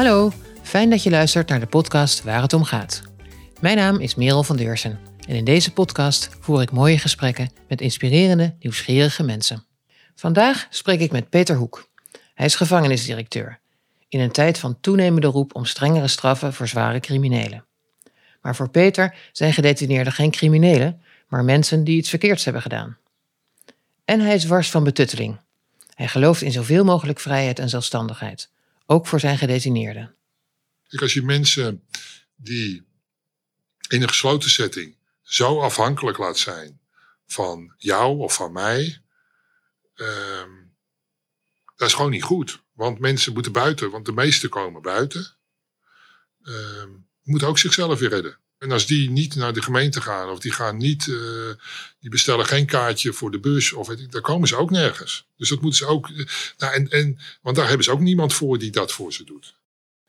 Hallo, 0.00 0.32
fijn 0.62 0.90
dat 0.90 1.02
je 1.02 1.10
luistert 1.10 1.48
naar 1.48 1.60
de 1.60 1.66
podcast 1.66 2.22
Waar 2.22 2.42
het 2.42 2.52
om 2.52 2.64
gaat. 2.64 3.02
Mijn 3.60 3.76
naam 3.76 3.98
is 3.98 4.14
Merel 4.14 4.42
van 4.42 4.56
Deursen 4.56 4.98
en 5.28 5.34
in 5.34 5.44
deze 5.44 5.72
podcast 5.72 6.28
voer 6.40 6.62
ik 6.62 6.70
mooie 6.70 6.98
gesprekken 6.98 7.50
met 7.68 7.80
inspirerende, 7.80 8.54
nieuwsgierige 8.60 9.22
mensen. 9.22 9.64
Vandaag 10.14 10.66
spreek 10.70 11.00
ik 11.00 11.12
met 11.12 11.28
Peter 11.28 11.56
Hoek. 11.56 11.88
Hij 12.34 12.46
is 12.46 12.54
gevangenisdirecteur. 12.54 13.60
In 14.08 14.20
een 14.20 14.30
tijd 14.30 14.58
van 14.58 14.80
toenemende 14.80 15.26
roep 15.26 15.54
om 15.54 15.64
strengere 15.64 16.08
straffen 16.08 16.52
voor 16.52 16.68
zware 16.68 17.00
criminelen. 17.00 17.64
Maar 18.42 18.56
voor 18.56 18.70
Peter 18.70 19.14
zijn 19.32 19.52
gedetineerden 19.52 20.12
geen 20.12 20.30
criminelen, 20.30 21.02
maar 21.28 21.44
mensen 21.44 21.84
die 21.84 21.96
iets 21.96 22.10
verkeerds 22.10 22.44
hebben 22.44 22.62
gedaan. 22.62 22.96
En 24.04 24.20
hij 24.20 24.34
is 24.34 24.44
wars 24.44 24.70
van 24.70 24.84
betutteling. 24.84 25.40
Hij 25.94 26.08
gelooft 26.08 26.42
in 26.42 26.52
zoveel 26.52 26.84
mogelijk 26.84 27.20
vrijheid 27.20 27.58
en 27.58 27.68
zelfstandigheid, 27.68 28.50
ook 28.90 29.06
voor 29.06 29.20
zijn 29.20 29.38
gedetineerden. 29.38 30.14
als 30.88 31.12
je 31.12 31.22
mensen 31.22 31.86
die 32.36 32.86
in 33.88 34.02
een 34.02 34.08
gesloten 34.08 34.50
setting 34.50 34.96
zo 35.22 35.60
afhankelijk 35.60 36.18
laat 36.18 36.38
zijn 36.38 36.80
van 37.26 37.74
jou 37.76 38.18
of 38.18 38.34
van 38.34 38.52
mij, 38.52 39.02
ehm, 39.94 40.50
dat 41.76 41.88
is 41.88 41.94
gewoon 41.94 42.10
niet 42.10 42.22
goed. 42.22 42.62
Want 42.72 42.98
mensen 42.98 43.32
moeten 43.32 43.52
buiten, 43.52 43.90
want 43.90 44.06
de 44.06 44.12
meesten 44.12 44.48
komen 44.48 44.82
buiten, 44.82 45.36
uh, 46.42 46.84
moeten 47.22 47.48
ook 47.48 47.58
zichzelf 47.58 47.98
weer 47.98 48.08
redden. 48.08 48.38
En 48.60 48.72
als 48.72 48.86
die 48.86 49.10
niet 49.10 49.34
naar 49.34 49.52
de 49.52 49.62
gemeente 49.62 50.00
gaan, 50.00 50.30
of 50.30 50.38
die 50.38 50.52
gaan 50.52 50.76
niet, 50.76 51.06
uh, 51.06 51.16
die 52.00 52.10
bestellen 52.10 52.46
geen 52.46 52.66
kaartje 52.66 53.12
voor 53.12 53.30
de 53.30 53.38
bus, 53.38 53.72
of 53.72 53.88
weet 53.88 54.00
ik, 54.00 54.12
dan 54.12 54.20
komen 54.20 54.48
ze 54.48 54.56
ook 54.56 54.70
nergens. 54.70 55.26
Dus 55.36 55.48
dat 55.48 55.60
moeten 55.60 55.78
ze 55.78 55.86
ook, 55.86 56.08
uh, 56.08 56.26
nou 56.58 56.74
en, 56.74 56.88
en, 56.88 57.18
want 57.42 57.56
daar 57.56 57.66
hebben 57.66 57.84
ze 57.84 57.90
ook 57.90 58.00
niemand 58.00 58.34
voor 58.34 58.58
die 58.58 58.70
dat 58.70 58.92
voor 58.92 59.12
ze 59.12 59.24
doet. 59.24 59.54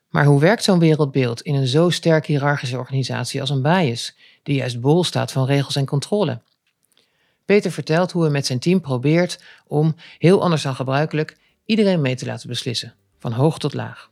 Maar 0.08 0.24
hoe 0.24 0.40
werkt 0.40 0.64
zo'n 0.64 0.78
wereldbeeld 0.78 1.40
in 1.40 1.54
een 1.54 1.66
zo 1.66 1.90
sterk 1.90 2.26
hiërarchische 2.26 2.78
organisatie 2.78 3.40
als 3.40 3.50
een 3.50 3.62
bias, 3.62 4.14
die 4.42 4.56
juist 4.56 4.80
bol 4.80 5.04
staat 5.04 5.32
van 5.32 5.46
regels 5.46 5.76
en 5.76 5.86
controle? 5.86 6.40
Peter 7.44 7.72
vertelt 7.72 8.12
hoe 8.12 8.22
hij 8.22 8.32
met 8.32 8.46
zijn 8.46 8.58
team 8.58 8.80
probeert 8.80 9.42
om, 9.66 9.96
heel 10.18 10.42
anders 10.42 10.62
dan 10.62 10.74
gebruikelijk, 10.74 11.36
iedereen 11.64 12.00
mee 12.00 12.16
te 12.16 12.26
laten 12.26 12.48
beslissen, 12.48 12.94
van 13.18 13.32
hoog 13.32 13.58
tot 13.58 13.74
laag. 13.74 14.10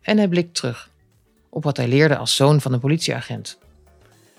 En 0.00 0.16
hij 0.16 0.28
blikt 0.28 0.54
terug 0.54 0.89
op 1.50 1.64
wat 1.64 1.76
hij 1.76 1.88
leerde 1.88 2.16
als 2.16 2.36
zoon 2.36 2.60
van 2.60 2.72
een 2.72 2.80
politieagent. 2.80 3.58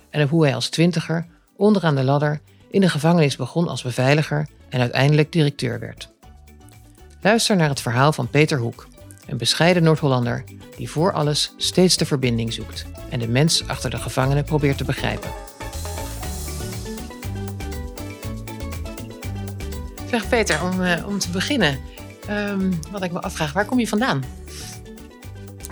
En 0.09 0.23
op 0.23 0.30
hoe 0.30 0.44
hij 0.44 0.56
als 0.56 0.70
twintiger 0.70 1.26
onderaan 1.56 1.95
de 1.95 2.04
ladder 2.04 2.42
in 2.70 2.81
de 2.81 2.90
gevangenis 2.90 3.36
begon 3.36 3.67
als 3.67 3.81
beveiliger 3.81 4.48
en 4.70 4.80
uiteindelijk 4.80 5.32
directeur 5.32 5.80
werd. 5.80 6.09
Luister 7.22 7.56
naar 7.56 7.70
het 7.70 7.82
verhaal 7.82 8.14
van 8.14 8.30
Peter 8.30 8.58
Hoek, 8.58 8.88
een 9.28 9.38
bescheiden 9.38 9.84
Noord-Hollander 9.84 10.44
die 10.78 10.89
voor 10.89 11.14
alles 11.14 11.54
steeds 11.58 11.98
de 11.98 12.06
verbinding 12.06 12.54
zoekt 12.54 12.86
en 13.09 13.20
de 13.20 13.28
mens 13.28 13.67
achter 13.67 13.89
de 13.89 13.98
gevangenen 13.98 14.44
probeert 14.44 14.78
te 14.78 14.84
begrijpen. 14.84 15.30
Zeg 20.09 20.30
Peter, 20.30 20.64
om, 20.64 20.82
uh, 20.82 21.08
om 21.08 21.20
te 21.20 21.30
beginnen, 21.30 21.80
um, 22.30 22.80
wat 22.92 23.04
ik 23.04 23.12
me 23.12 23.22
afvraag, 23.22 23.54
waar 23.54 23.66
kom 23.66 23.80
je 23.80 23.88
vandaan? 23.88 24.23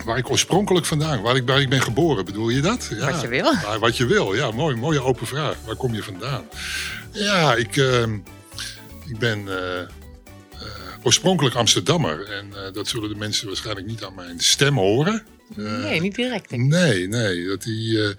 Waar 0.04 0.18
ik 0.18 0.30
oorspronkelijk 0.30 0.86
vandaan, 0.86 1.22
waar 1.22 1.36
ik, 1.36 1.46
waar 1.46 1.60
ik 1.60 1.68
ben 1.68 1.82
geboren, 1.82 2.24
bedoel 2.24 2.48
je 2.48 2.60
dat? 2.60 2.88
Ja. 2.90 3.10
Wat 3.10 3.20
je 3.20 3.28
wil. 3.28 3.52
Ja, 3.52 3.78
wat 3.78 3.96
je 3.96 4.06
wil, 4.06 4.34
ja, 4.34 4.50
mooi, 4.50 4.76
mooie 4.76 5.02
open 5.02 5.26
vraag. 5.26 5.56
Waar 5.66 5.76
kom 5.76 5.94
je 5.94 6.02
vandaan? 6.02 6.44
Ja, 7.12 7.54
ik, 7.54 7.76
uh, 7.76 8.02
ik 9.06 9.18
ben 9.18 9.38
uh, 9.38 9.54
oorspronkelijk 11.02 11.54
Amsterdammer. 11.54 12.28
En 12.28 12.46
uh, 12.46 12.72
dat 12.72 12.88
zullen 12.88 13.08
de 13.08 13.14
mensen 13.16 13.46
waarschijnlijk 13.46 13.86
niet 13.86 14.04
aan 14.04 14.14
mijn 14.14 14.40
stem 14.40 14.76
horen. 14.76 15.26
Nee, 15.54 16.00
niet 16.00 16.14
direct. 16.14 16.50
Nee, 16.50 17.08
nee. 17.08 17.46
Dat 17.46 17.62
die, 17.62 18.14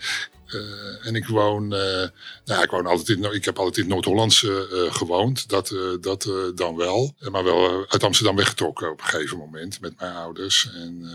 en 1.01 1.15
ik 1.15 1.27
woon, 1.27 1.67
nou, 1.67 2.63
ik 2.63 2.69
woon 2.69 2.85
altijd 2.85 3.17
in, 3.17 3.33
ik 3.33 3.45
heb 3.45 3.59
altijd 3.59 3.77
in 3.77 3.87
Noord-Hollandse 3.87 4.87
gewoond. 4.91 5.49
Dat, 5.49 5.75
dat 6.01 6.31
dan 6.55 6.75
wel. 6.75 7.15
Maar 7.31 7.43
wel 7.43 7.85
uit 7.89 8.03
Amsterdam 8.03 8.35
weggetrokken 8.35 8.91
op 8.91 8.99
een 8.99 9.05
gegeven 9.05 9.37
moment 9.37 9.79
met 9.81 9.99
mijn 9.99 10.15
ouders. 10.15 10.69
En 10.73 11.09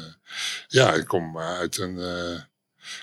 ja, 0.68 0.94
ik 0.94 1.06
kom 1.06 1.38
uit 1.38 1.78
een, 1.78 1.98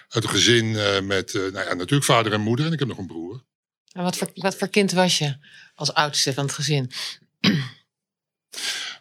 uit 0.10 0.24
een 0.24 0.30
gezin 0.30 0.72
met, 1.08 1.34
nou 1.34 1.54
ja, 1.54 1.74
natuurlijk 1.74 2.04
vader 2.04 2.34
en 2.34 2.42
moeder. 2.42 2.66
En 2.66 2.74
ik 2.74 2.80
heb 2.80 2.88
nog 2.88 2.98
een 2.98 3.08
broer. 3.08 3.44
En 3.92 4.04
wat 4.04 4.18
voor, 4.18 4.30
wat 4.34 4.56
voor 4.56 4.68
kind 4.68 4.92
was 4.92 5.18
je 5.18 5.38
als 5.76 5.94
oudste 5.94 6.34
van 6.34 6.46
het 6.46 6.54
gezin? 6.54 6.92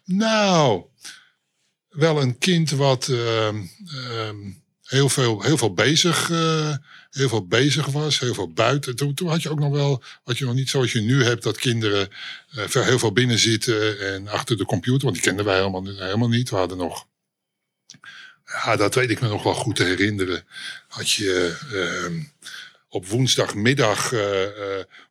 Nou, 0.04 0.84
wel 1.88 2.22
een 2.22 2.38
kind 2.38 2.70
wat 2.70 3.09
uh, 3.09 3.49
uh, 3.49 4.31
heel, 4.82 5.09
veel, 5.09 5.43
heel 5.43 5.56
veel 5.56 5.75
bezig 5.75 6.28
uh, 6.28 6.76
heel 7.12 7.28
veel 7.28 7.47
bezig 7.47 7.87
was, 7.87 8.19
heel 8.19 8.34
veel 8.34 8.53
buiten. 8.53 8.97
Toen, 8.97 9.15
toen, 9.15 9.28
had 9.28 9.43
je 9.43 9.50
ook 9.50 9.59
nog 9.59 9.73
wel, 9.73 10.03
wat 10.25 10.39
je 10.39 10.45
nog 10.45 10.55
niet 10.55 10.71
zoals 10.71 10.93
je 10.93 11.00
nu 11.00 11.25
hebt, 11.25 11.43
dat 11.43 11.59
kinderen 11.59 12.09
uh, 12.56 12.65
heel 12.65 12.99
veel 12.99 13.12
binnen 13.12 13.39
zitten 13.39 14.00
en 14.00 14.28
achter 14.28 14.56
de 14.56 14.65
computer, 14.65 15.03
want 15.03 15.15
die 15.15 15.25
kenden 15.25 15.45
wij 15.45 15.56
helemaal, 15.56 15.84
helemaal 15.84 16.28
niet. 16.28 16.50
We 16.50 16.56
hadden 16.56 16.78
nog, 16.78 17.06
ja, 18.45 18.77
dat 18.77 18.95
weet 18.95 19.11
ik 19.11 19.21
me 19.21 19.28
nog 19.28 19.43
wel 19.43 19.55
goed 19.55 19.77
te 19.77 19.84
herinneren, 19.84 20.45
had 20.89 21.11
je 21.11 21.56
uh, 21.73 22.21
op 22.89 23.06
woensdagmiddag 23.06 24.12
uh, 24.12 24.43
uh, 24.43 24.49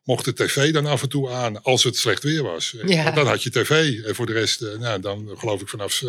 mocht 0.04 0.24
de 0.24 0.32
tv 0.34 0.72
dan 0.72 0.86
af 0.86 1.02
en 1.02 1.08
toe 1.08 1.30
aan 1.30 1.62
als 1.62 1.84
het 1.84 1.96
slecht 1.96 2.22
weer 2.22 2.42
was. 2.42 2.74
Ja. 2.86 3.10
Dan 3.10 3.26
had 3.26 3.42
je 3.42 3.50
tv. 3.50 4.04
En 4.04 4.14
voor 4.14 4.26
de 4.26 4.32
rest, 4.32 4.62
uh, 4.62 4.78
nou, 4.78 5.00
dan 5.00 5.30
geloof 5.36 5.60
ik 5.60 5.68
vanaf 5.68 6.02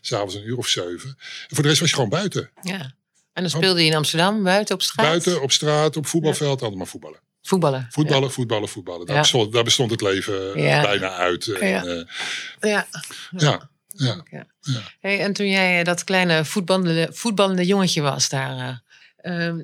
s'avonds 0.00 0.34
een 0.34 0.46
uur 0.46 0.56
of 0.56 0.68
zeven. 0.68 1.18
En 1.48 1.54
voor 1.54 1.62
de 1.62 1.68
rest 1.68 1.80
was 1.80 1.88
je 1.88 1.94
gewoon 1.94 2.10
buiten. 2.10 2.50
Ja. 2.62 2.94
En 3.36 3.42
dan 3.42 3.50
speelde 3.50 3.80
je 3.80 3.86
in 3.90 3.96
Amsterdam, 3.96 4.42
buiten 4.42 4.74
op 4.74 4.82
straat? 4.82 5.06
Buiten, 5.06 5.42
op 5.42 5.52
straat, 5.52 5.96
op 5.96 6.06
voetbalveld, 6.06 6.60
ja. 6.60 6.66
allemaal 6.66 6.86
voetballen. 6.86 7.20
Voetballen. 7.42 7.86
Voetballen, 7.90 8.28
ja. 8.28 8.34
voetballen, 8.34 8.68
voetballen. 8.68 9.06
Daar, 9.06 9.18
bestond, 9.18 9.52
daar, 9.52 9.64
bestond, 9.64 9.90
het 9.90 10.00
leven 10.00 10.52
bijna 10.54 11.08
uit. 11.08 11.46
En, 11.46 11.68
ja. 11.68 12.04
ja. 12.60 12.86
ja. 13.30 13.70
Ja. 13.88 14.24
ja. 14.30 14.46
Hey, 15.00 15.20
en 15.20 15.32
toen 15.32 15.48
jij 15.48 15.84
dat 15.84 16.04
kleine 16.04 16.44
voetballende, 16.44 17.08
voetballende 17.12 17.66
jongetje 17.66 18.00
was 18.00 18.28
daar. 18.28 18.82
Uh, 19.22 19.54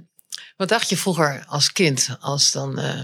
wat 0.57 0.69
dacht 0.69 0.89
je 0.89 0.97
vroeger 0.97 1.45
als 1.47 1.73
kind, 1.73 2.17
als 2.21 2.53
dan 2.53 2.79
uh, 2.79 3.01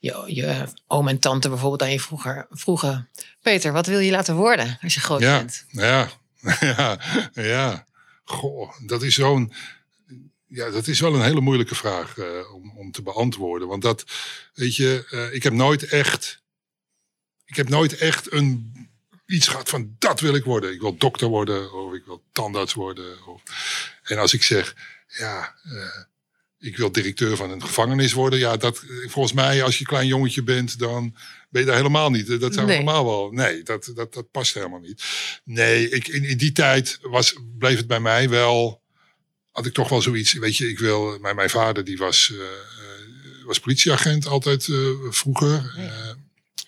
je, 0.00 0.22
je 0.26 0.64
oom 0.86 1.08
en 1.08 1.18
tante 1.18 1.48
bijvoorbeeld 1.48 1.82
aan 1.82 1.90
je 1.90 2.00
vroeger 2.00 2.46
vroegen... 2.50 3.08
Peter, 3.42 3.72
wat 3.72 3.86
wil 3.86 3.98
je 3.98 4.10
laten 4.10 4.34
worden 4.34 4.78
als 4.82 4.94
je 4.94 5.00
groot 5.00 5.20
bent? 5.20 5.64
Ja, 5.68 6.08
ja, 6.60 6.98
ja. 7.32 7.86
Goh, 8.24 8.72
dat 8.86 9.02
is 9.02 9.14
zo'n... 9.14 9.52
Ja, 10.48 10.70
dat 10.70 10.86
is 10.86 11.00
wel 11.00 11.14
een 11.14 11.22
hele 11.22 11.40
moeilijke 11.40 11.74
vraag 11.74 12.16
uh, 12.16 12.54
om, 12.54 12.72
om 12.76 12.92
te 12.92 13.02
beantwoorden. 13.02 13.68
Want 13.68 13.82
dat, 13.82 14.04
weet 14.54 14.76
je, 14.76 15.06
uh, 15.10 15.34
ik 15.34 15.42
heb 15.42 15.52
nooit 15.52 15.82
echt... 15.82 16.42
Ik 17.44 17.56
heb 17.56 17.68
nooit 17.68 17.96
echt 17.96 18.32
een 18.32 18.72
iets 19.26 19.48
gehad 19.48 19.68
van 19.68 19.96
dat 19.98 20.20
wil 20.20 20.34
ik 20.34 20.44
worden. 20.44 20.72
Ik 20.72 20.80
wil 20.80 20.96
dokter 20.96 21.28
worden 21.28 21.72
of 21.72 21.94
ik 21.94 22.04
wil 22.04 22.22
tandarts 22.32 22.74
worden. 22.74 23.26
Of, 23.26 23.42
en 24.02 24.18
als 24.18 24.34
ik 24.34 24.42
zeg, 24.42 24.76
ja, 25.06 25.54
uh, 25.66 26.04
ik 26.58 26.76
wil 26.76 26.92
directeur 26.92 27.36
van 27.36 27.50
een 27.50 27.62
gevangenis 27.62 28.12
worden. 28.12 28.38
Ja, 28.38 28.56
dat, 28.56 28.84
volgens 29.06 29.34
mij, 29.34 29.62
als 29.62 29.78
je 29.78 29.84
klein 29.84 30.06
jongetje 30.06 30.42
bent, 30.42 30.78
dan 30.78 31.16
ben 31.50 31.60
je 31.60 31.66
daar 31.66 31.76
helemaal 31.76 32.10
niet. 32.10 32.40
Dat 32.40 32.54
zou 32.54 32.66
nee. 32.66 32.76
helemaal 32.76 33.04
wel. 33.04 33.30
Nee, 33.30 33.62
dat, 33.62 33.92
dat, 33.94 34.14
dat 34.14 34.30
past 34.30 34.54
helemaal 34.54 34.80
niet. 34.80 35.02
Nee, 35.44 35.90
ik, 35.90 36.08
in, 36.08 36.24
in 36.24 36.36
die 36.36 36.52
tijd 36.52 36.98
was, 37.02 37.34
bleef 37.58 37.76
het 37.76 37.86
bij 37.86 38.00
mij 38.00 38.28
wel. 38.28 38.82
Had 39.58 39.66
ik 39.66 39.74
toch 39.74 39.88
wel 39.88 40.02
zoiets. 40.02 40.32
Weet 40.32 40.56
je, 40.56 40.68
ik 40.68 40.78
wil. 40.78 41.18
Mijn, 41.18 41.36
mijn 41.36 41.50
vader, 41.50 41.84
die 41.84 41.98
was, 41.98 42.30
uh, 42.32 42.44
was 43.44 43.60
politieagent 43.60 44.26
altijd 44.26 44.66
uh, 44.66 44.90
vroeger. 45.10 45.72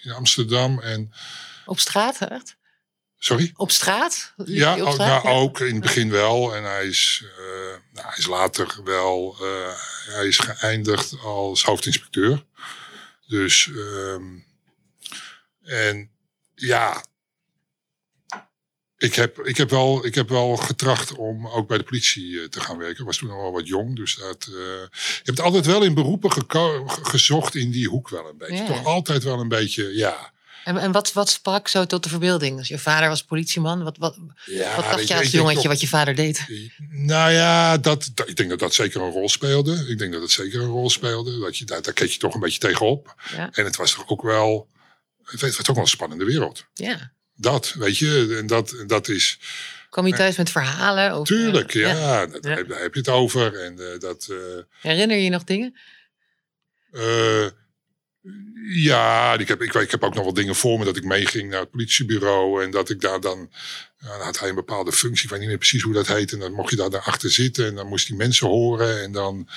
In 0.03 0.11
Amsterdam. 0.11 0.81
En, 0.81 1.13
Op 1.67 1.79
straat, 1.79 2.21
echt? 2.21 2.57
Sorry? 3.19 3.53
Op 3.55 3.71
straat? 3.71 4.33
Ja, 4.45 4.83
op 4.83 4.93
straat? 4.93 5.25
nou, 5.25 5.37
ook 5.37 5.61
in 5.61 5.75
het 5.75 5.83
begin 5.83 6.11
wel. 6.11 6.57
En 6.57 6.65
hij 6.65 6.87
is, 6.87 7.23
uh, 7.25 7.37
nou, 7.93 8.07
hij 8.07 8.19
is 8.19 8.27
later 8.27 8.81
wel, 8.85 9.37
uh, 9.41 9.75
hij 10.15 10.27
is 10.27 10.39
geëindigd 10.39 11.19
als 11.19 11.65
hoofdinspecteur. 11.65 12.45
Dus, 13.27 13.67
um, 13.67 14.45
en 15.63 16.11
ja, 16.55 17.05
ik 19.01 19.15
heb, 19.15 19.39
ik, 19.47 19.57
heb 19.57 19.71
wel, 19.71 20.07
ik 20.07 20.15
heb 20.15 20.29
wel 20.29 20.57
getracht 20.57 21.15
om 21.15 21.47
ook 21.49 21.69
bij 21.69 21.79
de 21.79 21.85
politie 21.85 22.49
te 22.49 22.61
gaan 22.61 22.79
werken. 22.79 22.99
Ik 23.01 23.07
was 23.07 23.17
toen 23.17 23.29
nog 23.29 23.41
wel 23.41 23.53
wat 23.53 23.67
jong. 23.69 23.97
Dus 23.97 24.15
dat, 24.17 24.47
uh, 24.51 24.55
je 24.93 25.21
hebt 25.23 25.41
altijd 25.41 25.67
wel 25.67 25.83
in 25.83 25.95
beroepen 25.95 26.31
gezocht 27.03 27.55
in 27.55 27.71
die 27.71 27.89
hoek 27.89 28.09
wel 28.09 28.29
een 28.29 28.37
beetje. 28.39 28.55
Ja. 28.55 28.67
Toch 28.67 28.85
altijd 28.85 29.23
wel 29.23 29.41
een 29.41 29.49
beetje, 29.49 29.95
ja. 29.97 30.33
En, 30.65 30.77
en 30.77 30.93
wat, 30.93 31.13
wat 31.13 31.31
sprak 31.31 31.69
zo 31.69 31.87
tot 31.87 32.03
de 32.03 32.09
verbeelding? 32.09 32.59
Als 32.59 32.69
je 32.69 32.79
vader 32.79 33.09
was 33.09 33.25
politieman, 33.25 33.83
wat, 33.83 33.97
wat, 33.99 34.17
ja, 34.45 34.77
wat 34.77 34.85
dacht 34.85 35.09
je 35.09 35.17
als 35.17 35.31
jongetje 35.31 35.57
toch- 35.63 35.67
wat 35.67 35.81
je 35.81 35.89
vader 35.89 36.15
deed? 36.15 36.45
Nou 36.89 37.33
ja, 37.33 37.79
dat, 37.79 38.11
dat- 38.15 38.29
ik 38.29 38.37
denk 38.37 38.51
dat 38.51 38.59
dat 38.59 38.75
zeker 38.75 39.01
een 39.01 39.11
rol 39.11 39.29
speelde. 39.29 39.85
Ik 39.89 39.99
denk 39.99 40.13
dat 40.13 40.23
het 40.23 40.31
zeker 40.31 40.61
een 40.61 40.69
rol 40.69 40.91
speelde. 40.91 41.39
Dat 41.39 41.57
je, 41.59 41.65
daar, 41.65 41.83
daar 41.83 41.93
keek 41.93 42.11
je 42.11 42.19
toch 42.19 42.35
een 42.35 42.41
beetje 42.41 42.59
tegenop. 42.59 43.15
Ja, 43.37 43.49
En 43.53 43.65
het 43.65 43.77
was 43.77 43.93
toch 43.95 44.09
ook 44.09 44.23
wel, 44.23 44.69
het 45.23 45.41
was 45.41 45.59
ook 45.61 45.67
wel 45.67 45.77
een 45.85 45.87
spannende 45.87 46.25
wereld. 46.25 46.65
ja. 46.75 47.13
Dat, 47.41 47.75
weet 47.79 47.99
je, 47.99 48.37
en 48.41 48.47
dat, 48.47 48.71
en 48.73 48.87
dat 48.87 49.09
is, 49.09 49.39
Kwam 49.91 50.07
je 50.07 50.15
thuis 50.15 50.37
met 50.37 50.51
verhalen? 50.51 51.19
Of, 51.19 51.27
Tuurlijk, 51.27 51.73
ja. 51.73 52.27
Dat, 52.27 52.45
Ja. 52.45 52.63
Daar, 52.63 52.81
heb 52.83 52.95
je 52.95 53.01
het 53.01 53.09
over. 53.09 53.61
En 53.61 53.93
eh, 53.93 53.99
dat... 53.99 54.27
eh, 54.31 54.37
Herinner 54.81 55.17
je 55.17 55.25
je 55.25 55.31
nog 55.31 55.45
dingen? 55.45 55.77
Eh, 56.93 57.47
ja, 58.73 59.35
ik 59.39 59.49
heb, 59.49 59.63
ik, 59.63 59.75
ik 59.75 59.91
heb 59.91 60.03
ook 60.03 60.15
nog 60.15 60.25
wel 60.25 60.35
dingen 60.35 60.55
voor 60.55 60.79
me 60.79 60.85
dat 60.85 60.97
ik 60.97 61.05
meeging 61.05 61.51
naar 61.51 61.61
het 61.61 61.71
politiebureau. 61.71 62.65
En 62.65 62.71
dat 62.71 62.91
ik 62.91 63.01
daar 63.01 63.21
dan. 63.21 63.51
had 63.99 64.39
hij 64.39 64.49
een 64.49 64.55
bepaalde 64.55 64.93
functie, 64.93 65.25
ik 65.25 65.31
weet 65.31 65.41
niet 65.41 65.49
meer 65.49 65.59
precies 65.59 65.83
hoe 65.83 65.95
dat 65.95 66.07
heet. 66.07 66.33
En 66.33 66.39
dan 66.39 66.53
mocht 66.53 66.71
je 66.71 66.77
daar 66.77 66.91
daarachter 66.91 67.31
zitten 67.31 67.67
en 67.67 67.75
dan 67.75 67.87
moest 67.87 68.07
die 68.07 68.17
mensen 68.17 68.47
horen. 68.47 69.03
En 69.03 69.13
dan. 69.13 69.49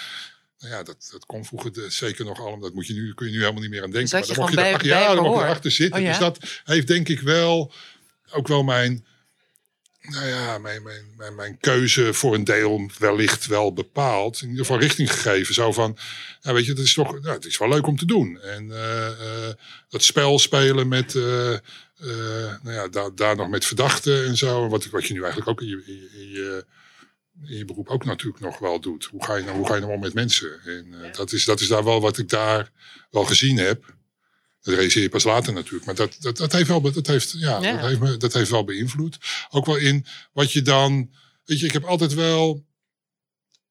Nou 0.64 0.76
ja, 0.76 0.84
dat, 0.84 1.10
dat 1.12 1.26
kon 1.26 1.46
vroeger 1.46 1.74
de- 1.74 1.90
zeker 1.90 2.26
nog 2.26 2.40
allemaal. 2.40 2.60
Dat 2.60 2.74
moet 2.74 2.88
je 2.88 2.94
nu, 2.94 3.14
kun 3.14 3.26
je 3.26 3.32
nu 3.32 3.40
helemaal 3.40 3.62
niet 3.62 3.70
meer 3.72 3.84
aan 3.84 3.92
denken. 3.92 4.10
Maar 4.12 4.28
je 4.28 4.34
dan 4.34 4.38
mocht 4.44 4.50
je 4.56 4.56
daar, 4.72 4.78
bij- 4.80 4.88
ja, 4.90 5.06
bij 5.06 5.16
dan 5.16 5.24
mocht 5.24 5.38
je 5.40 5.44
erachter 5.46 5.72
zitten. 5.72 6.00
Oh 6.00 6.06
ja? 6.06 6.12
Dus 6.12 6.20
dat 6.20 6.38
heeft 6.64 6.88
denk 6.88 7.08
ik 7.10 7.20
wel 7.20 7.72
ook 8.32 8.48
wel 8.48 8.64
mijn. 8.64 9.06
Nou 10.02 10.26
ja, 10.28 10.58
mijn, 10.58 10.84
mijn, 10.84 11.14
mijn, 11.18 11.36
mijn 11.36 11.58
keuze 11.60 12.14
voor 12.14 12.34
een 12.34 12.44
deel 12.44 12.90
wellicht 13.00 13.46
wel 13.46 13.74
bepaald. 13.74 14.42
In 14.42 14.50
ieder 14.50 14.66
geval 14.66 14.80
richting 14.82 15.12
gegeven. 15.14 15.54
Zo 15.54 15.72
van, 15.72 15.98
ja, 16.42 16.54
weet 16.54 16.66
je, 16.66 16.72
het 16.72 16.80
is 16.80 16.94
toch, 16.94 17.12
nou, 17.22 17.36
het 17.36 17.46
is 17.46 17.58
wel 17.58 17.70
leuk 17.70 17.88
om 17.88 17.98
te 17.98 18.06
doen. 18.06 18.40
En 18.42 18.72
eh, 18.72 19.08
eh, 19.48 19.54
dat 19.90 20.04
spel 20.04 20.40
spelen 20.40 20.88
met, 20.88 21.16
eh, 21.16 21.22
nou 22.62 22.72
ja, 22.72 22.88
daar, 22.88 23.16
daar 23.16 23.36
nog 23.36 23.50
met 23.50 23.66
verdachten 23.66 24.26
en 24.26 24.38
zo. 24.38 24.68
Wat, 24.68 24.86
wat 24.86 25.06
je 25.06 25.14
nu 25.14 25.20
eigenlijk 25.20 25.50
ook 25.50 25.62
in 25.62 25.68
je, 25.68 25.84
in 26.20 26.30
je, 26.30 26.66
in 27.46 27.58
je, 27.58 27.66
beroep 27.66 27.88
ook 27.90 28.06
natuurlijk 28.06 28.44
nog 28.44 28.60
wel 28.60 28.80
doet. 28.80 29.06
Hoe 29.06 29.24
ga 29.26 29.36
je 29.36 29.44
nou, 29.44 29.58
hoe 29.58 29.68
ga 29.68 29.76
je 29.76 29.82
nou 29.82 29.94
om 29.94 30.00
met 30.00 30.14
mensen? 30.14 30.62
En 30.66 31.04
eh, 31.04 31.14
dat, 31.14 31.32
is, 31.32 31.46
dat 31.46 31.60
is 31.62 31.68
daar 31.68 31.84
wel 31.84 32.02
wat 32.02 32.18
ik 32.18 32.30
daar 32.30 32.72
wel 33.10 33.26
gezien 33.26 33.58
heb. 33.58 33.96
Dat 34.62 34.74
realiseer 34.74 35.02
je 35.02 35.10
pas 35.10 35.24
later 35.24 35.54
natuurlijk. 35.54 35.86
Maar 35.86 35.96
dat, 35.96 36.16
dat, 36.20 36.38
dat, 36.38 36.52
heeft, 36.52 36.68
wel, 36.68 36.82
dat, 36.82 37.08
heeft, 37.08 37.32
ja, 37.32 37.62
Ja. 37.62 37.72
Dat, 37.78 37.88
heeft 37.88 38.00
me, 38.00 38.18
dat 38.18 38.34
heeft 38.34 38.50
wel 38.50 38.64
beïnvloed. 38.64 39.18
Ook 39.50 39.66
wel 39.66 39.76
in 39.78 40.06
wat 40.34 40.52
je 40.52 40.62
dan. 40.62 41.12
Weet 41.46 41.60
je, 41.60 41.66
ik 41.66 41.72
heb 41.74 41.84
altijd 41.84 42.14
wel 42.14 42.66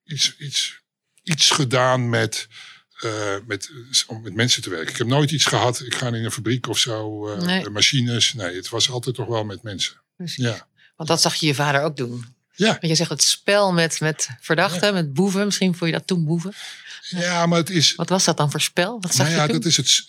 iets, 0.04 0.36
iets, 0.38 0.80
iets 1.22 1.50
gedaan 1.50 2.08
met, 2.08 2.48
eh, 3.00 3.36
met, 3.46 3.70
om 4.06 4.22
met 4.22 4.34
mensen 4.34 4.62
te 4.62 4.70
werken. 4.70 4.88
Ik 4.92 4.96
heb 4.96 5.06
nooit 5.06 5.30
iets 5.30 5.44
gehad. 5.44 5.80
Ik 5.80 5.94
ga 5.94 6.06
in 6.06 6.14
een 6.14 6.30
fabriek 6.30 6.66
of 6.68 6.78
zo. 6.78 7.28
eh, 7.28 7.42
Nee. 7.42 7.70
Machines. 7.70 8.32
Nee, 8.32 8.54
het 8.56 8.68
was 8.68 8.90
altijd 8.90 9.14
toch 9.14 9.26
wel 9.28 9.44
met 9.44 9.62
mensen. 9.62 10.00
Precies. 10.16 10.44
Ja. 10.44 10.68
Want 10.96 11.08
dat 11.08 11.20
zag 11.20 11.34
je 11.34 11.46
je 11.46 11.54
vader 11.54 11.82
ook 11.82 11.96
doen. 11.96 12.24
Ja. 12.54 12.66
Want 12.66 12.86
je 12.86 12.94
zegt 12.94 13.10
het 13.10 13.22
spel 13.22 13.72
met, 13.72 14.00
met 14.00 14.28
verdachten, 14.40 14.94
met 14.94 15.12
boeven. 15.12 15.44
Misschien 15.44 15.74
vond 15.74 15.90
je 15.90 15.96
dat 15.96 16.06
toen 16.06 16.24
boeven. 16.24 16.52
ja, 17.08 17.46
maar 17.46 17.58
het 17.58 17.70
is. 17.70 17.94
Wat 17.94 18.08
was 18.08 18.24
dat 18.24 18.36
dan 18.36 18.50
voor 18.50 18.60
spel? 18.60 19.00
Wat 19.00 19.14
zag 19.14 19.26
Nou 19.26 19.38
ja, 19.38 19.46
je 19.46 19.52
dat 19.52 19.64
is 19.64 19.76
het, 19.76 20.04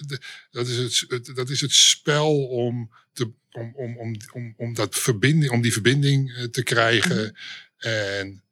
dat 0.51 0.67
is 0.67 0.77
het, 1.07 1.31
dat 1.35 1.49
is 1.49 1.61
het 1.61 1.71
spel 1.71 2.47
om, 2.47 2.91
te, 3.13 3.31
om, 3.51 3.73
om, 3.75 3.97
om, 3.97 4.15
om, 4.33 4.53
om, 4.57 4.73
dat 4.73 4.95
verbinding, 4.95 5.51
om 5.51 5.61
die 5.61 5.73
verbinding 5.73 6.35
eh, 6.35 6.43
te 6.43 6.63
krijgen. 6.63 7.37
En 7.77 8.43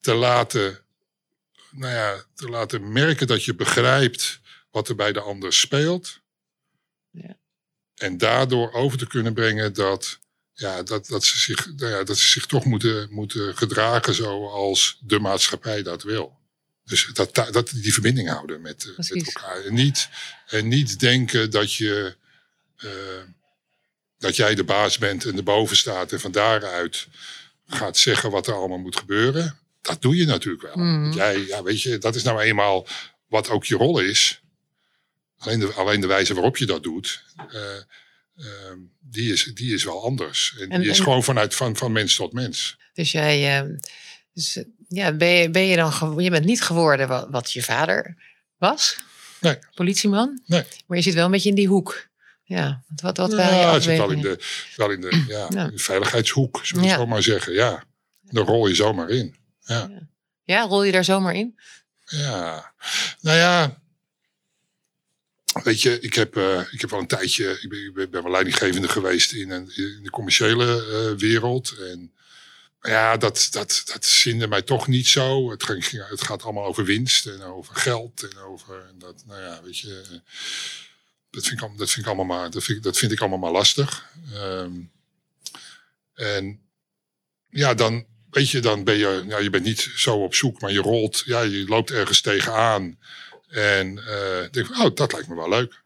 te 0.00 0.14
laten, 0.14 0.78
nou 1.70 1.92
ja, 1.94 2.24
te 2.34 2.48
laten 2.48 2.92
merken 2.92 3.26
dat 3.26 3.44
je 3.44 3.54
begrijpt 3.54 4.40
wat 4.70 4.88
er 4.88 4.94
bij 4.94 5.12
de 5.12 5.20
ander 5.20 5.52
speelt. 5.52 6.20
Ja. 7.10 7.36
En 7.94 8.18
daardoor 8.18 8.72
over 8.72 8.98
te 8.98 9.06
kunnen 9.06 9.34
brengen 9.34 9.72
dat, 9.72 10.18
ja, 10.60 10.82
dat, 10.82 11.06
dat, 11.06 11.24
ze, 11.24 11.38
zich, 11.38 11.66
nou 11.76 11.90
ja, 11.92 12.04
dat 12.04 12.18
ze 12.18 12.28
zich 12.28 12.46
toch 12.46 12.64
moeten, 12.64 13.08
moeten 13.10 13.56
gedragen 13.56 14.14
zoals 14.14 14.98
de 15.00 15.18
maatschappij 15.18 15.82
dat 15.82 16.02
wil. 16.02 16.38
Dus 16.84 17.10
dat, 17.12 17.34
dat 17.34 17.70
die 17.74 17.92
verbinding 17.92 18.28
houden 18.28 18.60
met, 18.60 18.84
eh, 18.84 18.96
met 18.96 19.26
elkaar. 19.26 19.64
En 19.64 19.74
niet, 19.74 20.08
en 20.46 20.68
niet 20.68 21.00
denken 21.00 21.50
dat 21.50 21.74
je 21.74 22.16
eh, 22.76 22.90
dat 24.18 24.36
jij 24.36 24.54
de 24.54 24.64
baas 24.64 24.98
bent 24.98 25.24
en 25.24 25.36
erboven 25.36 25.76
staat 25.76 26.12
en 26.12 26.20
van 26.20 26.32
daaruit 26.32 27.06
gaat 27.66 27.96
zeggen 27.96 28.30
wat 28.30 28.46
er 28.46 28.54
allemaal 28.54 28.78
moet 28.78 28.96
gebeuren. 28.96 29.58
Dat 29.80 30.02
doe 30.02 30.16
je 30.16 30.26
natuurlijk 30.26 30.62
wel. 30.62 30.76
Want 30.76 31.14
Jij, 31.14 31.46
ja, 31.46 31.62
weet 31.62 31.82
je, 31.82 31.98
dat 31.98 32.14
is 32.14 32.22
nou 32.22 32.40
eenmaal 32.40 32.86
wat 33.28 33.48
ook 33.48 33.64
je 33.64 33.76
rol 33.76 33.98
is. 33.98 34.40
Alleen 35.38 35.60
de, 35.60 35.72
alleen 35.72 36.00
de 36.00 36.06
wijze 36.06 36.34
waarop 36.34 36.56
je 36.56 36.66
dat 36.66 36.82
doet, 36.82 37.24
eh, 37.36 37.60
ehm, 38.40 38.78
die, 39.00 39.32
is, 39.32 39.44
die 39.54 39.74
is 39.74 39.84
wel 39.84 40.04
anders. 40.04 40.54
En, 40.60 40.68
En- 40.70 40.80
die 40.80 40.90
is 40.90 40.98
en- 40.98 41.04
gewoon 41.04 41.24
vanuit 41.24 41.54
van, 41.54 41.76
van 41.76 41.92
mens 41.92 42.14
tot 42.16 42.32
mens. 42.32 42.78
Dus 42.92 43.12
jij, 43.12 43.58
eh, 43.60 43.68
dus, 44.32 44.64
ja, 44.88 45.12
ben 45.12 45.28
je, 45.28 45.50
ben 45.50 45.62
je 45.62 45.76
dan, 45.76 46.14
je 46.16 46.30
bent 46.30 46.44
niet 46.44 46.62
geworden 46.62 47.08
wat, 47.08 47.26
wat 47.30 47.52
je 47.52 47.62
vader 47.62 48.16
was? 48.58 48.96
Nee. 49.40 49.58
Politieman? 49.74 50.42
Nee. 50.46 50.62
Maar 50.86 50.96
je 50.96 51.02
zit 51.02 51.14
wel 51.14 51.24
een 51.24 51.30
beetje 51.30 51.48
in 51.48 51.54
die 51.54 51.68
hoek. 51.68 52.08
Ja, 52.44 52.82
wat, 52.96 53.16
wat, 53.16 53.30
je 53.30 53.36
ja, 53.36 53.72
het 53.72 53.82
zit 53.82 53.96
wel 53.98 54.10
in 54.10 54.20
de, 54.20 54.38
wel 54.76 54.90
in 54.90 55.00
de, 55.00 55.24
ja, 55.28 55.48
de 55.48 55.78
veiligheidshoek, 55.78 56.60
zullen 56.62 56.82
we 56.82 56.88
Ja. 56.88 56.96
zo 56.96 57.06
maar 57.06 57.22
zeggen. 57.22 57.52
Ja, 57.52 57.84
daar 58.20 58.44
rol 58.44 58.66
je 58.66 58.74
zomaar 58.74 59.08
in. 59.08 59.36
Ja. 59.60 59.90
Ja, 60.44 60.62
rol 60.62 60.82
je 60.84 60.92
daar 60.92 61.04
zomaar 61.04 61.34
in? 61.34 61.58
Ja, 62.04 62.74
nou 63.20 63.36
ja. 63.36 63.79
Weet 65.62 65.82
je, 65.82 66.00
ik 66.00 66.14
heb, 66.14 66.36
eh, 66.36 66.60
ik 66.70 66.80
heb 66.80 66.90
wel 66.90 67.00
een 67.00 67.06
tijdje. 67.06 67.58
Ik 67.60 67.94
ben, 67.94 68.10
wel 68.22 68.30
leidinggevende 68.30 68.88
geweest 68.88 69.32
in, 69.32 69.50
een, 69.50 69.76
in 69.76 70.00
de 70.02 70.10
commerciële 70.10 70.86
eh, 70.86 71.18
wereld. 71.18 71.74
En 71.78 72.12
ja, 72.82 73.16
dat, 73.16 73.48
dat, 73.50 73.82
dat 73.92 74.04
zinde 74.04 74.46
mij 74.48 74.62
toch 74.62 74.86
niet 74.86 75.08
zo. 75.08 75.50
Het, 75.50 75.62
ging, 75.64 76.06
het 76.08 76.22
gaat 76.24 76.42
allemaal 76.42 76.64
over 76.64 76.84
winst 76.84 77.26
en 77.26 77.42
over 77.42 77.74
geld. 77.76 78.22
En 78.22 78.38
over. 78.38 78.90
Dat, 78.98 79.22
nou 79.26 79.40
ja, 79.40 79.62
weet 79.62 79.78
je. 79.78 80.00
eh, 80.10 80.18
Dat 81.30 81.46
vind 81.46 81.96
ik, 81.96 82.06
allemaal- 82.06 82.24
maar, 82.38 82.50
dat 82.50 82.64
vind, 82.64 82.82
dat 82.82 82.98
vind 82.98 83.12
ik 83.12 83.20
allemaal 83.20 83.38
maar 83.38 83.50
lastig. 83.52 84.06
Ehm, 84.34 84.72
en 86.14 86.60
ja, 87.50 87.74
dan, 87.74 88.06
weet 88.30 88.50
je, 88.50 88.60
dan 88.60 88.84
ben 88.84 88.96
je, 88.96 89.24
ja, 89.28 89.38
je 89.38 89.50
bent 89.50 89.64
niet 89.64 89.90
zo 89.96 90.16
op 90.16 90.34
zoek, 90.34 90.60
maar 90.60 90.72
je 90.72 90.80
rolt, 90.80 91.22
ja, 91.26 91.40
je 91.40 91.64
loopt 91.68 91.90
ergens 91.90 92.20
tegenaan. 92.20 92.98
En 93.50 93.94
denk 94.50 94.66
van, 94.66 94.86
oh, 94.86 94.94
dat 94.94 95.12
lijkt 95.12 95.28
me 95.28 95.34
wel 95.34 95.48
leuk. 95.48 95.82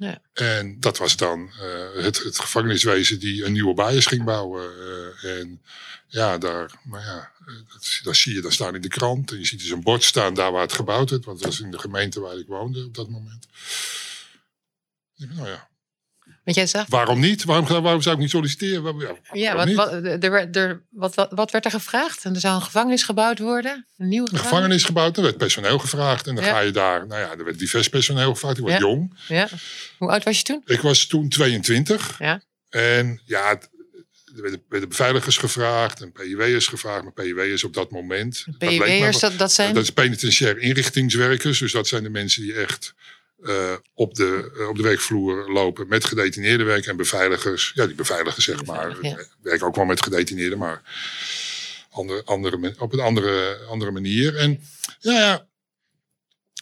Ja. 0.00 0.20
En 0.32 0.80
dat 0.80 0.98
was 0.98 1.16
dan 1.16 1.50
eh, 1.60 2.04
het, 2.04 2.22
het 2.22 2.38
gevangeniswezen 2.38 3.20
die 3.20 3.44
een 3.44 3.52
nieuwe 3.52 3.74
bias 3.74 4.06
ging 4.06 4.24
bouwen. 4.24 4.72
eh, 5.22 5.38
en 5.38 5.62
ja, 6.06 6.38
daar, 6.38 6.70
maar 6.84 7.00
ja, 7.00 7.32
dat, 7.72 8.00
dat 8.02 8.16
zie 8.16 8.34
je 8.34 8.40
dan 8.40 8.52
staan 8.52 8.74
in 8.74 8.80
de 8.80 8.88
krant. 8.88 9.30
En 9.30 9.38
je 9.38 9.44
ziet 9.44 9.60
dus 9.60 9.70
een 9.70 9.82
bord 9.82 10.02
staan 10.02 10.34
daar 10.34 10.52
waar 10.52 10.62
het 10.62 10.72
gebouwd 10.72 11.10
werd. 11.10 11.24
Want 11.24 11.38
dat 11.38 11.46
was 11.46 11.60
in 11.60 11.70
de 11.70 11.78
gemeente 11.78 12.20
waar 12.20 12.36
ik 12.36 12.46
woonde 12.46 12.84
op 12.84 12.94
dat 12.94 13.08
moment. 13.08 13.46
Ik 15.16 15.34
Nou 15.34 15.48
ja, 15.48 15.68
Want 16.54 16.70
jij 16.70 16.80
zag, 16.80 16.86
waarom 16.88 17.20
niet? 17.20 17.44
Waarom, 17.44 17.66
waarom 17.82 18.02
zou 18.02 18.14
ik 18.14 18.20
niet 18.20 18.30
solliciteren? 18.30 18.82
Waarom, 18.82 19.00
ja, 19.00 19.14
ja, 19.32 19.54
waarom 19.54 19.74
wat, 19.74 19.90
wat, 19.92 20.04
er, 20.24 20.30
werd- 20.30 20.56
er, 20.56 20.82
wat, 20.90 21.14
wat, 21.14 21.28
wat 21.34 21.50
werd 21.50 21.64
er 21.64 21.70
gevraagd? 21.70 22.24
En 22.24 22.34
er 22.34 22.40
zou 22.40 22.54
een 22.54 22.62
gevangenis 22.62 23.02
gebouwd 23.02 23.38
worden? 23.38 23.86
Een 23.96 24.08
nieuwe 24.08 24.28
Een 24.32 24.38
gevangenis? 24.38 24.84
gebouwd, 24.84 25.16
er 25.16 25.22
werd 25.22 25.36
personeel 25.36 25.78
gevraagd. 25.78 26.26
En 26.26 26.34
dan 26.34 26.44
Ja. 26.44 26.50
ga 26.50 26.60
je 26.60 26.70
daar, 26.70 27.06
nou 27.06 27.20
ja, 27.20 27.30
er 27.38 27.44
werd 27.44 27.58
divers 27.58 27.88
personeel 27.88 28.32
gevraagd. 28.32 28.56
Ik 28.58 28.62
was 28.62 28.72
Ja. 28.72 28.78
jong. 28.78 29.14
Ja. 29.28 29.48
Hoe 29.98 30.10
oud 30.10 30.24
was 30.24 30.36
je 30.36 30.42
toen? 30.42 30.62
Ik 30.66 30.80
was 30.80 31.06
toen 31.06 31.28
22. 31.28 32.16
Ja. 32.18 32.40
En 32.68 33.20
ja, 33.24 33.50
er 33.50 34.42
werden, 34.42 34.62
werden 34.68 34.88
beveiligers 34.88 35.36
gevraagd 35.36 36.00
en 36.02 36.12
PIW'ers 36.12 36.66
gevraagd. 36.66 37.02
Maar 37.02 37.12
PIW'ers 37.12 37.64
op 37.64 37.74
dat 37.74 37.90
moment. 37.90 38.44
dat 38.46 38.58
PIW'ers, 38.58 39.20
wel- 39.20 39.30
dat, 39.30 39.38
dat 39.38 39.52
zijn... 39.52 39.74
Dat 39.74 39.82
is 39.82 39.90
penitentiair 39.90 40.58
inrichtingswerkers. 40.58 41.58
Dus 41.58 41.72
dat 41.72 41.88
zijn 41.88 42.02
de 42.02 42.10
mensen 42.10 42.42
die 42.42 42.54
echt 42.54 42.94
eh, 43.42 43.72
op, 43.94 44.14
de, 44.14 44.52
eh, 44.58 44.68
op 44.68 44.76
de 44.76 44.82
werkvloer 44.82 45.52
lopen 45.52 45.88
met 45.88 46.04
gedetineerden 46.04 46.66
werken 46.66 46.90
en 46.90 46.96
beveiligers. 46.96 47.72
Ja, 47.74 47.86
die 47.86 47.94
beveiligers 47.94 48.44
zeg 48.44 48.64
maar. 48.64 48.96
Ja. 49.02 49.24
Werken 49.42 49.66
ook 49.66 49.76
wel 49.76 49.84
met 49.84 50.02
gedetineerden, 50.02 50.58
maar 50.58 50.82
andere, 51.90 52.24
andere, 52.24 52.74
op 52.78 52.92
een 52.92 53.00
andere, 53.00 53.58
andere 53.68 53.90
manier. 53.90 54.36
En 54.36 54.60
ja, 55.00 55.18
ja. 55.18 55.48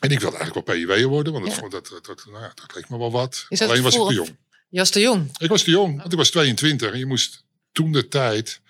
En 0.01 0.11
ik 0.11 0.21
wilde 0.21 0.37
eigenlijk 0.37 0.67
wel 0.67 0.77
PIW'er 0.77 1.07
worden, 1.09 1.33
want 1.33 1.45
dat, 1.45 1.55
Ja. 1.55 1.61
dat, 1.69 1.89
dat, 1.89 2.07
dat, 2.07 2.25
nou 2.27 2.43
ja, 2.43 2.53
dat 2.55 2.75
leek 2.75 2.89
me 2.89 2.99
wel 2.99 3.11
wat. 3.11 3.47
Alleen 3.49 3.83
was 3.83 3.95
ik 3.95 4.07
te 4.07 4.15
jong. 4.15 4.37
Je 4.69 4.79
was 4.79 4.91
te 4.91 5.01
jong. 5.01 5.39
Ik 5.39 5.49
was 5.49 5.63
te 5.63 5.71
jong, 5.71 5.99
want 5.99 6.13
ik 6.13 6.19
was 6.19 6.31
22 6.31 6.93
en 6.93 6.99
je 6.99 7.07
moest 7.07 7.45
toen 7.73 7.93
de 7.93 8.09
tijd 8.09 8.61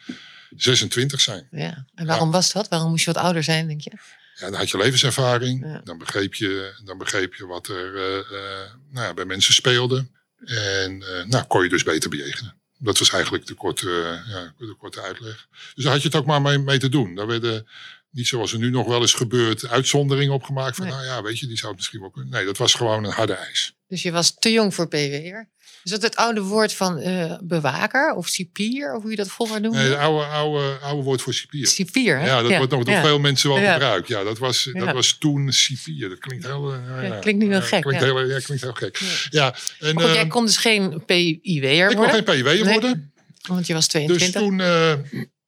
26 0.56 1.20
zijn. 1.20 1.48
Ja. 1.50 1.86
En 1.94 2.06
waarom 2.06 2.30
was 2.30 2.52
dat? 2.52 2.68
Waarom 2.68 2.90
moest 2.90 3.04
je 3.04 3.12
wat 3.12 3.22
ouder 3.22 3.42
zijn, 3.42 3.66
denk 3.66 3.80
je? 3.80 3.92
Ja, 4.38 4.50
dan 4.50 4.54
had 4.54 4.70
je 4.70 4.76
levenservaring. 4.76 5.64
Ja. 5.64 5.80
Dan, 5.84 5.98
begreep 5.98 6.34
je, 6.34 6.80
dan 6.84 6.98
begreep 6.98 7.34
je 7.34 7.46
wat 7.46 7.68
er 7.68 7.96
eh, 7.96 8.18
eh, 8.18 8.70
nou 8.90 9.06
ja, 9.06 9.14
bij 9.14 9.24
mensen 9.24 9.54
speelde. 9.54 10.06
En 10.44 11.02
eh, 11.02 11.24
nou, 11.24 11.44
kon 11.44 11.62
je 11.62 11.68
dus 11.68 11.82
beter 11.82 12.10
bejegenen. 12.10 12.56
Dat 12.78 12.98
was 12.98 13.10
eigenlijk 13.10 13.46
de 13.46 13.54
korte, 13.54 13.90
ja, 14.28 14.54
de 14.58 14.76
korte 14.78 15.00
uitleg. 15.00 15.48
Dus 15.74 15.84
daar 15.84 15.92
had 15.92 16.02
je 16.02 16.08
het 16.08 16.16
ook 16.16 16.26
maar 16.26 16.42
mee, 16.42 16.58
mee 16.58 16.78
te 16.78 16.88
doen. 16.88 17.14
Daar 17.14 17.26
werden 17.26 17.68
niet 18.10 18.26
zoals 18.26 18.52
er 18.52 18.58
nu 18.58 18.70
nog 18.70 18.86
wel 18.86 19.00
eens 19.00 19.14
gebeurt, 19.14 19.68
uitzonderingen 19.68 20.34
opgemaakt. 20.34 20.76
Van 20.76 20.84
Nee. 20.84 20.94
nou 20.94 21.06
ja, 21.06 21.22
weet 21.22 21.38
je, 21.38 21.46
die 21.46 21.56
zou 21.56 21.68
het 21.68 21.76
misschien 21.76 22.00
wel 22.00 22.10
kunnen. 22.10 22.30
Nee, 22.30 22.44
dat 22.44 22.56
was 22.56 22.74
gewoon 22.74 23.04
een 23.04 23.12
harde 23.12 23.32
eis. 23.32 23.74
Dus 23.88 24.02
je 24.02 24.10
was 24.10 24.34
te 24.38 24.52
jong 24.52 24.74
voor 24.74 24.88
PW'er. 24.88 25.48
Is 25.84 25.90
dat 25.90 26.02
het 26.02 26.16
oude 26.16 26.40
woord 26.42 26.72
van 26.74 26.98
eh, 26.98 27.34
bewaker 27.42 28.14
of 28.14 28.28
cipier? 28.28 28.94
Of 28.94 29.02
hoe 29.02 29.10
je 29.10 29.16
dat 29.16 29.28
vroeger 29.30 29.60
noemde? 29.60 29.78
Nee, 29.78 29.88
het 29.88 29.98
oude, 29.98 30.24
oude, 30.24 30.78
oude 30.82 31.02
woord 31.02 31.22
voor 31.22 31.34
cipier. 31.34 31.66
Cipier, 31.66 32.18
hè? 32.18 32.26
Ja, 32.26 32.42
dat 32.42 32.56
wordt 32.56 32.72
nog 32.72 32.84
door 32.84 32.94
ja. 32.94 33.02
veel 33.02 33.18
mensen 33.18 33.48
wel 33.50 33.58
Ja. 33.60 33.72
gebruikt. 33.72 34.08
Ja, 34.08 34.22
dat 34.24 34.38
was, 34.38 34.70
dat 34.72 34.92
was 34.92 35.16
toen 35.18 35.52
cipier. 35.52 36.08
Dat 36.08 36.18
klinkt 36.18 36.46
heel... 36.46 36.72
eh, 36.72 36.78
ja, 36.88 37.00
Ja, 37.02 37.18
klinkt 37.18 37.44
nu 37.44 37.50
ja, 37.50 37.60
gek, 37.60 37.82
Klinkt, 37.82 38.00
ja. 38.00 38.06
heel, 38.06 38.24
ja, 38.26 38.38
klinkt 38.40 38.62
heel 38.62 38.72
gek. 38.72 39.00
Ja. 39.30 39.54
En, 39.80 40.00
goed, 40.00 40.10
jij 40.12 40.22
eh, 40.22 40.28
kon 40.28 40.44
dus 40.44 40.56
geen 40.56 41.04
PIW'er 41.04 41.90
ik 41.90 41.96
kon 41.96 42.06
worden. 42.06 42.14
geen 42.14 42.42
PIW 42.42 42.44
Nee. 42.64 42.72
worden. 42.72 43.12
Want 43.48 43.66
je 43.66 43.74
was 43.74 43.88
Dus 43.88 43.92
22. 44.06 44.40
toen, 44.42 44.60
eh, 44.60 44.94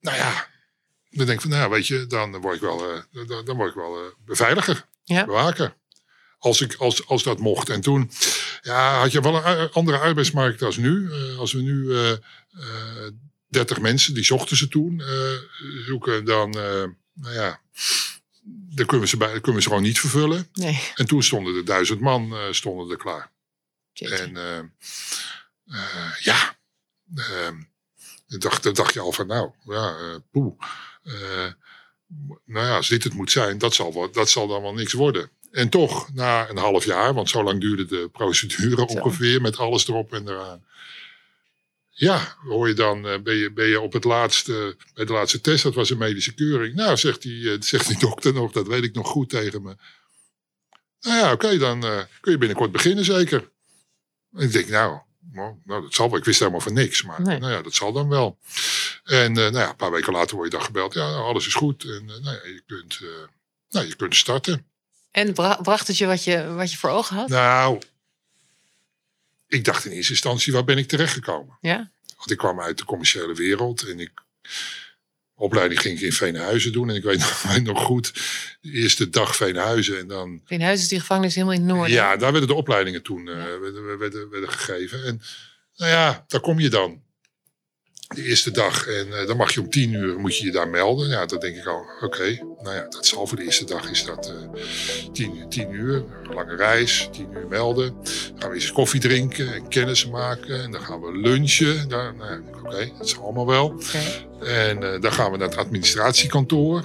nou 0.00 0.16
ja, 0.16 0.46
dan 1.10 1.26
denk 1.26 1.30
ik 1.30 1.40
van, 1.40 1.50
nou 1.50 1.70
weet 1.70 1.86
je, 1.86 2.06
dan 2.06 2.40
word 2.40 2.54
ik 2.54 2.60
wel, 2.60 2.78
dan, 3.26 3.44
dan 3.44 3.56
word 3.56 3.68
ik 3.68 3.74
wel 3.74 3.96
beveiliger, 4.24 4.86
Ja. 5.04 5.24
bewaker. 5.24 5.74
Als, 6.40 6.60
ik, 6.60 6.74
als, 6.74 7.06
als 7.06 7.22
dat 7.22 7.38
mocht. 7.38 7.68
En 7.68 7.80
toen 7.80 8.10
ja, 8.62 8.98
had 8.98 9.12
je 9.12 9.20
wel 9.20 9.46
een 9.46 9.70
andere 9.70 9.98
arbeidsmarkt 9.98 10.62
als 10.62 10.76
nu. 10.76 11.12
Eh, 11.12 11.38
als 11.38 11.52
we 11.52 11.60
nu 11.60 11.92
eh, 11.94 12.10
eh, 12.12 13.12
30 13.46 13.80
mensen, 13.80 14.14
die 14.14 14.24
zochten 14.24 14.56
ze 14.56 14.68
toen, 14.68 15.00
eh, 15.00 15.32
zoeken, 15.86 16.24
dan, 16.24 16.52
eh, 16.52 16.84
nou 17.12 17.34
ja, 17.34 17.60
dan 18.74 18.86
kunnen 18.86 19.00
we, 19.00 19.06
ze 19.06 19.16
bij, 19.16 19.32
kunnen 19.32 19.54
we 19.54 19.62
ze 19.62 19.68
gewoon 19.68 19.82
niet 19.82 20.00
vervullen. 20.00 20.48
Nee. 20.52 20.80
En 20.94 21.06
toen 21.06 21.22
stonden 21.22 21.56
er 21.56 21.64
duizend 21.64 22.00
man 22.00 22.34
eh, 22.34 22.42
stonden 22.50 22.90
er 22.90 22.96
klaar. 22.96 23.32
Jeetje. 23.92 24.16
En 24.16 24.36
eh, 24.36 24.58
eh, 24.58 26.14
ja, 26.20 26.58
ehm, 27.14 27.60
dan 28.26 28.38
dacht, 28.38 28.62
dan 28.62 28.74
dacht 28.74 28.94
je 28.94 29.00
al 29.00 29.12
van 29.12 29.26
nou, 29.26 29.50
ja, 29.64 29.96
eh 29.98 30.16
poeh. 30.30 30.54
Eh, 31.02 31.52
nou 32.44 32.66
ja, 32.66 32.76
als 32.76 32.88
dit 32.88 33.04
het 33.04 33.14
moet 33.14 33.30
zijn, 33.30 33.58
dat 33.58 33.74
zal, 33.74 33.94
wel, 33.94 34.10
dat 34.12 34.30
zal 34.30 34.46
dan 34.46 34.62
wel 34.62 34.74
niks 34.74 34.92
worden. 34.92 35.30
En 35.50 35.68
toch, 35.68 36.12
na 36.14 36.48
een 36.48 36.56
half 36.56 36.84
jaar, 36.84 37.14
want 37.14 37.28
zo 37.28 37.42
lang 37.42 37.60
duurde 37.60 37.84
de 37.86 38.08
procedure 38.12 38.76
Zo. 38.76 38.82
ongeveer, 38.82 39.40
met 39.40 39.56
alles 39.56 39.88
erop 39.88 40.12
en 40.12 40.28
eraan. 40.28 40.64
Ja, 41.88 42.36
hoor 42.44 42.68
je 42.68 42.74
dan, 42.74 43.06
eh, 43.08 43.20
ben, 43.20 43.34
je, 43.34 43.52
ben 43.52 43.66
je 43.66 43.80
op 43.80 43.92
het 43.92 44.04
laatste, 44.04 44.76
bij 44.94 45.04
de 45.04 45.12
laatste 45.12 45.40
test, 45.40 45.62
dat 45.62 45.74
was 45.74 45.90
een 45.90 45.98
medische 45.98 46.34
keuring. 46.34 46.74
Nou, 46.74 46.96
zegt 46.96 47.22
die, 47.22 47.52
eh, 47.52 47.60
zegt 47.60 47.86
die 47.88 47.98
dokter 47.98 48.32
nog, 48.32 48.52
dat 48.52 48.66
weet 48.66 48.84
ik 48.84 48.94
nog 48.94 49.08
goed 49.08 49.28
tegen 49.28 49.62
me. 49.62 49.76
Nou 51.00 51.16
ja, 51.18 51.32
oké, 51.32 51.58
dan 51.58 51.84
eh, 51.84 52.00
kun 52.20 52.32
je 52.32 52.38
binnenkort 52.38 52.72
beginnen 52.72 53.04
zeker. 53.04 53.50
En 54.32 54.42
ik 54.42 54.52
denk, 54.52 54.68
nou, 54.68 54.98
nou, 55.32 55.54
nou, 55.64 55.82
dat 55.82 55.94
zal 55.94 56.08
wel. 56.10 56.18
Ik 56.18 56.24
wist 56.24 56.38
helemaal 56.38 56.60
van 56.60 56.72
niks, 56.72 57.02
maar 57.02 57.22
Nee. 57.22 57.38
nou 57.38 57.52
ja, 57.52 57.62
dat 57.62 57.74
zal 57.74 57.92
dan 57.92 58.08
wel. 58.08 58.38
En 59.04 59.32
nou 59.32 59.52
ja, 59.52 59.68
een 59.68 59.76
paar 59.76 59.90
weken 59.90 60.12
later 60.12 60.36
word 60.36 60.50
je 60.50 60.56
dan 60.56 60.66
gebeld. 60.66 60.94
Ja, 60.94 61.10
nou, 61.10 61.22
alles 61.22 61.46
is 61.46 61.54
goed. 61.54 61.84
En 61.84 62.04
nou 62.04 62.22
ja, 62.22 62.30
je 62.44 62.62
kunt, 62.66 63.00
nou, 63.68 63.86
je 63.86 63.94
kunt 63.94 64.16
starten. 64.16 64.69
En 65.10 65.32
bra- 65.34 65.58
bracht 65.62 65.86
het 65.86 65.98
je 65.98 66.06
wat, 66.06 66.24
je 66.24 66.46
wat 66.46 66.70
je 66.72 66.78
voor 66.78 66.90
ogen 66.90 67.16
had? 67.16 67.28
Nou, 67.28 67.80
ik 69.48 69.64
dacht 69.64 69.84
in 69.84 69.92
eerste 69.92 70.12
instantie, 70.12 70.52
waar 70.52 70.64
ben 70.64 70.78
ik 70.78 70.88
terechtgekomen? 70.88 71.58
Ja? 71.60 71.90
Want 72.16 72.30
ik 72.30 72.36
kwam 72.38 72.60
uit 72.60 72.78
de 72.78 72.84
commerciële 72.84 73.34
wereld 73.34 73.82
en 73.82 74.00
ik. 74.00 74.10
Opleiding 75.34 75.80
ging 75.80 75.96
ik 75.96 76.04
in 76.04 76.12
Veenhuizen 76.12 76.72
doen. 76.72 76.88
En 76.90 76.94
ik 76.96 77.02
weet 77.02 77.18
nog, 77.28 77.42
weet 77.42 77.62
nog 77.62 77.82
goed, 77.82 78.12
de 78.60 78.70
eerste 78.70 79.08
dag 79.10 79.36
Veenhuizen. 79.36 79.98
En 79.98 80.06
dan 80.08 80.40
huis 80.48 80.80
is 80.80 80.88
die 80.88 81.00
gevangenis 81.00 81.34
helemaal 81.34 81.54
in 81.54 81.60
het 81.60 81.70
noorden. 81.70 81.94
Ja, 81.94 82.16
daar 82.16 82.30
werden 82.32 82.48
de 82.48 82.54
opleidingen 82.54 83.02
toen 83.02 83.28
eh, 83.28 83.34
werden, 83.34 83.98
werden, 83.98 84.30
werden 84.30 84.50
gegeven. 84.50 85.04
En 85.04 85.22
nou 85.76 85.90
ja, 85.90 86.24
daar 86.28 86.40
kom 86.40 86.60
je 86.60 86.68
dan. 86.70 87.02
De 88.14 88.22
eerste 88.24 88.50
dag. 88.50 88.86
En 88.86 89.12
eh, 89.20 89.26
dan 89.26 89.36
mag 89.36 89.54
je 89.54 89.60
om 89.60 89.70
tien 89.70 89.92
uur 89.92 90.18
moet 90.18 90.36
je 90.38 90.44
je 90.44 90.50
daar 90.52 90.68
melden. 90.68 91.08
Ja, 91.08 91.26
dan 91.26 91.38
denk 91.38 91.56
ik 91.56 91.66
al, 91.66 91.84
oké. 92.00 92.38
nou 92.62 92.74
ja, 92.76 92.86
dat 92.88 93.06
zal 93.06 93.26
voor 93.26 93.36
de 93.36 93.44
eerste 93.44 93.64
dag 93.64 93.90
is 93.90 94.04
dat 94.04 94.28
eh 94.28 94.62
tien, 95.12 95.36
uur- 95.36 95.48
tien 95.48 95.72
uur. 95.72 95.94
Een 95.94 96.34
lange 96.34 96.56
reis, 96.56 97.08
tien 97.12 97.28
uur 97.32 97.46
melden. 97.48 97.94
Dan 98.02 98.04
gaan 98.38 98.48
we 98.48 98.54
eens 98.54 98.72
koffie 98.72 99.00
drinken 99.00 99.54
en 99.54 99.68
kennis 99.68 100.06
maken. 100.08 100.62
En 100.62 100.70
dan 100.70 100.80
gaan 100.80 101.00
we 101.00 101.18
lunchen. 101.18 101.88
Daar, 101.88 102.14
nou 102.14 102.30
ja, 102.32 102.40
oké, 102.64 102.90
dat 102.98 103.06
is 103.06 103.18
allemaal 103.18 103.46
wel. 103.46 103.80
En 104.40 104.82
eh, 104.94 105.00
dan 105.00 105.12
gaan 105.12 105.30
we 105.30 105.36
naar 105.36 105.48
het 105.48 105.56
administratiekantoor. 105.56 106.84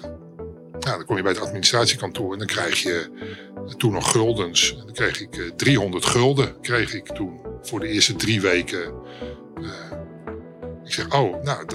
Nou, 0.80 0.98
dan 0.98 1.06
kom 1.06 1.16
je 1.18 1.24
bij 1.24 1.32
het 1.32 1.42
administratiekantoor 1.42 2.32
en 2.32 2.38
dan 2.38 2.48
krijg 2.48 2.84
je 2.84 3.10
toen 3.78 3.94
nog 3.94 4.12
guldens. 4.12 4.72
En 4.80 4.86
dan 4.86 4.94
kreeg 4.94 5.22
ik 5.22 5.38
eh, 5.38 5.52
300 5.56 6.06
gulden 6.06 6.62
kreeg 6.62 6.94
ik 6.94 7.06
toen 7.06 7.40
voor 7.62 7.80
de 7.80 7.88
eerste 7.88 8.16
drie 8.16 8.42
weken. 8.42 8.94
Ik 10.96 11.02
zeg, 11.12 11.20
oh, 11.22 11.44
nou, 11.44 11.66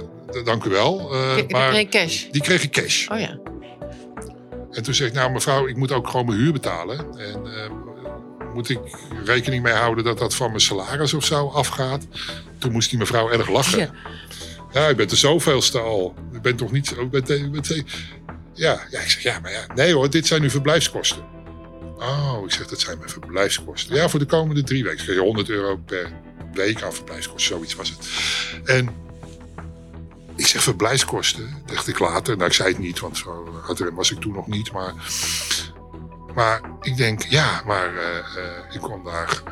dank 0.45 0.65
u 0.65 0.71
wel. 0.71 1.13
eh, 1.15 1.37
Ik- 1.37 1.45
ik 1.45 1.53
maar 1.53 1.71
kreeg 1.71 1.89
cash. 1.89 2.25
die 2.31 2.43
kreeg 2.43 2.63
ik 2.63 2.71
cash. 2.71 3.09
Oh 3.09 3.19
ja. 3.21 3.39
En 4.71 4.83
toen 4.83 4.95
zeg 4.95 5.09
ik, 5.09 5.15
nou 5.15 5.31
mevrouw, 5.33 5.67
ik 5.67 5.77
moet 5.77 5.93
ook 5.93 6.09
gewoon 6.09 6.27
mijn 6.27 6.39
huur 6.39 6.53
betalen. 6.53 6.99
En 7.19 7.47
eh, 7.55 7.71
moet 8.55 8.69
ik 8.69 8.79
rekening 9.25 9.63
mee 9.63 9.73
houden 9.73 10.05
dat 10.05 10.19
dat 10.19 10.35
van 10.35 10.49
mijn 10.49 10.61
salaris 10.61 11.15
of 11.15 11.25
zo 11.25 11.49
afgaat? 11.49 12.07
Toen 12.59 12.73
moest 12.73 12.91
die 12.91 12.99
mevrouw 12.99 13.31
erg 13.31 13.49
lachen. 13.49 13.79
Ja. 13.79 13.91
Ja, 14.73 14.89
je 14.89 14.95
bent 14.95 15.11
de 15.11 15.17
zoveelste 15.17 15.79
al. 15.79 16.15
Je 16.33 16.41
bent 16.41 16.59
toch 16.59 16.73
niet 16.73 16.87
zo... 16.87 17.07
bent- 17.07 17.27
bent- 17.53 17.85
ja, 18.55 18.81
ja, 18.91 19.01
ik 19.01 19.11
zeg, 19.11 19.23
ja, 19.23 19.39
maar 19.41 19.53
ja. 19.53 19.67
Nee 19.75 19.95
hoor, 19.95 20.11
dit 20.11 20.27
zijn 20.27 20.43
uw 20.43 20.51
verblijfskosten. 20.51 21.23
Oh, 21.99 22.39
ik 22.45 22.51
zeg, 22.53 22.67
dat 22.67 22.81
zijn 22.81 22.99
mijn 22.99 23.11
verblijfskosten. 23.11 23.95
Ja, 23.97 24.09
voor 24.09 24.19
de 24.19 24.27
komende 24.27 24.63
drie 24.63 24.85
weken. 24.85 25.05
krijg 25.05 25.19
je 25.19 25.25
100 25.25 25.49
euro 25.49 25.77
per 25.77 26.13
week 26.53 26.83
aan 26.83 26.93
verblijfskosten. 26.95 27.55
Zoiets 27.57 27.75
was 27.75 27.89
het. 27.91 28.09
En 28.65 28.89
ik 30.41 30.47
zeg, 30.47 30.63
verblijfskosten? 30.63 31.63
Dacht 31.67 31.89
ik 31.89 31.99
later. 31.99 32.37
Nou, 32.37 32.49
ik 32.49 32.55
zei 32.55 32.69
het 32.69 32.79
niet, 32.79 33.01
want 33.01 33.17
zo 33.17 33.61
hard 33.63 33.95
was 33.95 34.11
ik 34.11 34.21
toen 34.21 34.33
nog 34.33 34.47
niet. 34.47 34.73
Maar, 34.73 34.95
maar 36.35 36.61
ik 36.81 36.97
denk, 36.97 37.23
ja, 37.23 37.63
maar 37.67 37.97
eh, 37.97 38.19
eh, 38.19 38.75
ik 38.75 38.81
kwam 38.81 39.05
daar... 39.05 39.43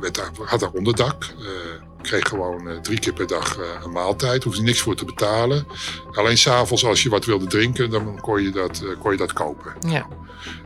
Werd 0.00 0.14
daar, 0.14 0.30
had 0.44 0.60
daar 0.60 0.70
onderdak. 0.70 1.24
eh 1.24 1.84
kreeg 2.02 2.28
gewoon 2.28 2.82
drie 2.82 2.98
keer 2.98 3.12
per 3.12 3.26
dag 3.26 3.58
een 3.84 3.92
maaltijd. 3.92 4.44
Hoefde 4.44 4.62
niks 4.62 4.80
voor 4.80 4.94
te 4.94 5.04
betalen. 5.04 5.66
Alleen 6.12 6.38
s'avonds 6.38 6.84
als 6.84 7.02
je 7.02 7.08
wat 7.08 7.24
wilde 7.24 7.46
drinken, 7.46 7.90
dan 7.90 8.20
kon 8.20 8.42
je 8.42 8.50
dat, 8.50 8.82
kon 9.00 9.10
je 9.12 9.16
dat 9.16 9.32
kopen. 9.32 9.72
Ja. 9.86 10.06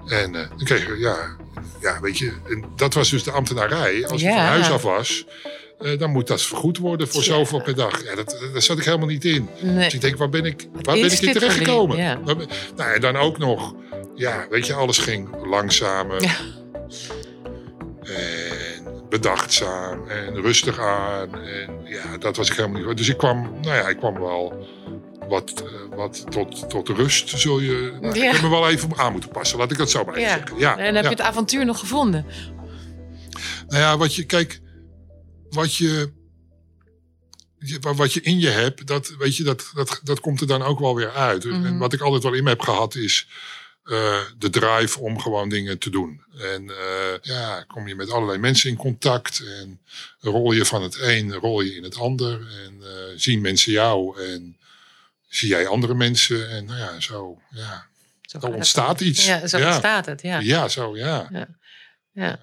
En 0.06 0.32
dan 0.32 0.64
kreeg 0.64 0.86
je, 0.86 0.98
ja, 0.98 1.16
ja, 1.80 2.00
weet 2.00 2.18
je, 2.18 2.32
en 2.48 2.64
dat 2.76 2.94
was 2.94 3.10
dus 3.10 3.22
de 3.22 3.30
ambtenarij. 3.30 4.06
Als 4.08 4.20
je 4.20 4.26
Ja. 4.26 4.34
van 4.34 4.44
huis 4.44 4.70
af 4.70 4.82
was, 4.82 5.26
eh, 5.80 5.98
dan 5.98 6.10
moet 6.10 6.26
dat 6.26 6.42
vergoed 6.42 6.78
worden 6.78 7.08
voor 7.08 7.20
Ja. 7.20 7.26
zoveel 7.26 7.62
per 7.62 7.74
dag. 7.74 8.04
Ja, 8.04 8.14
dat, 8.14 8.38
daar 8.52 8.62
zat 8.62 8.78
ik 8.78 8.84
helemaal 8.84 9.06
niet 9.06 9.24
in. 9.24 9.48
Nee. 9.60 9.84
Dus 9.84 9.94
ik 9.94 10.00
denk, 10.00 10.16
waar 10.16 10.28
ben 10.28 10.44
ik, 10.44 10.68
waar 10.82 10.96
is 10.96 11.02
ben 11.02 11.12
ik 11.12 11.20
in 11.22 11.32
terechtgekomen? 11.32 11.96
Ja. 11.96 12.18
Nou, 12.76 12.94
en 12.94 13.00
dan 13.00 13.16
ook 13.16 13.38
nog, 13.38 13.74
ja, 14.14 14.46
weet 14.50 14.66
je, 14.66 14.74
alles 14.74 14.98
ging 14.98 15.28
langzamer. 15.46 16.22
Ja. 16.22 16.34
En 18.02 18.86
bedachtzaam 19.08 20.08
en 20.08 20.40
rustig 20.40 20.78
aan. 20.80 21.34
En 21.34 21.78
ja, 21.84 22.18
dat 22.18 22.36
was 22.36 22.50
ik 22.50 22.56
helemaal 22.56 22.82
niet. 22.86 22.96
Dus 22.96 23.08
ik 23.08 23.16
kwam, 23.16 23.42
nou 23.62 23.76
ja, 23.76 23.88
ik 23.88 23.96
kwam 23.96 24.18
wel 24.18 24.66
wat, 25.28 25.52
eh, 25.66 25.96
wat 25.96 26.30
tot, 26.30 26.70
tot 26.70 26.88
rust, 26.88 27.28
zul 27.38 27.60
je... 27.60 27.92
Nou, 28.00 28.14
Ja. 28.18 28.24
Ik 28.26 28.32
heb 28.32 28.42
me 28.42 28.48
wel 28.48 28.68
even 28.68 28.88
aan 28.96 29.12
moeten 29.12 29.30
passen, 29.30 29.58
laat 29.58 29.70
ik 29.70 29.78
dat 29.78 29.90
zo 29.90 30.04
maar 30.04 30.14
even 30.14 30.28
Ja. 30.30 30.36
zeggen. 30.36 30.58
Ja, 30.58 30.78
En 30.78 30.84
heb 30.94 31.04
ja. 31.04 31.10
je 31.10 31.16
het 31.16 31.20
avontuur 31.24 31.64
nog 31.64 31.78
gevonden? 31.78 32.26
Nou 33.68 33.82
ja, 33.82 33.96
wat 33.96 34.14
je, 34.14 34.24
kijk, 34.24 34.60
wat 35.50 35.76
je, 35.76 36.10
wat 37.80 38.12
je 38.12 38.20
in 38.20 38.38
je 38.38 38.48
hebt, 38.48 38.86
dat, 38.86 39.14
weet 39.18 39.36
je, 39.36 39.42
dat, 39.42 39.70
dat, 39.74 40.00
dat 40.02 40.20
komt 40.20 40.40
er 40.40 40.46
dan 40.46 40.62
ook 40.62 40.78
wel 40.78 40.94
weer 40.94 41.10
uit. 41.10 41.44
Mhm. 41.44 41.66
En 41.66 41.78
wat 41.78 41.92
ik 41.92 42.00
altijd 42.00 42.22
wel 42.22 42.32
in 42.32 42.42
me 42.42 42.48
heb 42.48 42.60
gehad 42.60 42.94
is 42.94 43.26
eh, 43.90 44.20
de 44.38 44.50
drive 44.50 45.00
om 45.00 45.20
gewoon 45.20 45.48
dingen 45.48 45.78
te 45.78 45.90
doen. 45.90 46.22
En 46.38 46.70
eh, 46.70 47.14
ja, 47.22 47.64
kom 47.66 47.88
je 47.88 47.94
met 47.94 48.10
allerlei 48.10 48.38
mensen 48.38 48.70
in 48.70 48.76
contact 48.76 49.42
en 49.60 49.80
rol 50.18 50.52
je 50.52 50.64
van 50.64 50.82
het 50.82 50.98
een, 51.00 51.34
rol 51.34 51.60
je 51.60 51.74
in 51.74 51.82
het 51.82 51.96
ander. 51.96 52.32
En 52.64 52.82
eh, 52.82 53.16
zien 53.16 53.40
mensen 53.40 53.72
jou 53.72 54.20
en 54.22 54.56
zie 55.28 55.48
jij 55.48 55.66
andere 55.66 55.94
mensen. 55.94 56.50
En 56.50 56.64
nou 56.64 56.78
ja, 56.78 57.00
zo, 57.00 57.40
ja, 57.50 57.86
Zo 58.22 58.38
het 58.38 58.54
ontstaat 58.54 59.00
iets. 59.00 59.26
dan. 59.26 59.40
Ja, 59.40 59.46
zo 59.46 59.58
ja. 59.58 59.66
ontstaat 59.66 60.06
het. 60.06 60.22
Ja. 60.22 60.38
Ja, 60.38 60.68
zo, 60.68 60.96
ja. 60.96 61.48
Ja. 62.12 62.38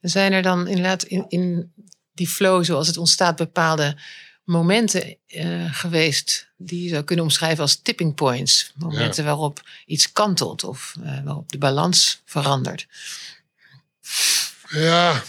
Zijn 0.00 0.32
er 0.32 0.42
dan 0.42 0.66
inderdaad 0.66 1.02
in, 1.02 1.24
in 1.28 1.72
die 2.18 2.28
flow, 2.28 2.64
zoals 2.64 2.86
het 2.86 2.96
ontstaat, 2.96 3.36
bepaalde 3.36 3.96
momenten 4.44 5.16
eh, 5.26 5.74
geweest 5.74 6.48
die 6.56 6.82
je 6.82 6.88
zou 6.88 7.04
kunnen 7.04 7.24
omschrijven 7.24 7.60
als 7.62 7.80
tipping 7.82 8.14
points? 8.14 8.72
Momenten 8.74 9.24
waarop 9.24 9.68
iets 9.86 10.12
kantelt 10.12 10.64
of 10.64 10.94
eh, 11.04 11.24
waarop 11.24 11.50
de 11.52 11.58
balans 11.58 12.20
verandert. 12.24 12.86
Ja, 14.70 15.24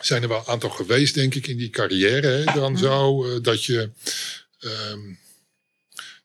zijn 0.00 0.22
er 0.22 0.28
wel 0.28 0.38
een 0.38 0.46
aantal 0.46 0.70
geweest, 0.70 1.14
denk 1.14 1.34
ik, 1.34 1.46
in 1.46 1.56
die 1.56 1.70
carrière. 1.70 2.26
Hè? 2.28 2.44
Dan 2.44 2.78
zo 2.78 3.24
eh, 3.26 3.42
dat 3.42 3.64
je. 3.64 3.90
ehm, 4.60 5.00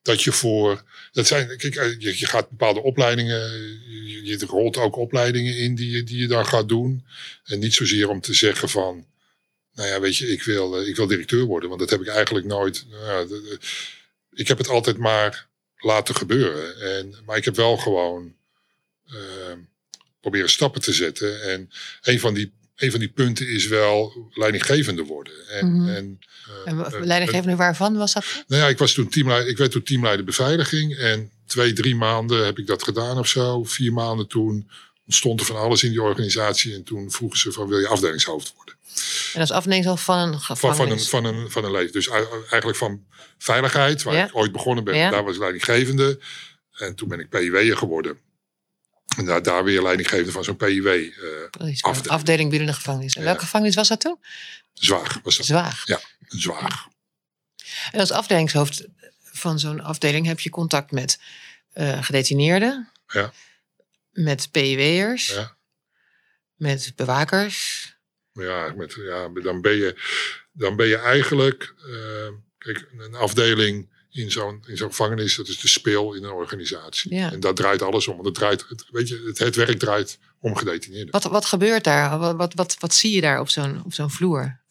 dat 0.01 0.21
je 0.23 0.31
voor. 0.31 0.83
Dat 1.11 1.27
zijn, 1.27 1.57
kijk, 1.57 1.73
je, 1.99 2.19
je 2.19 2.25
gaat 2.25 2.49
bepaalde 2.49 2.81
opleidingen. 2.81 3.51
Je, 4.11 4.21
je 4.23 4.45
rolt 4.45 4.77
ook 4.77 4.95
opleidingen 4.95 5.57
in 5.57 5.75
die, 5.75 5.89
je- 5.91 6.03
die 6.03 6.17
je 6.17 6.27
dan 6.27 6.45
gaat 6.45 6.67
doen. 6.69 7.05
En 7.43 7.59
niet 7.59 7.73
zozeer 7.73 8.09
om 8.09 8.21
te 8.21 8.33
zeggen 8.33 8.69
van. 8.69 9.05
Nou 9.75 9.89
ja, 9.89 9.99
weet 9.99 10.17
je, 10.17 10.27
ik 10.27 10.43
wil, 10.43 10.79
eh, 10.79 10.87
ik 10.87 10.95
wil 10.95 11.07
directeur 11.07 11.43
worden. 11.45 11.69
Want 11.69 11.81
dat 11.81 11.89
heb 11.89 12.01
ik 12.01 12.07
eigenlijk 12.07 12.45
nooit. 12.45 12.85
nou 12.89 13.59
ik 14.33 14.47
heb 14.47 14.57
het 14.57 14.67
altijd 14.67 14.97
maar 14.97 15.47
laten 15.77 16.15
gebeuren. 16.15 16.79
En, 16.81 17.15
maar 17.25 17.37
ik 17.37 17.45
heb 17.45 17.55
wel 17.55 17.77
gewoon. 17.77 18.33
ehm, 19.07 19.57
proberen 20.21 20.49
stappen 20.49 20.81
te 20.81 20.93
zetten. 20.93 21.41
En 21.41 21.69
een 22.01 22.19
van 22.19 22.33
die, 22.33 22.51
een 22.75 22.91
van 22.91 22.99
die 22.99 23.09
punten 23.09 23.47
is 23.49 23.67
wel 23.67 24.27
leidinggevende 24.33 25.03
worden. 25.03 25.47
En, 25.49 25.71
Mhm. 25.75 25.89
en, 25.89 26.19
eh, 26.65 26.71
En 26.71 26.85
eh, 26.85 27.01
leidinggevende 27.01 27.55
waarvan 27.55 27.95
was 27.97 28.13
dat? 28.13 28.43
nou 28.47 28.61
ja, 28.61 28.67
ik, 28.67 28.77
was 28.77 28.93
toen 28.93 29.09
teamleider, 29.09 29.49
ik 29.49 29.57
werd 29.57 29.71
toen 29.71 29.83
teamleider 29.83 30.25
beveiliging. 30.25 30.95
En 30.97 31.31
twee, 31.45 31.73
drie 31.73 31.95
maanden 31.95 32.45
heb 32.45 32.59
ik 32.59 32.67
dat 32.67 32.83
gedaan 32.83 33.17
of 33.17 33.27
zo. 33.27 33.63
Vier 33.63 33.93
maanden 33.93 34.27
toen 34.27 34.69
ontstond 35.05 35.39
er 35.39 35.45
van 35.45 35.55
alles 35.55 35.83
in 35.83 35.89
die 35.89 36.01
organisatie. 36.01 36.73
En 36.75 36.83
toen 36.83 37.11
vroegen 37.11 37.39
ze 37.39 37.51
van 37.51 37.67
wil 37.67 37.79
je 37.79 37.87
afdelingshoofd 37.87 38.53
worden. 38.55 38.75
En 39.33 39.39
als 39.41 39.51
afdelingshoofd 39.51 40.03
van 40.03 40.17
een 40.19 40.39
van, 40.39 40.57
van, 40.57 40.69
een, 40.69 40.75
gevangenis. 40.75 41.09
van, 41.09 41.25
een, 41.25 41.51
van 41.51 41.63
een 41.65 41.71
leven. 41.71 41.91
Dus 41.91 42.07
ei- 42.07 42.27
eigenlijk 42.39 42.77
van 42.77 43.05
veiligheid, 43.37 44.03
waar 44.03 44.13
Ja. 44.15 44.25
ik 44.25 44.35
ooit 44.35 44.51
begonnen 44.51 44.83
ben, 44.83 44.95
Ja. 44.95 45.09
daar 45.09 45.23
was 45.23 45.33
ik 45.33 45.39
leidinggevende. 45.39 46.19
En 46.73 46.95
toen 46.95 47.07
ben 47.07 47.19
ik 47.19 47.29
PIW'er 47.29 47.77
geworden. 47.77 48.17
En 49.17 49.25
daar, 49.25 49.41
daar 49.43 49.63
weer 49.63 49.81
leidinggevende 49.81 50.31
van 50.31 50.43
zo'n 50.43 50.55
PIW. 50.57 50.87
eh 50.87 51.49
Precies, 51.49 51.83
afdeling. 51.83 52.11
afdeling 52.11 52.49
binnen 52.49 52.67
de 52.67 52.73
gevangenis. 52.73 53.13
En 53.15 53.21
Ja. 53.21 53.27
welke 53.27 53.41
gevangenis 53.43 53.75
was 53.75 53.87
dat 53.87 53.99
toen? 53.99 54.17
zwaar 54.73 55.19
was 55.23 55.37
dat. 55.37 55.45
Zwaag. 55.45 55.83
Zwaar. 56.27 56.87
En 57.91 57.99
als 57.99 58.11
afdelingshoofd 58.11 58.85
van 59.21 59.59
zo'n 59.59 59.81
afdeling 59.81 60.25
heb 60.25 60.39
je 60.39 60.49
contact 60.49 60.91
met 60.91 61.19
eh, 61.73 62.03
gedetineerden, 62.03 62.89
Ja. 63.07 63.33
Met 64.13 64.51
PIW'ers, 64.51 65.27
Ja. 65.27 65.57
met 66.55 66.91
bewakers. 66.95 67.91
Ja, 68.33 68.73
met, 68.75 68.93
ja, 68.93 69.29
dan, 69.29 69.61
ben 69.61 69.75
je, 69.75 69.95
dan 70.51 70.75
ben 70.75 70.87
je 70.87 70.97
eigenlijk... 70.97 71.73
eh, 71.77 72.29
kijk, 72.57 72.87
een 72.97 73.15
afdeling 73.15 73.91
in 74.11 74.31
zo'n 74.31 74.63
in 74.65 74.77
zo'n 74.77 74.89
gevangenis, 74.89 75.35
dat 75.35 75.47
is 75.47 75.59
de 75.59 75.67
speel 75.67 76.13
in 76.13 76.23
een 76.23 76.31
organisatie. 76.31 77.15
Ja. 77.15 77.31
En 77.31 77.39
daar 77.39 77.53
draait 77.53 77.81
alles 77.81 78.07
om. 78.07 78.13
Want 78.13 78.25
het, 78.25 78.35
draait, 78.35 78.65
het, 78.69 78.85
weet 78.91 79.07
je, 79.07 79.23
het, 79.25 79.37
het 79.37 79.55
werk 79.55 79.79
draait 79.79 80.17
om 80.39 80.55
gedetineerden. 80.55 81.11
Wat, 81.11 81.23
wat 81.23 81.45
gebeurt 81.45 81.83
daar? 81.83 82.19
Wat, 82.19 82.35
wat, 82.35 82.53
wat, 82.53 82.75
wat 82.79 82.93
zie 82.93 83.11
je 83.15 83.21
daar 83.21 83.39
op 83.39 83.49
zo'n 83.49 83.83
op 83.85 83.93
zo'n 83.93 84.11
vloer? 84.11 84.61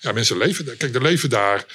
Ja, 0.00 0.12
mensen 0.12 0.36
leven 0.36 0.64
daar. 0.64 0.74
Kijk, 0.76 0.94
er 0.94 1.02
leven 1.02 1.30
daar. 1.30 1.66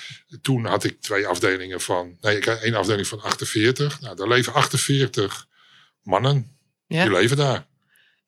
Toen 0.41 0.65
had 0.65 0.83
ik 0.83 1.01
twee 1.01 1.27
afdelingen 1.27 1.81
van. 1.81 2.17
Nee, 2.21 2.37
ik 2.37 2.45
had 2.45 2.61
één 2.61 2.75
afdeling 2.75 3.07
van 3.07 3.21
48. 3.21 4.01
Nou, 4.01 4.15
daar 4.15 4.27
leven 4.27 4.53
48 4.53 5.47
mannen. 6.03 6.57
Ja? 6.89 7.03
Die 7.03 7.11
leven 7.11 7.37
daar. 7.37 7.65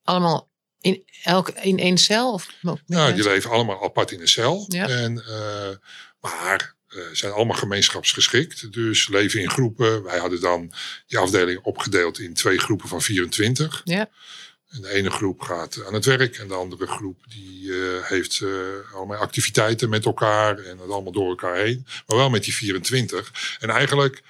Allemaal 0.04 0.50
in, 0.82 1.04
elk, 1.24 1.50
in 1.50 1.80
één 1.80 1.98
cel? 1.98 2.34
Of, 2.34 2.48
Nou, 2.86 3.14
die 3.14 3.24
leven 3.24 3.52
allemaal 3.52 3.84
apart 3.84 4.12
in 4.12 4.22
een 4.22 4.28
cel. 4.28 4.66
Ja. 4.68 4.88
En, 4.88 5.24
eh, 5.26 5.76
maar 6.20 6.76
eh, 6.88 7.02
zijn 7.12 7.32
allemaal 7.32 7.58
gemeenschapsgeschikt. 7.58 8.74
Dus 8.74 9.08
leven 9.08 9.42
in 9.42 9.50
groepen. 9.50 10.04
Wij 10.04 10.20
hadden 10.20 10.42
dan 10.42 10.72
die 11.08 11.18
afdeling 11.18 11.60
opgedeeld 11.62 12.20
in 12.20 12.34
twee 12.34 12.58
groepen 12.60 12.88
van 12.88 13.02
24. 13.02 13.82
Ja. 13.84 14.10
En 14.72 14.82
de 14.82 14.90
ene 14.90 15.10
groep 15.10 15.42
gaat 15.42 15.86
aan 15.86 15.94
het 15.94 16.06
werk. 16.06 16.38
En 16.38 16.48
de 16.48 16.54
andere 16.54 16.88
groep 16.88 17.18
die 17.28 17.74
eh, 17.74 18.08
heeft 18.08 18.42
eh, 18.42 18.50
allemaal 18.96 19.18
activiteiten 19.18 19.90
met 19.90 20.06
elkaar. 20.06 20.58
En 20.58 20.78
het 20.78 20.90
allemaal 20.90 21.12
door 21.12 21.30
elkaar 21.30 21.56
heen. 21.56 21.86
Maar 22.08 22.18
wel 22.18 22.30
met 22.30 22.44
die 22.44 22.56
24. 22.56 23.58
En 23.60 23.70
eigenlijk, 23.70 24.22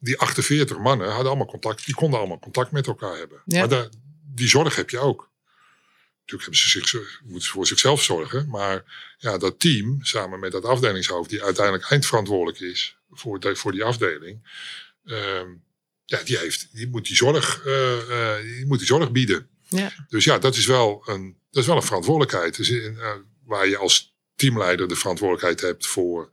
die 0.00 0.18
48 0.18 0.78
mannen 0.78 1.08
hadden 1.08 1.26
allemaal 1.26 1.46
contact. 1.46 1.84
Die 1.84 1.94
konden 1.94 2.18
allemaal 2.18 2.38
contact 2.38 2.70
met 2.72 2.86
elkaar 2.86 3.16
hebben. 3.16 3.42
Ja. 3.44 3.58
Maar 3.58 3.68
daar- 3.68 3.88
die 4.34 4.48
zorg 4.48 4.76
heb 4.76 4.90
je 4.90 4.98
ook. 4.98 5.30
Natuurlijk 6.20 6.50
hebben 6.50 6.70
ze 6.70 6.98
zich, 6.98 7.20
moeten 7.24 7.42
ze 7.42 7.50
voor 7.50 7.66
zichzelf 7.66 8.02
zorgen. 8.02 8.48
Maar 8.48 8.84
ja, 9.18 9.38
dat 9.38 9.60
team, 9.60 9.98
samen 10.02 10.40
met 10.40 10.52
dat 10.52 10.64
afdelingshoofd, 10.64 11.30
die 11.30 11.42
uiteindelijk 11.42 11.90
eindverantwoordelijk 11.90 12.60
is 12.60 12.96
voor, 13.10 13.40
de, 13.40 13.56
voor 13.56 13.72
die 13.72 13.84
afdeling. 13.84 14.42
ehm, 15.04 15.48
ja, 16.04 16.22
die, 16.22 16.38
heeft, 16.38 16.68
die, 16.72 16.88
moet 16.88 17.06
die, 17.06 17.16
zorg, 17.16 17.64
eh, 17.66 18.36
eh, 18.36 18.42
die 18.42 18.66
moet 18.66 18.78
die 18.78 18.86
zorg 18.86 19.10
bieden. 19.12 19.48
Ja. 19.68 19.92
Dus 20.08 20.24
ja, 20.24 20.38
dat 20.38 20.56
is 20.56 20.66
wel 20.66 21.02
een, 21.06 21.36
dat 21.50 21.62
is 21.62 21.68
wel 21.68 21.76
een 21.76 21.82
verantwoordelijkheid. 21.82 22.56
Dus 22.56 22.68
in, 22.68 22.98
eh, 22.98 23.14
waar 23.44 23.68
je 23.68 23.76
als 23.76 24.14
teamleider 24.34 24.88
de 24.88 24.96
verantwoordelijkheid 24.96 25.60
hebt 25.60 25.86
voor 25.86 26.30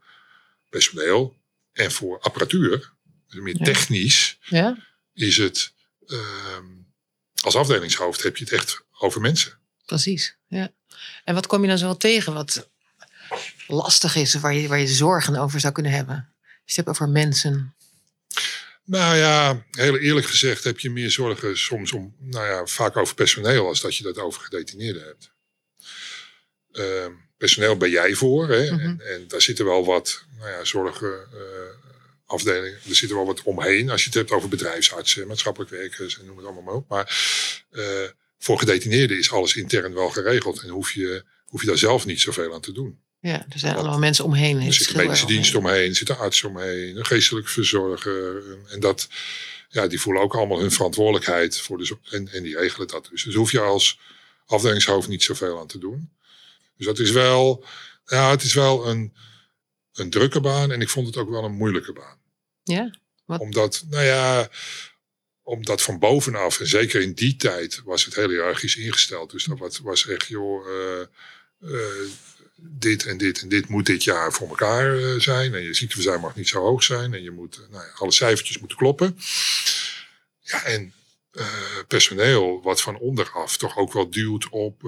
personeel 0.68 1.36
en 1.72 1.90
voor 1.92 2.20
apparatuur. 2.20 2.92
Dus 3.30 3.40
meer 3.40 3.56
technisch 3.56 4.38
ja? 4.42 4.76
is 5.14 5.36
het. 5.36 5.72
ehm, 6.06 6.64
als 7.42 7.56
afdelingshoofd 7.56 8.22
heb 8.22 8.36
je 8.36 8.44
het 8.44 8.52
echt 8.52 8.82
over 8.98 9.20
mensen. 9.20 9.58
Precies. 9.86 10.36
Ja. 10.46 10.72
En 11.24 11.34
wat 11.34 11.46
kom 11.46 11.62
je 11.62 11.68
dan 11.68 11.78
zo 11.78 11.84
wel 11.84 11.96
tegen 11.96 12.32
wat 12.32 12.68
lastig 13.66 14.16
is, 14.16 14.34
waar 14.34 14.54
je, 14.54 14.68
waar 14.68 14.78
je 14.78 14.86
zorgen 14.86 15.36
over 15.36 15.60
zou 15.60 15.72
kunnen 15.72 15.92
hebben? 15.92 16.14
Als 16.14 16.52
je 16.52 16.60
het 16.64 16.76
hebt 16.76 16.88
over 16.88 17.08
mensen. 17.08 17.74
Nou 18.84 19.16
ja, 19.16 19.64
heel 19.70 19.96
eerlijk 19.96 20.26
gezegd 20.26 20.64
heb 20.64 20.80
je 20.80 20.90
meer 20.90 21.10
zorgen 21.10 21.58
soms 21.58 21.92
om, 21.92 22.14
nou 22.18 22.46
ja, 22.46 22.66
vaak 22.66 22.96
over 22.96 23.14
personeel 23.14 23.66
als 23.66 23.80
dat 23.80 23.96
je 23.96 24.02
dat 24.02 24.18
over 24.18 24.42
gedetineerden 24.42 25.02
hebt. 25.02 25.30
Ehm, 26.72 27.12
personeel 27.36 27.76
ben 27.76 27.90
jij 27.90 28.14
voor, 28.14 28.48
hè? 28.48 28.70
Mhm. 28.70 28.80
en, 28.80 29.00
en 29.00 29.28
daar 29.28 29.42
zitten 29.42 29.64
wel 29.64 29.84
wat, 29.84 30.24
nou 30.38 30.50
ja, 30.50 30.64
zorgen, 30.64 31.28
eh, 31.32 31.89
afdelingen, 32.30 32.78
er 32.88 32.94
zit 32.94 33.10
er 33.10 33.16
wel 33.16 33.26
wat 33.26 33.42
omheen 33.42 33.90
als 33.90 34.00
je 34.00 34.06
het 34.06 34.18
hebt 34.18 34.30
over 34.30 34.48
bedrijfsartsen, 34.48 35.26
maatschappelijk 35.26 35.70
werkers 35.70 36.18
en 36.18 36.26
noem 36.26 36.36
het 36.36 36.46
allemaal 36.46 36.62
maar 36.62 36.74
op. 36.74 36.88
Maar 36.88 37.06
eh, 37.70 37.84
voor 38.38 38.58
gedetineerden 38.58 39.18
is 39.18 39.32
alles 39.32 39.56
intern 39.56 39.94
wel 39.94 40.10
geregeld 40.10 40.62
en 40.62 40.68
hoef 40.68 40.92
je, 40.92 41.24
hoef 41.46 41.60
je 41.60 41.66
daar 41.66 41.78
zelf 41.78 42.06
niet 42.06 42.20
zoveel 42.20 42.54
aan 42.54 42.60
te 42.60 42.72
doen. 42.72 42.98
Ja, 43.20 43.46
er 43.48 43.58
zijn 43.58 43.76
allemaal 43.76 43.98
mensen 43.98 44.24
omheen. 44.24 44.56
Er 44.56 44.64
Het 44.64 44.74
zit 44.74 44.86
een 44.86 44.92
schil 44.92 45.04
medische 45.04 45.26
dienst 45.26 45.54
omheen, 45.54 45.88
er 45.88 45.96
zit 45.96 46.08
een 46.08 46.16
arts 46.16 46.44
omheen, 46.44 46.96
een 46.96 47.06
geestelijk 47.06 47.48
verzorger. 47.48 48.42
En 48.68 48.80
dat, 48.80 49.08
ja, 49.68 49.86
die 49.86 50.00
voelen 50.00 50.22
ook 50.22 50.34
allemaal 50.34 50.60
hun 50.60 50.70
verantwoordelijkheid 50.70 51.58
voor 51.58 51.78
de 51.78 51.96
en, 52.10 52.28
en 52.28 52.42
die 52.42 52.58
regelen 52.58 52.88
dat 52.88 53.08
dus. 53.10 53.22
Dus 53.24 53.34
hoef 53.34 53.50
je 53.50 53.60
als 53.60 53.98
afdelingshoofd 54.46 55.08
niet 55.08 55.22
zoveel 55.22 55.60
aan 55.60 55.66
te 55.66 55.78
doen. 55.78 56.10
Dus 56.76 56.86
dat 56.86 56.98
is 56.98 57.10
wel, 57.10 57.64
ja, 58.06 58.30
het 58.30 58.42
is 58.42 58.54
wel 58.54 58.88
een, 58.88 59.14
een 59.92 60.10
drukke 60.10 60.40
baan 60.40 60.72
en 60.72 60.80
ik 60.80 60.88
vond 60.88 61.06
het 61.06 61.16
ook 61.16 61.30
wel 61.30 61.44
een 61.44 61.56
moeilijke 61.56 61.92
baan. 61.92 62.19
Ja? 62.70 62.90
Omdat, 63.26 63.84
nou 63.90 64.04
ja, 64.04 64.48
omdat 65.42 65.82
van 65.82 65.98
bovenaf, 65.98 66.60
en 66.60 66.66
zeker 66.66 67.00
in 67.00 67.12
die 67.12 67.36
tijd, 67.36 67.80
was 67.84 68.04
het 68.04 68.14
heel 68.14 68.28
hiërarchisch 68.28 68.76
ingesteld. 68.76 69.30
Dus 69.30 69.44
dat 69.44 69.78
was, 69.78 70.06
echt, 70.06 70.30
eh, 70.30 71.00
eh, 71.00 71.06
dit 72.56 73.06
en 73.06 73.18
dit 73.18 73.42
en 73.42 73.48
dit 73.48 73.68
moet 73.68 73.86
dit 73.86 74.04
jaar 74.04 74.32
voor 74.32 74.48
elkaar 74.48 74.98
eh, 74.98 75.14
zijn. 75.18 75.54
En 75.54 75.62
je 75.62 75.74
ziekteverzuim 75.74 76.20
mag 76.20 76.36
niet 76.36 76.48
zo 76.48 76.60
hoog 76.60 76.82
zijn. 76.82 77.14
En 77.14 77.22
je 77.22 77.30
moet, 77.30 77.60
nou 77.70 77.84
ja, 77.84 77.90
alle 77.94 78.12
cijfertjes 78.12 78.58
moeten 78.58 78.76
kloppen. 78.78 79.18
Ja, 80.40 80.64
en 80.64 80.92
personeel 81.88 82.62
wat 82.62 82.80
van 82.80 82.98
onderaf 82.98 83.56
toch 83.56 83.76
ook 83.76 83.92
wel 83.92 84.10
duwt 84.10 84.48
op 84.48 84.82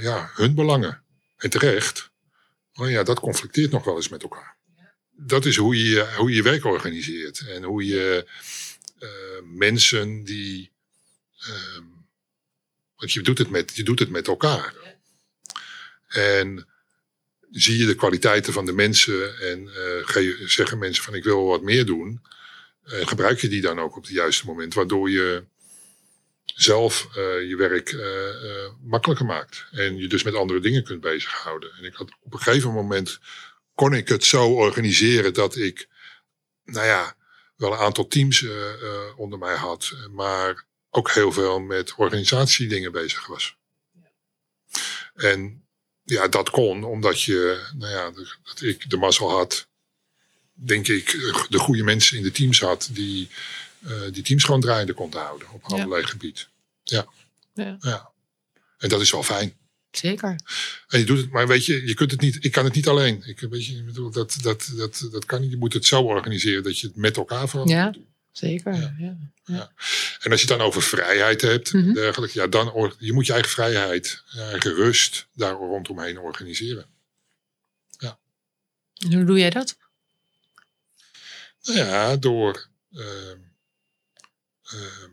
ja, 0.00 0.30
hun 0.34 0.54
belangen. 0.54 1.02
En 1.36 1.50
terecht. 1.50 2.10
Maar 2.72 2.90
ja, 2.90 3.02
dat 3.02 3.20
conflicteert 3.20 3.70
nog 3.70 3.84
wel 3.84 3.96
eens 3.96 4.08
met 4.08 4.22
elkaar. 4.22 4.57
Dat 5.20 5.44
is 5.44 5.56
hoe 5.56 5.84
je, 5.84 6.14
hoe 6.16 6.34
je 6.34 6.42
werk 6.42 6.64
organiseert. 6.64 7.40
En 7.48 7.62
hoe 7.62 7.86
je 7.86 8.26
eh, 8.98 9.08
mensen 9.44 10.24
die... 10.24 10.70
ehm, 11.38 11.84
want 12.96 13.12
je 13.12 13.20
doet, 13.20 13.38
het 13.38 13.50
met, 13.50 13.76
je 13.76 13.82
doet 13.82 13.98
het 13.98 14.10
met 14.10 14.26
elkaar. 14.26 14.74
En 16.08 16.66
zie 17.50 17.78
je 17.78 17.86
de 17.86 17.94
kwaliteiten 17.94 18.52
van 18.52 18.66
de 18.66 18.72
mensen 18.72 19.38
en 19.40 19.68
eh, 19.68 20.06
ga 20.08 20.20
je, 20.20 20.44
zeggen 20.46 20.78
mensen 20.78 21.04
van 21.04 21.14
ik 21.14 21.24
wil 21.24 21.44
wat 21.44 21.62
meer 21.62 21.86
doen. 21.86 22.20
En 22.84 23.08
gebruik 23.08 23.40
je 23.40 23.48
die 23.48 23.60
dan 23.60 23.78
ook 23.78 23.96
op 23.96 24.02
het 24.02 24.12
juiste 24.12 24.46
moment, 24.46 24.74
waardoor 24.74 25.10
je 25.10 25.44
zelf 26.54 27.08
eh, 27.16 27.48
je 27.48 27.56
werk 27.56 27.92
eh, 27.92 28.28
eh, 28.28 28.72
makkelijker 28.82 29.26
maakt. 29.26 29.66
En 29.70 29.96
je 29.96 30.08
dus 30.08 30.22
met 30.22 30.34
andere 30.34 30.60
dingen 30.60 30.84
kunt 30.84 31.00
bezighouden. 31.00 31.72
En 31.78 31.84
ik 31.84 31.94
had 31.94 32.10
op 32.20 32.32
een 32.32 32.40
gegeven 32.40 32.72
moment 32.72 33.18
kon 33.78 33.94
ik 33.94 34.08
het 34.08 34.24
zo 34.24 34.48
organiseren 34.48 35.34
dat 35.34 35.56
ik, 35.56 35.88
nou 36.64 36.86
ja, 36.86 37.16
wel 37.56 37.72
een 37.72 37.78
aantal 37.78 38.06
teams 38.06 38.42
eh, 38.42 38.72
eh, 38.72 39.18
onder 39.18 39.38
mij 39.38 39.56
had, 39.56 39.92
maar 40.10 40.64
ook 40.90 41.10
heel 41.10 41.32
veel 41.32 41.60
met 41.60 41.94
organisatiedingen 41.94 42.92
bezig 42.92 43.26
was. 43.26 43.56
En 45.14 45.66
ja, 46.02 46.28
dat 46.28 46.50
kon 46.50 46.84
omdat 46.84 47.22
je, 47.22 47.66
nou 47.74 47.92
ja, 47.92 48.10
dat 48.42 48.60
ik 48.60 48.90
de 48.90 48.96
mazzel 48.96 49.30
had, 49.30 49.68
denk 50.52 50.88
ik, 50.88 51.10
de 51.48 51.58
goede 51.58 51.82
mensen 51.82 52.16
in 52.16 52.22
de 52.22 52.30
teams 52.30 52.60
had 52.60 52.88
die 52.92 53.28
eh, 53.82 54.12
die 54.12 54.22
teams 54.22 54.44
gewoon 54.44 54.60
draaiende 54.60 54.94
konden 54.94 55.20
houden 55.20 55.50
op 55.50 55.62
Ja. 55.66 55.76
allerlei 55.76 56.04
gebieden. 56.06 56.44
Ja. 56.82 57.06
Ja. 57.54 57.76
ja. 57.80 58.10
En 58.78 58.88
dat 58.88 59.00
is 59.00 59.10
wel 59.10 59.22
fijn. 59.22 59.57
Zeker. 59.90 60.40
En 60.88 60.98
je 60.98 61.04
doet 61.04 61.18
het, 61.18 61.30
maar 61.30 61.46
weet 61.46 61.64
je, 61.66 61.86
je 61.86 61.94
kunt 61.94 62.10
het 62.10 62.20
niet, 62.20 62.44
ik 62.44 62.52
kan 62.52 62.64
het 62.64 62.74
niet 62.74 62.88
alleen. 62.88 63.22
Ik, 63.26 63.40
weet 63.40 63.66
je, 63.66 63.82
bedoel, 63.82 64.10
dat, 64.10 64.36
dat, 64.42 64.70
dat, 64.76 65.08
dat 65.10 65.24
kan 65.24 65.40
niet. 65.40 65.50
Je 65.50 65.56
moet 65.56 65.72
het 65.72 65.84
zo 65.84 66.02
organiseren 66.02 66.62
dat 66.62 66.78
je 66.78 66.86
het 66.86 66.96
met 66.96 67.16
elkaar 67.16 67.48
van. 67.48 67.68
Ja. 67.68 67.94
Zeker. 68.32 68.74
Ja. 68.74 69.16
Ja. 69.44 69.72
En 70.20 70.30
als 70.30 70.40
je 70.40 70.46
het 70.48 70.58
dan 70.58 70.66
over 70.66 70.82
vrijheid 70.82 71.40
hebt, 71.40 71.72
Mhm. 71.72 71.92
dergelijke, 71.92 72.38
ja, 72.38 72.46
dan 72.46 72.94
je 72.98 73.12
moet 73.12 73.26
je 73.26 73.32
eigen 73.32 73.50
vrijheid, 73.50 74.22
je 74.26 74.40
eigen 74.40 74.74
rust 74.74 75.26
daar 75.32 75.52
rondomheen 75.52 76.18
organiseren. 76.18 76.86
En 78.98 79.14
hoe 79.14 79.24
doe 79.24 79.38
jij 79.38 79.50
dat? 79.50 79.76
Nou 81.62 81.78
ja, 81.78 82.16
door. 82.16 82.66
ehm, 82.92 83.38
ehm, 84.62 85.10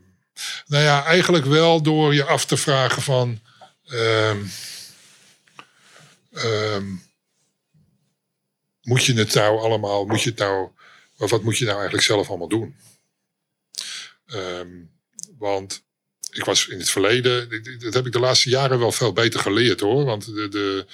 nou 0.68 0.84
ja, 0.84 1.04
eigenlijk 1.06 1.46
wel 1.46 1.82
door 1.82 2.14
je 2.14 2.24
af 2.24 2.46
te 2.46 2.58
vragen 2.58 3.02
van. 3.02 3.40
Ehm, 3.88 4.46
ehm, 6.34 6.86
moet 8.82 9.06
je 9.06 9.14
het 9.14 9.34
nou 9.34 9.60
allemaal, 9.60 10.06
moet 10.06 10.22
je 10.22 10.30
het 10.30 10.40
nou, 10.40 10.70
wat 11.18 11.44
moet 11.44 11.58
je 11.58 11.66
nou 11.66 11.76
eigenlijk 11.78 12.08
zelf 12.08 12.30
allemaal 12.30 12.48
doen? 12.48 12.76
Ehm, 14.26 14.70
want 15.38 15.84
ik 16.32 16.46
was 16.46 16.68
in 16.68 16.80
het 16.80 16.90
verleden, 16.90 17.50
dat 17.80 17.94
heb 17.94 18.06
ik 18.06 18.12
de 18.12 18.20
laatste 18.20 18.50
jaren 18.50 18.80
wel 18.80 18.92
veel 18.92 19.14
beter 19.14 19.40
geleerd 19.40 19.80
hoor. 19.80 20.06
Want 20.06 20.26
de, 20.26 20.48
de, 20.50 20.86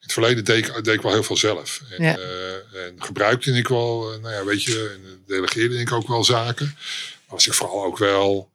in 0.00 0.06
het 0.06 0.12
verleden 0.12 0.44
deed 0.44 0.66
ik, 0.68 0.84
deed 0.84 0.94
ik 0.94 1.00
wel 1.02 1.12
heel 1.12 1.22
veel 1.22 1.36
zelf. 1.36 1.82
En, 1.90 2.04
Ja. 2.04 2.18
eh, 2.18 2.86
en 2.86 3.02
gebruikte 3.02 3.52
ik 3.52 3.68
wel, 3.68 4.12
eh, 4.12 4.20
nou 4.20 4.34
ja, 4.34 4.44
weet 4.44 4.62
je, 4.62 4.90
en 4.94 5.22
delegeerde 5.26 5.78
ik 5.78 5.92
ook 5.92 6.08
wel 6.08 6.24
zaken. 6.24 6.66
Maar 6.66 7.24
was 7.26 7.46
ik 7.46 7.52
vooral 7.52 7.84
ook 7.84 7.98
wel, 7.98 8.50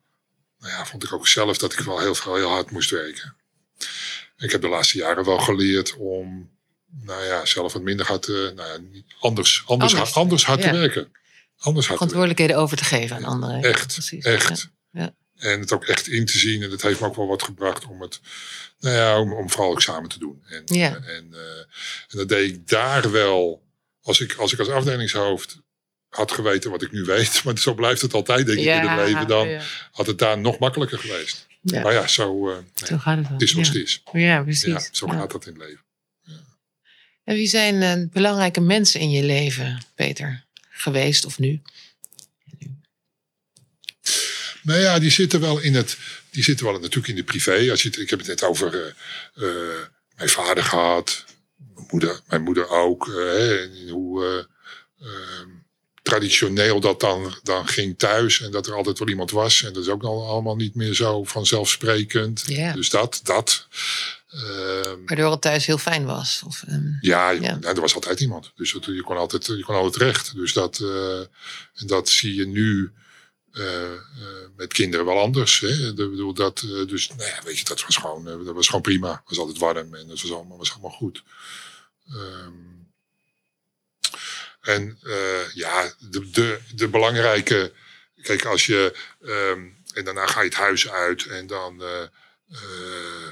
nou 0.66 0.78
ja, 0.78 0.86
vond 0.86 1.04
ik 1.04 1.14
ook 1.14 1.28
zelf 1.28 1.58
dat 1.58 1.74
ik 1.74 1.80
wel 1.80 2.00
heel 2.00 2.16
veel, 2.16 2.36
heel 2.36 2.50
hard 2.50 2.72
moest 2.72 2.90
werken. 2.90 3.36
Ik 4.38 4.52
heb 4.52 4.62
de 4.62 4.68
laatste 4.68 4.98
jaren 4.98 5.26
wel 5.26 5.38
geleerd 5.40 5.96
om, 5.98 6.50
nou 7.02 7.24
ja, 7.24 7.46
zelf 7.46 7.74
wat 7.74 7.82
minder 7.82 8.06
hard 8.06 8.22
te, 8.22 8.52
nou 8.56 8.70
ja, 8.70 8.74
anders, 8.74 9.04
anders, 9.20 9.64
Anders. 9.66 9.94
hard, 9.94 10.14
anders 10.16 10.46
hard 10.46 10.64
Ja. 10.64 10.72
te 10.72 10.78
werken. 10.78 11.12
Anders 11.58 11.86
hard. 11.88 11.98
Verantwoordelijkheden 11.98 12.58
over 12.58 12.78
te 12.78 12.84
geven 12.84 13.16
aan 13.16 13.24
anderen. 13.24 13.62
Echt, 13.64 13.94
Precies. 13.94 14.26
echt. 14.26 14.70
Ja. 14.92 15.16
En 15.36 15.60
het 15.60 15.72
ook 15.74 15.86
echt 15.86 16.08
in 16.08 16.26
te 16.26 16.38
zien. 16.38 16.64
En 16.64 16.70
dat 16.70 16.82
heeft 16.82 17.00
me 17.00 17.06
ook 17.08 17.16
wel 17.16 17.28
wat 17.28 17.44
gebracht 17.44 17.86
om 17.86 18.02
het, 18.02 18.20
nou 18.80 18.96
ja, 18.96 19.20
om, 19.20 19.34
om 19.34 19.50
vooral 19.50 19.76
examen 19.76 20.10
te 20.10 20.20
doen. 20.20 20.44
En, 20.46 20.62
Ja. 20.66 20.96
en, 20.96 21.34
eh, 21.34 21.58
en 22.08 22.18
dat 22.18 22.30
deed 22.30 22.52
ik 22.52 22.68
daar 22.68 23.12
wel, 23.12 23.64
als 24.02 24.20
ik 24.22 24.34
als, 24.36 24.54
ik 24.54 24.60
als 24.60 24.70
afdelingshoofd 24.70 25.58
had 26.16 26.32
geweten 26.32 26.72
wat 26.72 26.82
ik 26.82 26.92
nu 26.92 27.04
weet. 27.04 27.42
Maar 27.44 27.58
zo 27.58 27.74
blijft 27.74 28.02
het 28.02 28.14
altijd, 28.14 28.46
denk 28.46 28.60
ik, 28.60 28.66
in 28.66 28.72
het 28.88 29.08
leven. 29.08 29.28
Dan 29.28 29.48
ja. 29.50 29.62
had 29.92 30.08
het 30.08 30.18
daar 30.18 30.38
nog 30.38 30.60
makkelijker 30.60 31.00
geweest. 31.00 31.48
Ja. 31.62 31.82
Maar 31.82 31.94
ja, 31.94 32.08
zo 32.08 32.50
eh, 32.52 32.58
Zo 32.88 32.98
gaat 32.98 33.18
het 33.18 33.28
het 33.28 33.42
is 33.42 33.52
ja. 33.52 33.62
het 33.62 33.76
is. 33.76 34.02
Ja, 34.14 34.44
precies. 34.44 34.64
Ja, 34.66 34.88
zo 34.92 35.06
Ja. 35.08 35.14
gaat 35.14 35.32
dat 35.32 35.46
in 35.46 35.54
het 35.54 35.62
leven. 35.62 35.84
En 37.24 37.36
wie 37.36 37.48
zijn 37.48 37.82
eh, 37.82 38.10
belangrijke 38.12 38.62
mensen 38.62 39.00
in 39.00 39.10
je 39.12 39.24
leven, 39.24 39.86
Peter? 39.96 40.44
Geweest 40.70 41.26
of 41.26 41.40
nu? 41.40 41.62
Nou 44.62 44.80
ja, 44.80 45.00
die 45.00 45.10
zitten 45.12 45.40
wel 45.40 45.60
in 45.60 45.76
het. 45.76 45.98
Die 46.30 46.44
zitten 46.44 46.66
wel 46.66 46.80
natuurlijk 46.80 47.08
in 47.08 47.16
de 47.16 47.24
privé. 47.24 47.72
Als 47.72 47.82
je, 47.84 47.90
het- 47.90 48.00
ik 48.00 48.10
heb 48.10 48.20
het 48.20 48.28
net 48.28 48.44
over 48.44 48.96
eh, 49.36 49.44
mijn 50.16 50.30
vader 50.30 50.64
gehad. 50.64 51.26
Mijn 51.74 51.88
moeder, 51.92 52.22
mijn 52.28 52.42
moeder 52.44 52.70
ook. 52.70 53.06
hè, 53.08 53.58
en 53.62 53.90
hoe 53.90 54.26
eh, 54.26 55.08
ehm, 55.08 55.50
traditioneel 56.06 56.80
dat 56.80 57.00
dan, 57.00 57.36
dan 57.44 57.68
ging 57.68 57.98
thuis. 57.98 58.42
En 58.42 58.52
dat 58.52 58.68
er 58.68 58.74
altijd 58.74 59.00
wel 59.00 59.08
iemand 59.08 59.32
was. 59.32 59.64
En 59.64 59.74
dat 59.74 59.84
is 59.84 59.90
ook 59.90 60.04
al 60.04 60.28
allemaal 60.28 60.56
niet 60.56 60.76
meer 60.76 60.94
zo 60.94 61.24
vanzelfsprekend. 61.24 62.48
Dus 62.74 62.90
dat. 62.90 63.20
dat 63.24 63.68
ehm, 64.30 65.00
Waardoor 65.06 65.32
het 65.32 65.42
thuis 65.42 65.66
heel 65.66 65.78
fijn 65.78 66.06
was. 66.06 66.42
Of, 66.46 66.64
ehm, 66.68 66.88
ja, 67.02 67.32
nou, 67.32 67.66
er 67.76 67.82
was 67.82 67.96
altijd 67.96 68.20
iemand. 68.20 68.52
Dus 68.56 68.72
dat- 68.72 68.86
je 68.86 69.02
kon 69.04 69.18
altijd, 69.18 69.46
je 69.46 69.64
kon 69.64 69.76
altijd 69.76 69.94
terecht. 69.94 70.36
Dus 70.36 70.54
dat, 70.54 70.80
en 71.74 71.88
dat 71.88 72.10
zie 72.10 72.36
je 72.36 72.48
nu 72.48 72.92
eh, 73.52 73.84
eh, 73.94 73.98
met 74.56 74.74
kinderen 74.74 75.06
wel 75.06 75.20
anders. 75.20 75.60
Hè? 75.60 75.88
Ik 75.88 75.96
bedoel, 75.96 76.34
dat, 76.34 76.60
dus 76.88 77.08
nou 77.08 77.22
ja, 77.30 77.40
weet 77.44 77.58
je, 77.60 77.66
dat 77.66 77.84
was 77.84 77.96
gewoon, 77.98 78.24
dat 78.46 78.56
was 78.56 78.66
gewoon 78.68 78.82
prima. 78.82 79.10
Het 79.12 79.30
was 79.30 79.38
altijd 79.38 79.58
warm 79.58 79.94
en 79.96 80.08
dat 80.08 80.22
was 80.22 80.32
allemaal, 80.32 80.58
was 80.58 80.72
allemaal 80.72 80.92
goed. 80.92 81.24
Ehm, 82.08 82.52
en 84.66 85.00
eh, 85.04 85.54
ja, 85.54 85.94
de, 86.00 86.30
de, 86.30 86.60
de 86.76 86.88
belangrijke. 86.88 87.72
Kijk, 88.22 88.46
als 88.46 88.66
je. 88.66 88.96
ehm, 89.22 89.62
en 89.94 90.04
daarna 90.06 90.28
ga 90.28 90.40
je 90.40 90.46
het 90.48 90.58
huis 90.58 90.90
uit 90.90 91.26
en 91.26 91.48
dan. 91.48 91.82
eh, 91.84 92.02
eh, 92.50 93.30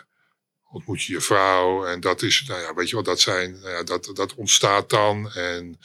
ontmoet 0.71 1.03
je 1.03 1.13
je 1.13 1.21
vrouw. 1.21 1.85
En 1.85 1.99
dat 1.99 2.21
is, 2.21 2.43
nou 2.47 2.61
ja, 2.61 2.73
weet 2.73 2.89
je 2.89 2.95
wat, 2.95 3.05
dat 3.05 3.19
zijn, 3.19 3.59
nou 3.59 3.69
ja, 3.69 3.83
dat, 3.83 4.11
dat 4.13 4.35
ontstaat 4.35 4.89
dan. 4.89 5.31
En 5.31 5.79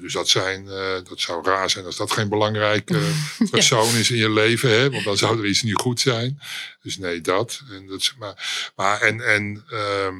dus 0.00 0.12
dat 0.12 0.28
zijn, 0.28 0.64
dat 1.04 1.20
zou 1.20 1.44
raar 1.44 1.70
zijn 1.70 1.84
als 1.84 1.96
dat 1.96 2.12
geen 2.12 2.28
belangrijke 2.28 3.00
persoon 3.50 3.94
is 3.94 4.10
in 4.10 4.16
je 4.16 4.30
leven, 4.30 4.70
hè? 4.70 4.90
Want 4.90 5.04
dan 5.04 5.16
zou 5.16 5.38
er 5.38 5.46
iets 5.46 5.62
niet 5.62 5.80
goed 5.80 6.00
zijn. 6.00 6.40
Dus 6.82 6.98
nee, 6.98 7.20
dat. 7.20 7.62
En 7.70 7.86
dat 7.86 8.12
maar, 8.18 8.72
maar 8.76 9.00
en, 9.00 9.20
en 9.20 9.64
ehm, 9.70 10.16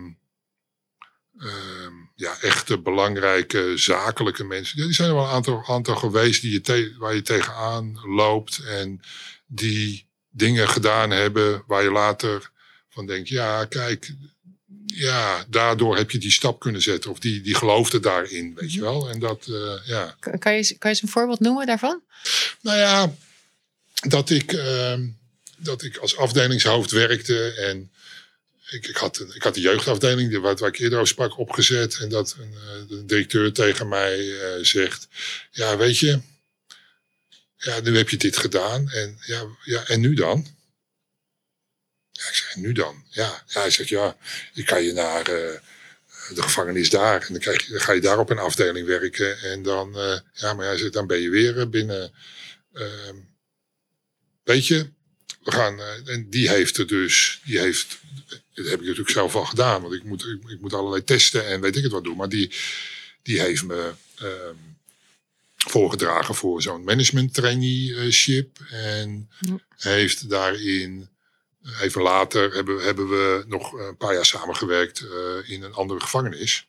ja, 2.14 2.36
echte 2.40 2.78
belangrijke 2.78 3.72
zakelijke 3.76 4.44
mensen. 4.44 4.76
Die 4.76 4.92
zijn 4.92 5.08
er 5.08 5.14
wel 5.14 5.24
een 5.24 5.30
aantal, 5.30 5.64
aantal 5.66 5.96
geweest 5.96 6.42
die 6.42 6.52
je 6.52 6.60
te- 6.60 6.94
waar 6.98 7.14
je 7.14 7.22
tegenaan 7.22 8.00
loopt. 8.06 8.58
En 8.58 9.00
die 9.46 10.06
dingen 10.30 10.68
gedaan 10.68 11.10
hebben 11.10 11.62
waar 11.66 11.82
je 11.82 11.90
later 11.90 12.50
van 12.90 13.06
denkt, 13.06 13.28
ja, 13.28 13.64
kijk, 13.64 14.12
ja, 14.86 15.44
daardoor 15.48 15.96
heb 15.96 16.10
je 16.10 16.18
die 16.18 16.30
stap 16.30 16.60
kunnen 16.60 16.82
zetten. 16.82 17.10
Of 17.10 17.18
die, 17.18 17.40
die 17.40 17.54
geloofde 17.54 18.00
daarin, 18.00 18.54
weet 18.54 18.72
je 18.72 18.80
wel. 18.80 19.08
En 19.10 19.18
dat, 19.18 19.46
eh, 19.46 19.86
ja. 19.86 20.16
Kan 20.20 20.38
kan 20.38 20.52
je, 20.54 20.64
kan 20.64 20.76
je 20.78 20.88
eens 20.88 21.02
een 21.02 21.08
voorbeeld 21.08 21.40
noemen 21.40 21.66
daarvan? 21.66 22.02
Nou 22.60 22.78
ja, 22.78 23.14
dat 24.08 24.30
ik, 24.30 24.52
ehm, 24.52 25.08
dat 25.56 25.82
ik 25.82 25.96
als 25.96 26.16
afdelingshoofd 26.16 26.90
werkte 26.90 27.52
en 27.52 27.91
ik, 28.72 28.86
ik, 28.86 28.96
had, 28.96 29.20
ik 29.34 29.42
had 29.42 29.54
de 29.54 29.60
jeugdafdeling, 29.60 30.28
die- 30.30 30.40
waar, 30.40 30.56
waar 30.56 30.68
ik 30.68 30.78
eerder 30.78 30.98
over 30.98 31.08
sprak, 31.10 31.38
opgezet. 31.38 31.98
En 31.98 32.08
dat 32.08 32.36
een, 32.38 32.54
eh, 32.54 32.88
de 32.88 33.04
directeur 33.04 33.52
tegen 33.52 33.88
mij 33.88 34.40
eh, 34.40 34.64
zegt, 34.64 35.08
ja, 35.50 35.76
weet 35.76 35.98
je, 35.98 36.20
ja, 37.56 37.80
nu 37.80 37.96
heb 37.96 38.08
je 38.08 38.16
dit 38.16 38.36
gedaan. 38.36 38.90
En, 38.90 39.18
ja, 39.26 39.46
ja, 39.64 39.86
en 39.86 40.00
nu 40.00 40.14
dan? 40.14 40.46
Ja, 42.12 42.28
ik 42.28 42.52
nu 42.54 42.72
dan? 42.72 43.04
Ja, 43.10 43.44
ja 43.46 43.60
hij 43.60 43.70
zegt, 43.70 43.88
ja, 43.88 44.16
je 44.52 44.62
kan 44.64 44.82
je 44.82 44.92
naar 44.92 45.20
eh, 45.26 45.60
de 46.34 46.42
gevangenis 46.42 46.90
daar. 46.90 47.20
En 47.20 47.32
dan, 47.32 47.40
krijg 47.42 47.66
je, 47.66 47.80
ga 47.80 47.92
je 47.92 48.00
daar 48.00 48.18
op 48.18 48.30
een 48.30 48.38
afdeling 48.38 48.86
werken. 48.86 49.38
En 49.38 49.62
dan, 49.62 49.92
ja, 50.32 50.54
maar 50.54 50.66
hij 50.66 50.76
zegt, 50.78 50.92
dan 50.92 51.06
ben 51.06 51.20
je 51.20 51.30
weer 51.30 51.68
binnen. 51.68 52.12
ehm, 52.72 53.16
weet 54.42 54.66
je, 54.66 54.90
we 55.42 55.52
gaan, 55.52 55.80
en 56.06 56.30
die 56.30 56.48
heeft 56.50 56.76
er 56.78 56.86
dus, 56.86 57.40
die 57.44 57.58
heeft, 57.58 57.98
dat 58.54 58.64
heb 58.66 58.74
ik 58.74 58.80
natuurlijk 58.80 59.10
zelf 59.10 59.34
al 59.34 59.44
gedaan, 59.44 59.82
want 59.82 59.94
ik 59.94 60.04
moet, 60.04 60.22
ik, 60.24 60.50
ik 60.50 60.60
moet 60.60 60.72
allerlei 60.74 61.04
testen 61.04 61.46
en 61.46 61.60
weet 61.60 61.76
ik 61.76 61.82
het 61.82 61.92
wat 61.92 62.04
doen. 62.04 62.16
Maar 62.16 62.28
die, 62.28 62.54
die 63.22 63.40
heeft 63.40 63.64
me 63.64 63.92
ehm, 64.18 64.54
voorgedragen 65.56 66.34
voor 66.34 66.62
zo'n 66.62 66.84
management 66.84 67.34
traineeship. 67.34 68.58
En 68.70 69.30
Ja. 69.40 69.58
heeft 69.76 70.28
daarin, 70.30 71.08
even 71.80 72.02
later, 72.02 72.54
hebben, 72.54 72.82
hebben 72.84 73.08
we 73.08 73.44
nog 73.46 73.72
een 73.72 73.96
paar 73.96 74.14
jaar 74.14 74.26
samengewerkt 74.26 75.00
eh, 75.00 75.50
in 75.50 75.62
een 75.62 75.72
andere 75.74 76.00
gevangenis. 76.00 76.66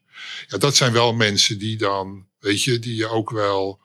Ja, 0.47 0.57
dat 0.57 0.75
zijn 0.75 0.93
wel 0.93 1.13
mensen 1.13 1.57
die 1.57 1.77
dan, 1.77 2.27
weet 2.39 2.63
je, 2.63 2.79
die 2.79 2.95
je 2.95 3.07
ook 3.07 3.29
wel. 3.29 3.79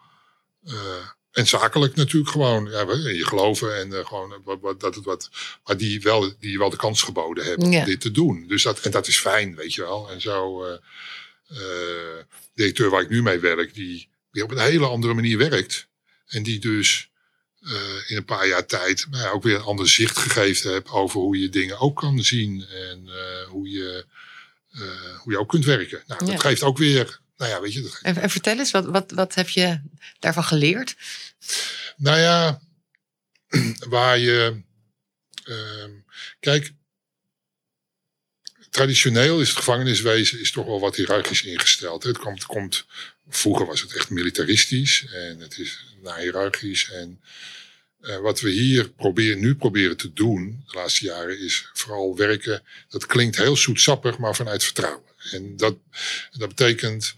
eh, 0.64 1.08
en 1.38 1.46
zakelijk 1.46 1.94
natuurlijk 1.94 2.32
gewoon, 2.32 2.70
ja, 2.70 2.80
in 2.80 3.14
je 3.14 3.26
geloven 3.26 3.76
en 3.76 3.92
eh, 3.98 4.06
gewoon 4.06 4.32
eh, 4.32 4.38
wat, 4.44 4.58
wat, 4.60 4.80
dat 4.80 4.94
het 4.94 5.04
wat. 5.04 5.30
Maar 5.64 5.76
die, 5.76 6.00
wel, 6.00 6.32
die 6.38 6.58
wel 6.58 6.70
de 6.70 6.76
kans 6.76 7.02
geboden 7.02 7.44
hebben 7.44 7.70
Ja. 7.70 7.78
om 7.78 7.84
dit 7.84 8.00
te 8.00 8.10
doen. 8.10 8.44
Dus 8.48 8.62
dat, 8.62 8.80
en 8.80 8.90
dat 8.90 9.06
is 9.06 9.18
fijn, 9.18 9.54
weet 9.54 9.74
je 9.74 9.82
wel. 9.82 10.10
En 10.10 10.20
zo, 10.20 10.64
eh 10.64 10.76
eh, 11.48 12.24
directeur 12.54 12.90
waar 12.90 13.02
ik 13.02 13.08
nu 13.08 13.22
mee 13.22 13.38
werk, 13.38 13.74
die 13.74 14.08
weer 14.30 14.44
op 14.44 14.50
een 14.50 14.58
hele 14.58 14.86
andere 14.86 15.14
manier 15.14 15.38
werkt. 15.38 15.88
En 16.26 16.42
die 16.42 16.58
dus 16.58 17.10
in 18.06 18.16
een 18.16 18.24
paar 18.24 18.46
jaar 18.46 18.66
tijd 18.66 19.06
ja, 19.10 19.30
ook 19.30 19.42
weer 19.42 19.54
een 19.54 19.62
ander 19.62 19.88
zicht 19.88 20.18
gegeven 20.18 20.72
hebt 20.72 20.90
over 20.90 21.20
hoe 21.20 21.38
je 21.40 21.48
dingen 21.48 21.78
ook 21.78 21.96
kan 21.96 22.20
zien. 22.20 22.64
En 22.66 23.08
hoe, 23.48 23.68
je, 23.68 24.04
hoe 25.18 25.32
je 25.32 25.38
ook 25.38 25.48
kunt 25.48 25.64
werken. 25.64 26.02
Nou, 26.06 26.26
dat 26.26 26.40
geeft 26.40 26.62
ook 26.62 26.78
weer, 26.78 27.20
nou 27.38 27.50
ja, 27.50 27.60
weet 27.60 27.72
je, 27.72 27.80
dat 27.80 27.98
En, 28.02 28.16
en 28.16 28.30
vertel 28.30 28.58
eens, 28.58 28.70
wat, 28.70 28.84
wat, 28.84 29.10
wat 29.10 29.34
heb 29.34 29.48
je 29.48 29.80
daarvan 30.18 30.44
geleerd? 30.44 30.96
Nou 31.96 32.18
ja, 32.18 32.60
waar 33.88 34.18
je. 34.18 34.62
ehm, 35.44 35.90
kijk, 36.40 36.72
traditioneel 38.70 39.40
is 39.40 39.48
het 39.48 39.56
gevangeniswezen 39.56 40.40
is 40.40 40.50
toch 40.50 40.66
wel 40.66 40.80
wat 40.80 40.96
hiërarchisch 40.96 41.42
ingesteld. 41.42 42.02
Het 42.02 42.18
komt, 42.18 42.46
komt, 42.46 42.86
vroeger 43.28 43.66
was 43.66 43.80
het 43.80 43.94
echt 43.94 44.10
militaristisch 44.10 45.06
en 45.06 45.40
het 45.40 45.58
is 45.58 45.84
nou, 46.02 46.20
hiërarchisch. 46.20 46.90
En 46.90 47.20
eh, 48.00 48.18
wat 48.18 48.40
we 48.40 48.50
hier 48.50 48.90
proberen, 48.90 49.40
nu 49.40 49.54
proberen 49.54 49.96
te 49.96 50.12
doen 50.12 50.64
de 50.66 50.76
laatste 50.76 51.04
jaren 51.04 51.40
is 51.40 51.70
vooral 51.72 52.16
werken. 52.16 52.62
Dat 52.88 53.06
klinkt 53.06 53.36
heel 53.36 53.56
zoetsappig, 53.56 54.18
maar 54.18 54.36
vanuit 54.36 54.64
vertrouwen. 54.64 55.07
En 55.30 55.56
dat, 55.56 55.76
dat 56.32 56.48
betekent 56.48 57.14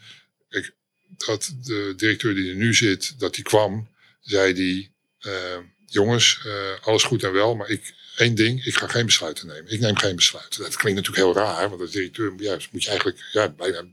kijk, 0.48 0.72
dat 1.16 1.54
de 1.62 1.92
directeur 1.96 2.34
die 2.34 2.50
er 2.50 2.56
nu 2.56 2.74
zit, 2.74 3.18
dat 3.18 3.34
die 3.34 3.44
kwam 3.44 3.88
zei 4.20 4.52
die, 4.52 4.90
eh, 5.18 5.58
jongens, 5.86 6.40
eh, 6.46 6.86
alles 6.86 7.02
goed 7.02 7.22
en 7.22 7.32
wel, 7.32 7.56
maar 7.56 7.68
ik, 7.68 7.94
één 8.16 8.34
ding, 8.34 8.64
ik 8.64 8.74
ga 8.74 8.86
geen 8.86 9.06
besluiten 9.06 9.46
nemen. 9.46 9.72
Ik 9.72 9.80
neem 9.80 9.96
geen 9.96 10.16
besluiten. 10.16 10.62
Dat 10.62 10.76
klinkt 10.76 10.98
natuurlijk 10.98 11.26
heel 11.36 11.44
raar, 11.44 11.68
want 11.68 11.80
als 11.80 11.90
directeur 11.90 12.32
ja, 12.36 12.58
moet 12.70 12.82
je 12.82 12.88
eigenlijk 12.88 13.28
ja, 13.32 13.48
bijna 13.48 13.84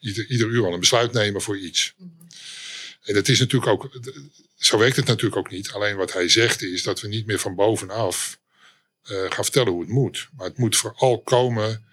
ieder, 0.00 0.26
ieder 0.26 0.48
uur 0.48 0.64
al 0.64 0.72
een 0.72 0.80
besluit 0.80 1.12
nemen 1.12 1.42
voor 1.42 1.58
iets. 1.58 1.94
En 3.02 3.14
dat 3.14 3.28
is 3.28 3.38
natuurlijk 3.38 3.72
ook, 3.72 3.90
zo 4.58 4.78
werkt 4.78 4.96
het 4.96 5.06
natuurlijk 5.06 5.36
ook 5.36 5.50
niet. 5.50 5.70
Alleen 5.70 5.96
wat 5.96 6.12
hij 6.12 6.28
zegt 6.28 6.62
is 6.62 6.82
dat 6.82 7.00
we 7.00 7.08
niet 7.08 7.26
meer 7.26 7.38
van 7.38 7.54
bovenaf 7.54 8.38
eh, 9.02 9.24
gaan 9.28 9.44
vertellen 9.44 9.72
hoe 9.72 9.80
het 9.80 9.90
moet. 9.90 10.28
Maar 10.36 10.46
het 10.46 10.58
moet 10.58 10.76
vooral 10.76 11.22
komen 11.22 11.84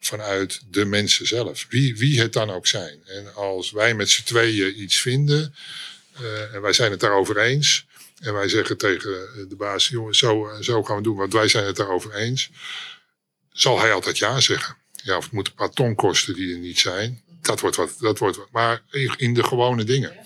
vanuit 0.00 0.60
de 0.70 0.84
mensen 0.84 1.26
zelf. 1.26 1.66
Wie, 1.68 1.96
wie 1.96 2.20
het 2.20 2.32
dan 2.32 2.50
ook 2.50 2.66
zijn. 2.66 3.00
En 3.06 3.34
als 3.34 3.70
wij 3.70 3.94
met 3.94 4.10
z'n 4.10 4.22
tweeën 4.22 4.82
iets 4.82 5.00
vinden, 5.00 5.54
eh, 6.12 6.54
en 6.54 6.60
wij 6.60 6.72
zijn 6.72 6.90
het 6.90 7.00
daarover 7.00 7.38
eens. 7.38 7.86
En 8.20 8.32
wij 8.32 8.48
zeggen 8.48 8.76
tegen 8.76 9.10
de 9.48 9.56
baas, 9.56 9.88
jongens, 9.88 10.18
zo, 10.18 10.56
zo 10.60 10.82
gaan 10.82 10.96
we 10.96 11.02
doen, 11.02 11.16
want 11.16 11.32
wij 11.32 11.48
zijn 11.48 11.64
het 11.64 11.76
daarover 11.76 12.14
eens. 12.14 12.50
Zal 13.52 13.80
hij 13.80 13.92
altijd 13.92 14.18
ja 14.18 14.40
zeggen. 14.40 14.76
Ja, 15.02 15.16
of 15.16 15.24
het 15.24 15.32
moet 15.32 15.46
een 15.46 15.54
paar 15.54 15.70
ton 15.70 15.94
kosten 15.94 16.34
die 16.34 16.52
er 16.52 16.58
niet 16.58 16.78
zijn. 16.78 17.22
Dat 17.40 17.60
wordt 17.60 17.76
wat. 17.76 17.96
Dat 17.98 18.18
wordt 18.18 18.36
wat. 18.36 18.50
Maar 18.50 18.82
in, 18.90 19.14
in 19.16 19.34
de 19.34 19.44
gewone 19.44 19.84
dingen. 19.84 20.16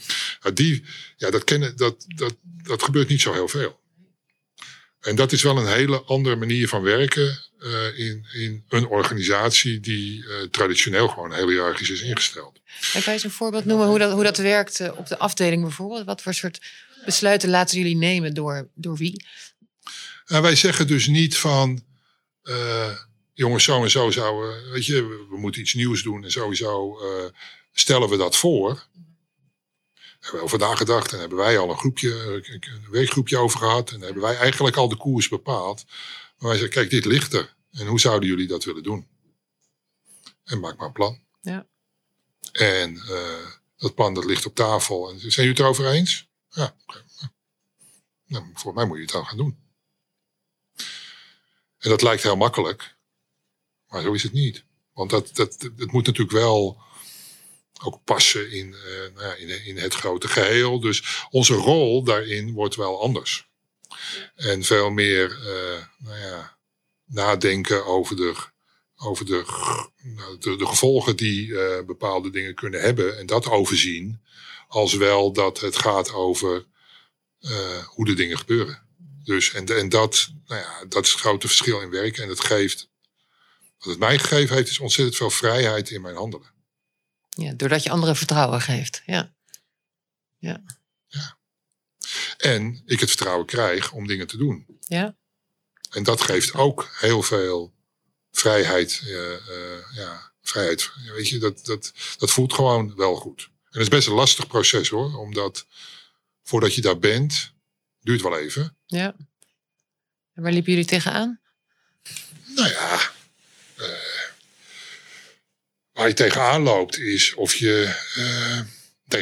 Ja, 0.42 0.50
die, 0.50 0.84
ja, 1.16 1.30
dat, 1.30 1.44
kennen, 1.44 1.76
dat, 1.76 2.04
dat, 2.14 2.34
dat 2.42 2.82
gebeurt 2.82 3.08
niet 3.08 3.20
zo 3.20 3.32
heel 3.32 3.48
veel. 3.48 3.80
En 5.00 5.16
dat 5.16 5.32
is 5.32 5.42
wel 5.42 5.56
een 5.56 5.72
hele 5.72 6.02
andere 6.02 6.37
manier 6.37 6.68
van 6.68 6.82
werken 6.82 7.44
uh, 7.64 7.98
in, 7.98 8.27
in 8.33 8.64
een 8.68 8.87
organisatie 8.87 9.81
die 9.81 10.24
uh, 10.24 10.42
traditioneel 10.50 11.09
gewoon 11.09 11.33
heel 11.33 11.48
hiërarchisch 11.48 11.90
is 11.90 12.03
ingesteld. 12.03 12.61
En 12.64 13.03
kan 13.03 13.03
je 13.03 13.11
eens 13.11 13.24
een 13.24 13.31
voorbeeld 13.31 13.64
noemen 13.64 13.87
hoe 13.87 13.98
dat, 13.98 14.12
hoe 14.12 14.22
dat 14.22 14.37
werkt 14.37 14.81
uh, 14.81 14.98
op 14.98 15.07
de 15.07 15.18
afdeling 15.18 15.62
bijvoorbeeld? 15.62 16.05
Wat 16.05 16.22
voor 16.22 16.35
soort 16.35 16.61
besluiten 17.05 17.48
laten 17.48 17.79
jullie 17.79 17.96
nemen 17.96 18.35
door, 18.35 18.68
door 18.74 18.96
wie? 18.96 19.24
Nou, 20.27 20.42
wij 20.42 20.57
zeggen 20.57 20.87
dus 20.87 21.07
niet 21.07 21.37
van 21.37 21.85
jongens, 23.33 23.64
zo 23.64 23.83
en 23.83 23.90
zo 23.90 24.11
zouden, 24.11 24.70
weet 24.70 24.87
je, 24.87 24.94
we, 24.94 25.27
we, 25.31 25.38
moeten 25.38 25.61
iets 25.61 25.74
nieuws 25.74 26.03
doen 26.03 26.24
en 26.24 26.31
sowieso 26.31 26.98
stellen 27.72 28.09
we 28.09 28.16
dat 28.16 28.37
voor 28.37 28.87
hebben 30.24 30.40
we 30.40 30.46
over 30.46 30.59
nagedacht 30.59 31.12
en 31.12 31.18
hebben 31.18 31.38
wij 31.38 31.59
al 31.59 31.70
een 31.70 31.79
groepje, 31.79 32.42
een 32.61 32.90
werkgroepje 32.90 33.38
over 33.38 33.59
gehad. 33.59 33.90
En 33.90 34.00
hebben 34.00 34.22
wij 34.22 34.37
eigenlijk 34.37 34.77
al 34.77 34.88
de 34.88 34.96
koers 34.96 35.29
bepaald. 35.29 35.85
Maar 36.44 36.52
wij 36.52 36.62
zeggen, 36.62 36.80
kijk, 36.80 37.02
dit 37.02 37.12
ligt 37.12 37.33
er. 37.33 37.54
En 37.70 37.87
hoe 37.87 38.00
zouden 38.00 38.28
jullie 38.28 38.46
dat 38.46 38.64
willen 38.64 38.83
doen? 38.83 39.09
En 40.44 40.61
maak 40.61 40.76
maar 40.76 40.87
een 40.87 40.92
plan. 40.92 41.20
Ja. 41.40 41.66
En 42.52 42.94
uh, 42.94 43.46
dat 43.76 43.94
plan 43.94 44.14
dat 44.14 44.24
ligt 44.24 44.46
op 44.46 44.54
tafel. 44.54 45.11
En 45.11 45.18
zijn 45.18 45.33
jullie 45.33 45.50
het 45.50 45.59
erover 45.59 45.90
eens? 45.90 46.28
Ja. 46.48 46.76
Nou, 48.26 48.50
voor 48.54 48.74
mij 48.74 48.87
moet 48.87 48.96
je 48.96 49.02
het 49.02 49.12
dan 49.12 49.26
gaan 49.26 49.37
doen. 49.37 49.59
En 51.78 51.90
dat 51.90 52.02
lijkt 52.02 52.22
heel 52.22 52.37
makkelijk. 52.37 52.96
Maar 53.88 54.02
zo 54.02 54.12
is 54.12 54.22
het 54.22 54.33
niet. 54.33 54.64
Want 54.92 55.11
dat, 55.11 55.30
dat, 55.35 55.62
het 55.76 55.92
moet 55.92 56.07
natuurlijk 56.07 56.38
wel 56.38 56.83
ook 57.83 58.04
passen 58.04 58.50
in, 58.50 58.66
uh, 58.66 59.14
nou 59.14 59.26
ja, 59.26 59.35
in, 59.35 59.64
in, 59.64 59.76
het 59.78 59.94
grote 59.94 60.28
geheel. 60.28 60.80
Dus 60.80 61.26
onze 61.30 61.54
rol 61.54 62.02
daarin 62.02 62.52
wordt 62.52 62.74
wel 62.74 63.02
anders. 63.02 63.52
En 64.34 64.62
veel 64.62 64.90
meer 64.90 65.30
uh, 65.30 65.84
nou 65.98 66.18
ja, 66.18 66.58
nadenken 67.04 67.86
over 67.86 68.16
de, 68.16 68.34
over 68.96 69.26
de, 69.26 69.44
nou, 70.02 70.38
de, 70.38 70.56
de, 70.56 70.66
gevolgen 70.66 71.16
die 71.16 71.46
uh, 71.46 71.84
bepaalde 71.86 72.30
dingen 72.30 72.54
kunnen 72.54 72.80
hebben. 72.80 73.18
En 73.18 73.26
dat 73.26 73.48
overzien. 73.48 74.22
Als 74.68 74.94
wel 74.94 75.32
dat 75.32 75.60
het 75.60 75.76
gaat 75.76 76.12
over 76.12 76.66
hoe 77.86 78.04
de 78.04 78.14
dingen 78.14 78.38
gebeuren. 78.38 78.82
Dus, 79.24 79.52
en, 79.52 79.66
en 79.66 79.88
dat, 79.88 80.30
nou 80.46 80.60
ja, 80.60 80.84
dat 80.88 81.04
is 81.04 81.10
het 81.10 81.20
grote 81.20 81.46
verschil 81.46 81.80
in 81.80 81.90
werken. 81.90 82.22
En 82.22 82.28
dat 82.28 82.44
geeft, 82.44 82.90
wat 83.78 83.88
het 83.88 83.98
mij 83.98 84.18
gegeven 84.18 84.56
heeft, 84.56 84.70
is 84.70 84.78
ontzettend 84.78 85.16
veel 85.16 85.30
vrijheid 85.30 85.90
in 85.90 86.00
mijn 86.00 86.16
handelen. 86.16 86.52
Ja, 87.28 87.52
doordat 87.52 87.82
je 87.82 87.90
anderen 87.90 88.16
vertrouwen 88.16 88.60
geeft. 88.60 89.02
Ja. 89.06 89.34
ja. 90.36 90.62
En 92.44 92.83
ik 92.87 93.00
het 93.00 93.09
vertrouwen 93.09 93.46
krijg 93.46 93.92
om 93.92 94.07
dingen 94.07 94.26
te 94.26 94.37
doen. 94.37 94.66
Ja. 94.80 95.16
En 95.90 96.02
dat 96.02 96.20
geeft 96.20 96.54
ook 96.54 96.90
heel 96.98 97.22
veel 97.22 97.74
vrijheid. 98.30 99.02
Uh, 99.04 99.30
uh, 99.48 99.94
ja, 99.94 100.33
vrijheid. 100.42 100.90
Weet 101.14 101.28
je, 101.28 101.38
dat, 101.38 101.64
dat, 101.64 101.92
dat 102.18 102.30
voelt 102.30 102.52
gewoon 102.52 102.96
wel 102.96 103.16
goed. 103.16 103.42
En 103.42 103.50
het 103.70 103.83
is 103.83 103.88
best 103.88 104.07
een 104.07 104.14
lastig 104.14 104.46
proces 104.46 104.88
hoor. 104.88 105.18
Omdat 105.18 105.66
voordat 106.42 106.74
je 106.74 106.80
daar 106.80 106.98
bent, 106.98 107.52
duurt 108.00 108.22
wel 108.22 108.38
even. 108.38 108.76
Ja. 108.87 109.14
En 110.35 110.42
waar 110.42 110.52
liepen 110.52 110.72
jullie 110.72 110.87
tegenaan? 110.87 111.40
Nou 112.44 112.68
ja, 112.68 113.12
waar 115.92 116.09
je 116.09 116.14
tegenaan 116.14 116.62
loopt 116.62 116.98
is 116.98 117.35
of 117.35 117.54
je, 117.54 117.94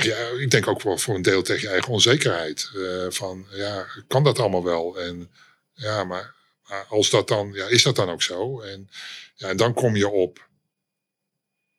tegen 0.00 0.36
je, 0.36 0.42
ik 0.42 0.50
denk 0.50 0.66
ook 0.66 0.82
wel 0.82 0.98
voor 0.98 1.14
een 1.14 1.22
deel 1.22 1.42
tegen 1.42 1.62
je 1.62 1.68
eigen 1.68 1.92
onzekerheid. 1.92 2.70
Uh, 2.74 3.06
van 3.08 3.46
ja, 3.50 3.86
kan 4.06 4.24
dat 4.24 4.38
allemaal 4.38 4.64
wel? 4.64 5.00
En 5.00 5.30
ja, 5.72 6.04
maar, 6.04 6.34
maar, 6.68 6.84
als 6.88 7.10
dat 7.10 7.28
dan, 7.28 7.52
ja, 7.52 7.66
is 7.66 7.82
dat 7.82 7.96
dan 7.96 8.10
ook 8.10 8.22
zo? 8.22 8.60
En, 8.60 8.90
ja, 9.34 9.48
en 9.48 9.56
dan 9.56 9.74
kom 9.74 9.96
je 9.96 10.08
op, 10.08 10.48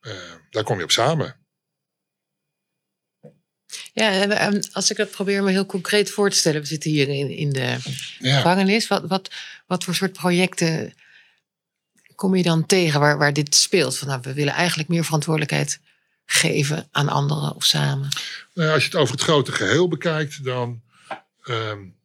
uh, 0.00 0.12
daar 0.50 0.64
kom 0.64 0.78
je 0.78 0.84
op 0.84 0.90
samen. 0.90 1.36
Ja, 3.92 4.28
en 4.28 4.68
als 4.72 4.90
ik 4.90 4.96
dat 4.96 5.10
probeer 5.10 5.42
me 5.42 5.50
heel 5.50 5.66
concreet 5.66 6.10
voor 6.10 6.30
te 6.30 6.36
stellen. 6.36 6.60
We 6.60 6.66
zitten 6.66 6.90
hier 6.90 7.08
in, 7.08 7.30
in 7.30 7.50
de 7.50 7.76
ja. 8.18 8.36
gevangenis. 8.36 8.88
Wat, 8.88 9.06
wat, 9.06 9.30
wat 9.66 9.84
voor 9.84 9.94
soort 9.94 10.12
projecten 10.12 10.94
kom 12.14 12.36
je 12.36 12.42
dan 12.42 12.66
tegen 12.66 13.00
waar, 13.00 13.18
waar 13.18 13.32
dit 13.32 13.54
speelt? 13.54 13.98
Van, 13.98 14.08
nou, 14.08 14.20
we 14.22 14.32
willen 14.32 14.52
eigenlijk 14.52 14.88
meer 14.88 15.04
verantwoordelijkheid 15.04 15.80
geven 16.26 16.88
aan 16.90 17.08
anderen 17.08 17.54
of 17.54 17.64
samen. 17.64 18.08
Nou 18.54 18.70
als 18.70 18.82
je 18.82 18.90
het 18.90 18.98
over 18.98 19.14
het 19.14 19.22
grote 19.22 19.52
geheel 19.52 19.88
bekijkt, 19.88 20.44
dan 20.44 20.82
um, 21.44 21.96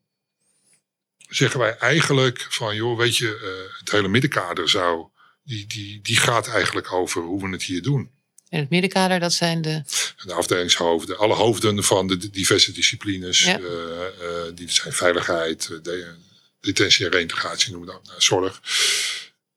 zeggen 1.30 1.60
wij 1.60 1.78
eigenlijk 1.78 2.48
van, 2.50 2.76
joh, 2.76 2.98
weet 2.98 3.18
je, 3.18 3.26
uh, 3.26 3.80
het 3.80 3.92
hele 3.92 4.08
middenkader 4.08 4.70
zou, 4.70 5.08
die, 5.44 5.68
die, 5.68 6.02
die 6.02 6.18
gaat 6.18 6.48
eigenlijk 6.48 6.94
over 6.94 7.22
hoe 7.22 7.42
we 7.42 7.50
het 7.50 7.64
hier 7.64 7.82
doen. 7.82 8.12
En 8.50 8.60
het 8.60 8.70
middenkader, 8.70 9.20
dat 9.20 9.34
zijn 9.34 9.62
de... 9.62 9.84
De 10.26 10.34
afdelingshoofden, 10.34 11.18
alle 11.18 11.34
hoofden 11.34 11.84
van 11.84 12.08
de 12.08 12.30
diverse 12.30 12.72
disciplines. 12.72 13.44
Ja. 13.44 13.60
Uh, 13.60 13.68
uh, 13.68 14.08
die 14.56 14.70
zijn 14.70 14.94
veiligheid, 14.94 15.68
de, 15.68 16.16
detentie 16.60 17.06
en 17.06 17.12
reintegratie 17.12 17.72
noemen 17.72 17.94
we 17.94 18.00
dat, 18.04 18.22
zorg 18.22 18.62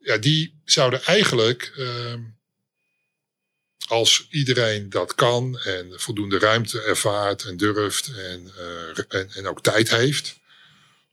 ja, 0.02 0.16
die 0.16 0.60
zouden 0.64 1.04
eigenlijk, 1.04 1.72
uh, 1.78 2.14
als 3.92 4.26
iedereen 4.30 4.90
dat 4.90 5.14
kan 5.14 5.58
en 5.58 6.00
voldoende 6.00 6.38
ruimte 6.38 6.82
ervaart 6.82 7.44
en 7.44 7.56
durft 7.56 8.06
en, 8.14 8.52
uh, 8.58 9.36
en, 9.36 9.46
ook 9.46 9.62
tijd 9.62 9.90
heeft, 9.90 10.38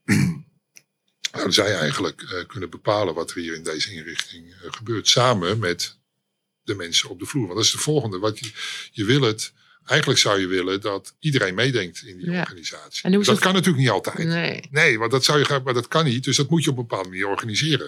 zouden 1.31 1.53
zij 1.53 1.75
eigenlijk 1.75 2.21
uh, 2.21 2.45
kunnen 2.47 2.69
bepalen 2.69 3.13
wat 3.13 3.31
er 3.31 3.37
hier 3.37 3.55
in 3.55 3.63
deze 3.63 3.93
inrichting 3.93 4.47
uh, 4.47 4.53
gebeurt. 4.71 5.07
Samen 5.07 5.59
met 5.59 5.97
de 6.63 6.75
mensen 6.75 7.09
op 7.09 7.19
de 7.19 7.25
vloer. 7.25 7.43
Want 7.43 7.55
dat 7.55 7.65
is 7.65 7.71
de 7.71 7.77
volgende. 7.77 8.19
Wat 8.19 8.39
je, 8.39 8.51
je 8.91 9.05
wil 9.05 9.21
het 9.21 9.53
Eigenlijk 9.89 10.19
zou 10.19 10.39
je 10.39 10.47
willen 10.47 10.81
dat 10.81 11.13
iedereen 11.19 11.55
meedenkt 11.55 12.03
in 12.03 12.17
die 12.17 12.31
organisatie. 12.31 13.03
En 13.03 13.21
dat 13.21 13.39
kan 13.39 13.53
natuurlijk 13.53 13.83
niet 13.83 13.89
altijd. 13.89 14.17
Nee. 14.17 14.67
nee, 14.71 14.99
want 14.99 15.11
dat 15.11 15.23
zou 15.23 15.39
je 15.39 15.61
maar 15.63 15.73
dat 15.73 15.87
kan 15.87 16.05
niet. 16.05 16.23
Dus 16.23 16.37
dat 16.37 16.49
moet 16.49 16.63
je 16.63 16.69
op 16.69 16.77
een 16.77 16.87
bepaalde 16.87 17.09
manier 17.09 17.27
organiseren. 17.27 17.87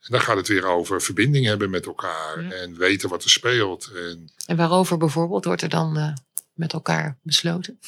En 0.00 0.08
dan 0.08 0.20
gaat 0.20 0.36
het 0.36 0.48
weer 0.48 0.66
over 0.66 1.02
verbinding 1.02 1.46
hebben 1.46 1.70
met 1.70 1.86
elkaar 1.86 2.50
en 2.50 2.76
weten 2.76 3.08
wat 3.08 3.24
er 3.24 3.30
speelt. 3.30 3.90
En, 3.94 4.30
en 4.46 4.56
waarover 4.56 4.96
bijvoorbeeld 4.96 5.44
wordt 5.44 5.62
er 5.62 5.68
dan 5.68 5.98
uh, 5.98 6.12
met 6.54 6.72
elkaar 6.72 7.18
besloten? 7.22 7.78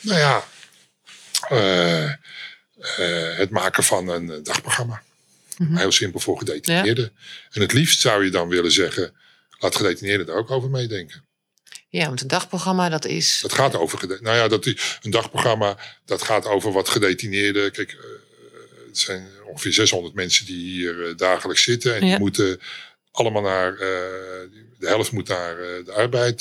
Nou 0.00 0.18
ja, 0.18 0.44
uh, 1.52 2.04
uh, 2.04 3.36
het 3.36 3.50
maken 3.50 3.84
van 3.84 4.08
een 4.08 4.42
dagprogramma. 4.42 5.02
Mm 5.56 5.66
-hmm. 5.66 5.76
Heel 5.76 5.92
simpel 5.92 6.20
voor 6.20 6.38
gedetineerden. 6.38 7.04
Ja. 7.14 7.50
En 7.50 7.60
het 7.60 7.72
liefst 7.72 8.00
zou 8.00 8.24
je 8.24 8.30
dan 8.30 8.48
willen 8.48 8.72
zeggen, 8.72 9.14
laat 9.58 9.76
gedetineerden 9.76 10.26
daar 10.26 10.36
ook 10.36 10.50
over 10.50 10.70
meedenken. 10.70 11.23
Ja, 11.94 12.06
want 12.06 12.20
een 12.20 12.28
dagprogramma 12.28 12.88
dat 12.88 13.04
is. 13.04 13.38
Dat 13.42 13.52
gaat 13.52 13.76
over. 13.76 14.18
Nou 14.20 14.36
ja, 14.36 14.48
dat, 14.48 14.66
een 14.66 15.10
dagprogramma 15.10 15.78
dat 16.04 16.22
gaat 16.22 16.46
over 16.46 16.72
wat 16.72 16.88
gedetineerden. 16.88 17.72
Kijk, 17.72 17.92
uh, 17.92 18.00
het 18.86 18.98
zijn 18.98 19.28
ongeveer 19.46 19.72
600 19.72 20.14
mensen 20.14 20.46
die 20.46 20.66
hier 20.66 20.94
uh, 20.94 21.16
dagelijks 21.16 21.62
zitten. 21.62 21.94
En 21.94 22.04
ja. 22.04 22.10
die 22.10 22.18
moeten 22.18 22.60
allemaal 23.10 23.42
naar. 23.42 23.72
Uh, 23.72 23.78
de 24.78 24.86
helft 24.86 25.12
moet 25.12 25.28
naar 25.28 25.56
de 25.56 25.92
arbeid 25.92 26.40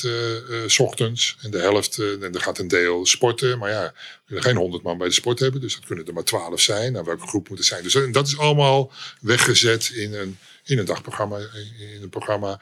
s 0.67 0.79
ochtends. 0.79 1.37
En 1.41 1.51
de 1.51 1.59
helft. 1.59 1.97
en 1.97 2.33
er 2.33 2.41
gaat 2.41 2.59
een 2.59 2.67
deel 2.67 3.05
sporten. 3.05 3.57
Maar 3.57 3.69
ja, 3.69 3.93
we 3.93 4.21
kunnen 4.25 4.43
geen 4.43 4.55
100 4.55 4.83
man 4.83 4.97
bij 4.97 5.07
de 5.07 5.13
sport 5.13 5.39
hebben. 5.39 5.61
Dus 5.61 5.75
dat 5.75 5.85
kunnen 5.85 6.05
er 6.05 6.13
maar 6.13 6.23
12 6.23 6.61
zijn. 6.61 6.91
Nou, 6.91 7.05
welke 7.05 7.27
groep 7.27 7.49
moet 7.49 7.57
het 7.57 7.67
zijn? 7.67 7.83
Dus 7.83 7.97
dat 8.11 8.27
is 8.27 8.37
allemaal 8.37 8.91
weggezet 9.21 9.91
in 9.93 10.13
een, 10.13 10.37
in 10.63 10.79
een 10.79 10.85
dagprogramma. 10.85 11.37
In 11.37 11.99
een 12.01 12.09
programma 12.09 12.61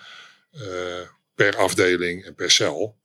per 1.35 1.55
afdeling 1.55 2.25
en 2.25 2.35
per 2.35 2.51
cel. 2.51 2.99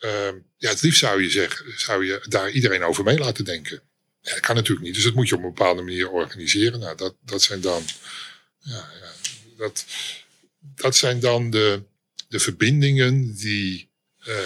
Uh, 0.00 0.28
ja, 0.56 0.68
het 0.68 0.82
liefst 0.82 0.98
zou 0.98 1.22
je 1.22 1.30
zeggen, 1.30 1.80
zou 1.80 2.06
je 2.06 2.24
daar 2.28 2.50
iedereen 2.50 2.82
over 2.82 3.04
mee 3.04 3.18
laten 3.18 3.44
denken. 3.44 3.82
Ja, 4.20 4.30
dat 4.30 4.40
kan 4.40 4.54
natuurlijk 4.54 4.86
niet. 4.86 4.94
Dus 4.94 5.04
dat 5.04 5.14
moet 5.14 5.28
je 5.28 5.34
op 5.34 5.42
een 5.42 5.54
bepaalde 5.54 5.82
manier 5.82 6.10
organiseren. 6.10 6.80
Nou, 6.80 6.96
dat, 6.96 7.14
dat 7.20 7.42
zijn 7.42 7.60
dan. 7.60 7.84
Ja, 8.58 8.88
ja, 9.00 9.12
dat, 9.56 9.84
dat 10.60 10.96
zijn 10.96 11.20
dan 11.20 11.50
de, 11.50 11.82
de 12.28 12.38
verbindingen 12.38 13.34
die, 13.34 13.90
uh, 14.26 14.36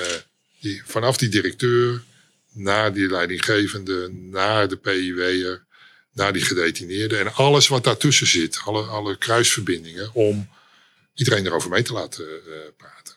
die 0.60 0.82
vanaf 0.84 1.16
die 1.16 1.28
directeur 1.28 2.02
naar 2.52 2.92
die 2.92 3.08
leidinggevende, 3.08 4.10
naar 4.12 4.68
de 4.68 4.76
PIW'er, 4.76 5.66
naar 6.12 6.32
die 6.32 6.42
gedetineerde 6.42 7.16
en 7.16 7.34
alles 7.34 7.68
wat 7.68 7.84
daartussen 7.84 8.26
zit, 8.26 8.60
alle, 8.64 8.82
alle 8.82 9.18
kruisverbindingen, 9.18 10.14
om 10.14 10.48
iedereen 11.16 11.46
erover 11.46 11.70
mee 11.70 11.82
te 11.82 11.92
laten 11.92 12.24
uh, 12.24 12.54
praten. 12.76 13.14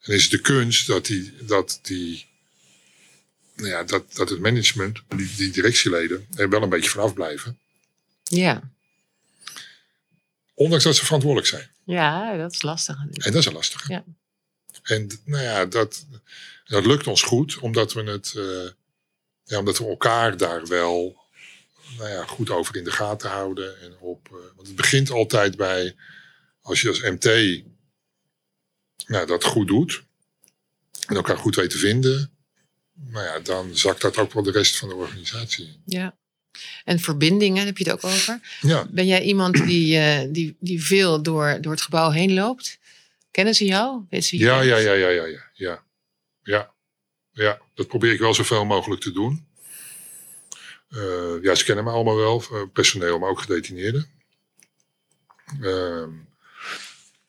En 0.00 0.14
is 0.14 0.28
de 0.28 0.40
kunst 0.40 0.86
dat 0.86 1.06
die, 1.06 1.34
dat 1.40 1.78
die 1.82 2.26
nou 3.54 3.68
ja, 3.68 3.82
dat, 3.82 4.14
dat 4.14 4.28
het 4.28 4.40
management, 4.40 5.02
die, 5.08 5.34
die 5.36 5.50
directieleden, 5.50 6.26
er 6.36 6.48
wel 6.48 6.62
een 6.62 6.68
beetje 6.68 6.90
vanaf 6.90 7.14
blijven. 7.14 7.58
Ja. 8.22 8.70
Ondanks 10.54 10.84
dat 10.84 10.96
ze 10.96 11.04
verantwoordelijk 11.04 11.50
zijn. 11.50 11.70
Ja, 11.84 12.36
dat 12.36 12.52
is 12.52 12.62
lastig. 12.62 12.96
En 12.96 13.32
dat 13.32 13.34
is 13.34 13.46
een 13.46 13.52
lastige. 13.52 13.92
Ja. 13.92 14.04
En 14.82 15.20
nou 15.24 15.42
ja, 15.42 15.66
dat, 15.66 16.06
dat 16.64 16.86
lukt 16.86 17.06
ons 17.06 17.22
goed, 17.22 17.58
omdat 17.58 17.92
we 17.92 18.02
het, 18.02 18.34
eh, 18.36 18.70
ja, 19.44 19.58
omdat 19.58 19.78
we 19.78 19.86
elkaar 19.86 20.36
daar 20.36 20.66
wel 20.66 21.22
nou 21.98 22.10
ja, 22.10 22.24
goed 22.24 22.50
over 22.50 22.76
in 22.76 22.84
de 22.84 22.90
gaten 22.90 23.30
houden. 23.30 23.80
En 23.80 23.96
op, 23.98 24.26
eh, 24.26 24.32
want 24.32 24.66
het 24.66 24.76
begint 24.76 25.10
altijd 25.10 25.56
bij, 25.56 25.96
als 26.64 26.80
je 26.80 26.88
als 26.88 27.00
MT 27.00 27.24
nou, 29.06 29.26
dat 29.26 29.44
goed 29.44 29.68
doet 29.68 30.04
en 31.06 31.16
elkaar 31.16 31.36
goed 31.36 31.54
weet 31.54 31.70
te 31.70 31.78
vinden, 31.78 32.30
nou 32.92 33.24
ja, 33.24 33.40
dan 33.40 33.76
zakt 33.76 34.00
dat 34.00 34.16
ook 34.16 34.32
wel 34.32 34.42
de 34.42 34.50
rest 34.50 34.76
van 34.76 34.88
de 34.88 34.94
organisatie 34.94 35.66
in. 35.66 35.82
Ja. 35.86 36.16
En 36.84 36.98
verbindingen, 36.98 37.66
heb 37.66 37.78
je 37.78 37.84
het 37.84 37.92
ook 37.92 38.10
over? 38.10 38.58
Ja, 38.60 38.86
Ben 38.90 39.06
jij 39.06 39.22
iemand 39.22 39.66
die, 39.66 39.98
eh, 39.98 40.28
die, 40.32 40.56
die 40.60 40.84
veel 40.84 41.22
door, 41.22 41.58
door 41.60 41.72
het 41.72 41.82
gebouw 41.82 42.10
heen 42.10 42.34
loopt? 42.34 42.78
Kennen 43.30 43.54
ze 43.54 43.64
jou? 43.64 44.04
Weet 44.10 44.24
ze 44.24 44.38
ja, 44.38 44.60
je? 44.60 44.68
ja, 44.68 44.76
ja, 44.76 44.92
ja, 44.92 45.08
ja, 45.08 45.24
ja, 45.24 45.50
ja. 45.54 45.84
Ja, 46.42 46.74
ja, 47.32 47.60
dat 47.74 47.88
probeer 47.88 48.12
ik 48.12 48.18
wel 48.18 48.34
zoveel 48.34 48.64
mogelijk 48.64 49.00
te 49.00 49.12
doen. 49.12 49.46
Eh, 50.88 51.42
ja, 51.42 51.54
ze 51.54 51.64
kennen 51.64 51.84
me 51.84 51.90
allemaal 51.90 52.16
wel, 52.16 52.42
eh, 52.52 52.62
personeel, 52.72 53.18
maar 53.18 53.30
ook 53.30 53.40
gedetineerden. 53.40 54.06
Ehm, 55.60 56.10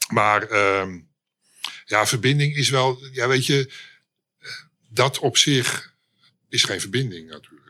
maar 0.08 0.50
ehm, 0.50 1.00
ja, 1.86 2.08
verbinding 2.08 2.56
is 2.56 2.70
wel, 2.70 3.00
ja, 3.12 3.28
weet 3.28 3.46
je, 3.46 3.72
dat 4.90 5.20
op 5.20 5.38
zich 5.38 5.94
is 6.50 6.64
geen 6.64 6.82
verbinding 6.82 7.30
natuurlijk. 7.30 7.66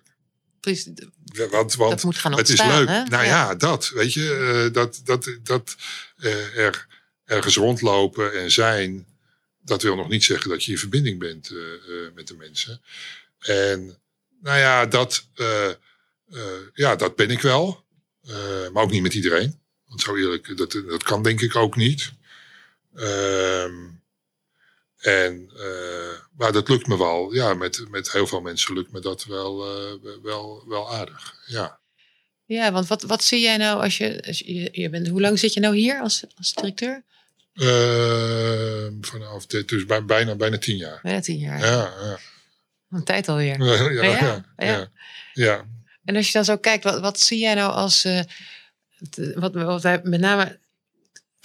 Precies, 0.60 0.90
Ja, 1.24 1.50
Want, 1.50 1.76
want 1.76 1.92
dat 1.92 2.04
moet 2.04 2.18
gaan 2.18 2.38
het 2.38 2.50
is 2.50 2.64
leuk. 2.64 2.88
Hè? 2.88 3.04
Nou 3.04 3.26
ja, 3.26 3.56
dat, 3.56 3.90
weet 3.90 4.14
je, 4.14 4.64
eh, 4.66 4.74
dat, 4.74 5.02
dat, 5.04 5.38
dat 5.44 5.76
eh, 6.18 6.58
er 6.58 6.88
ergens 7.26 7.56
rondlopen 7.56 8.34
en 8.34 8.52
zijn, 8.52 9.06
dat 9.62 9.82
wil 9.82 9.96
nog 9.96 10.10
niet 10.10 10.24
zeggen 10.24 10.50
dat 10.50 10.64
je 10.64 10.72
in 10.72 10.78
verbinding 10.78 11.20
bent 11.20 11.50
eh, 11.50 11.58
met 12.14 12.28
de 12.28 12.36
mensen. 12.36 12.82
En 13.40 14.00
nou 14.42 14.58
ja, 14.58 14.86
dat, 14.86 15.28
ja, 16.74 16.96
dat 16.96 17.16
ben 17.16 17.30
ik 17.30 17.42
wel. 17.42 17.84
Maar 18.74 18.84
ook 18.84 18.92
niet 18.92 19.02
met 19.02 19.14
iedereen. 19.14 19.60
Want 19.88 20.02
zo 20.02 20.16
eerlijk, 20.16 20.58
dat, 20.58 20.72
dat 20.72 21.04
kan 21.04 21.24
denk 21.24 21.42
ik 21.42 21.56
ook 21.56 21.76
niet. 21.76 22.12
Ehm, 22.96 23.74
en, 24.98 25.52
eh, 25.58 26.20
maar 26.38 26.52
dat 26.52 26.70
lukt 26.70 26.88
me 26.88 26.98
wel. 26.98 27.34
Ja, 27.34 27.54
met, 27.54 27.86
met 27.90 28.12
heel 28.12 28.28
veel 28.28 28.42
mensen 28.42 28.74
lukt 28.74 28.92
me 28.92 29.00
dat 29.00 29.24
wel, 29.26 29.66
eh, 29.66 30.14
wel, 30.24 30.64
wel 30.68 30.94
aardig. 30.94 31.34
Ja. 31.46 31.80
Ja, 32.46 32.72
want 32.72 32.88
wat, 32.88 33.02
wat 33.02 33.24
zie 33.24 33.40
jij 33.42 33.58
nou 33.58 33.82
als 33.84 33.98
je, 33.98 34.24
als 34.28 34.40
je, 34.40 34.70
je 34.72 34.90
bent, 34.90 35.08
hoe 35.08 35.22
lang 35.22 35.40
zit 35.40 35.54
je 35.54 35.60
nou 35.60 35.76
hier 35.76 36.02
als, 36.02 36.24
als 36.38 36.54
directeur? 36.54 37.04
Ehm, 37.54 38.94
vanaf 39.02 39.46
dit, 39.46 39.68
dus 39.70 39.86
bij, 39.86 40.06
bijna, 40.06 40.36
bijna 40.36 40.58
tien 40.58 40.78
jaar. 40.78 41.00
Bijna 41.04 41.20
tien 41.20 41.38
jaar. 41.38 41.60
Ja, 41.60 41.94
ja. 42.04 42.20
Een 42.90 43.04
tijd 43.04 43.28
alweer. 43.28 43.60
Ja, 43.64 44.04
ja, 44.04 44.04
Ja, 44.04 44.46
ja, 44.58 44.66
ja. 44.68 44.90
ja. 45.34 45.66
En 46.06 46.16
als 46.16 46.26
je 46.28 46.34
dan 46.34 46.46
zo 46.46 46.58
kijkt, 46.58 46.84
wat, 46.84 47.00
wat 47.00 47.20
zie 47.20 47.40
jij 47.40 47.54
nou 47.54 47.72
als. 47.72 48.06
eh, 48.06 48.20
wat, 49.34 49.54
wat 49.54 49.82
wij 49.82 50.00
met 50.04 50.20
name 50.20 50.60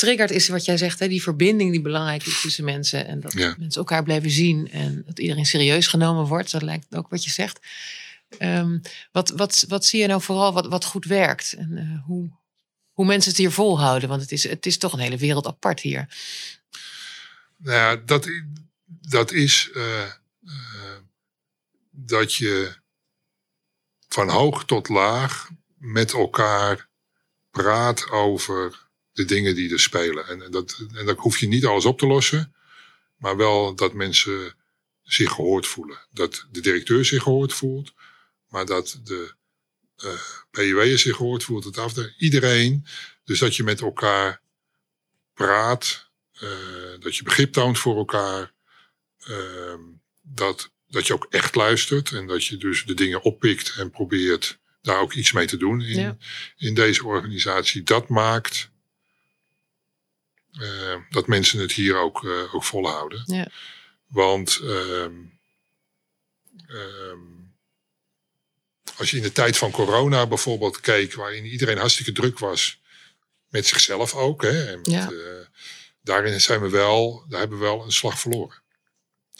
triggert, 0.01 0.31
is 0.31 0.49
wat 0.49 0.65
jij 0.65 0.77
zegt, 0.77 0.99
hè, 0.99 1.09
die 1.09 1.23
verbinding 1.23 1.71
die 1.71 1.81
belangrijk 1.81 2.27
is 2.27 2.41
tussen 2.41 2.65
mensen. 2.65 3.07
En 3.07 3.21
dat 3.21 3.33
Ja. 3.33 3.55
mensen 3.59 3.81
elkaar 3.81 4.03
blijven 4.03 4.31
zien 4.31 4.71
en 4.71 5.03
dat 5.07 5.19
iedereen 5.19 5.47
serieus 5.47 5.87
genomen 5.87 6.25
wordt. 6.27 6.51
Dat 6.51 6.63
lijkt 6.63 6.95
ook 6.97 7.09
wat 7.09 7.25
je 7.25 7.31
zegt. 7.31 7.59
Ehm, 8.39 8.79
wat, 9.13 9.31
wat, 9.31 9.65
wat 9.69 9.85
zie 9.85 10.01
je 10.01 10.07
nou 10.07 10.23
vooral 10.23 10.53
wat, 10.53 10.67
wat 10.67 10.85
goed 10.85 11.05
werkt? 11.05 11.53
En 11.53 11.77
eh, 11.77 12.07
hoe, 12.07 12.31
hoe 12.93 13.07
mensen 13.07 13.31
het 13.31 13.41
hier 13.41 13.51
volhouden? 13.51 14.09
Want 14.09 14.21
het 14.21 14.33
is, 14.33 14.49
het 14.49 14.67
is 14.67 14.79
toch 14.79 14.93
een 14.93 14.99
hele 14.99 15.17
wereld 15.17 15.47
apart 15.47 15.81
hier. 15.81 16.09
Nou 17.57 17.77
ja, 17.77 17.97
dat, 17.97 18.29
dat 18.87 19.33
is 19.33 19.71
eh, 19.75 20.03
eh, 20.03 20.11
dat 21.91 22.35
je 22.35 22.79
van 24.09 24.29
hoog 24.29 24.65
tot 24.65 24.89
laag 24.89 25.51
met 25.77 26.13
elkaar 26.13 26.89
praat 27.51 28.11
over 28.11 28.89
de 29.21 29.35
dingen 29.35 29.55
die 29.55 29.73
er 29.73 29.81
spelen. 29.81 30.27
En, 30.27 30.43
en 30.43 30.51
dat, 30.51 30.85
en 30.95 31.07
dan 31.07 31.17
hoef 31.19 31.39
je 31.39 31.49
niet 31.49 31.65
alles 31.65 31.85
op 31.85 31.99
te 31.99 32.07
lossen, 32.07 32.55
maar 33.17 33.37
wel 33.37 33.75
dat 33.75 33.93
mensen 33.93 34.55
zich 35.03 35.31
gehoord 35.33 35.67
voelen. 35.67 35.99
Dat 36.11 36.47
de 36.51 36.61
directeur 36.61 37.05
zich 37.05 37.23
gehoord 37.23 37.53
voelt, 37.53 37.93
maar 38.49 38.67
dat 38.67 39.01
de 39.05 39.33
eh 39.97 40.21
PUW'er 40.51 40.99
zich 40.99 41.17
gehoord 41.17 41.45
voelt. 41.45 41.65
Het 41.65 41.79
afde 41.79 42.15
iedereen. 42.19 42.87
Dus 43.25 43.39
dat 43.39 43.57
je 43.57 43.63
met 43.65 43.81
elkaar 43.81 44.41
praat, 45.35 46.11
eh, 46.33 46.49
dat 47.01 47.17
je 47.17 47.23
begrip 47.23 47.53
toont 47.53 47.79
voor 47.79 47.97
elkaar. 47.97 48.53
ehm, 49.21 49.81
dat, 50.23 50.71
dat 50.89 51.07
je 51.07 51.13
ook 51.15 51.27
echt 51.31 51.55
luistert 51.55 52.13
en 52.13 52.27
dat 52.27 52.45
je 52.45 52.57
dus 52.57 52.85
de 52.85 52.95
dingen 52.95 53.23
oppikt 53.23 53.75
en 53.77 53.91
probeert 53.91 54.59
daar 54.83 55.01
ook 55.01 55.13
iets 55.13 55.33
mee 55.33 55.47
te 55.47 55.57
doen 55.57 55.81
in, 55.83 56.01
Ja. 56.01 56.17
in 56.57 56.75
deze 56.75 57.07
organisatie. 57.07 57.83
Dat 57.83 58.09
maakt 58.09 58.71
eh, 60.53 60.97
dat 61.11 61.27
mensen 61.27 61.61
het 61.61 61.73
hier 61.73 61.97
ook, 61.97 62.25
eh, 62.25 62.55
ook 62.55 62.65
volhouden. 62.65 63.23
Ja. 63.27 63.49
Want 64.07 64.59
ehm, 64.63 65.13
ehm, 66.67 67.19
als 68.97 69.11
je 69.11 69.17
in 69.17 69.23
de 69.23 69.33
tijd 69.33 69.57
van 69.57 69.71
corona 69.71 70.27
bijvoorbeeld 70.27 70.81
keek, 70.81 71.15
waarin 71.15 71.45
iedereen 71.45 71.79
hartstikke 71.79 72.13
druk 72.13 72.39
was, 72.39 72.81
met 73.49 73.67
zichzelf 73.67 74.15
ook, 74.15 74.43
hè, 74.43 74.65
en 74.71 74.77
met, 74.79 74.87
Ja. 74.91 75.11
eh, 75.11 75.47
daarin 76.03 76.41
zijn 76.41 76.61
we 76.61 76.69
wel, 76.69 77.25
daar 77.29 77.41
hebben 77.41 77.59
we 77.59 77.65
wel 77.65 77.85
een 77.85 77.93
slag 77.93 78.21
verloren. 78.21 78.59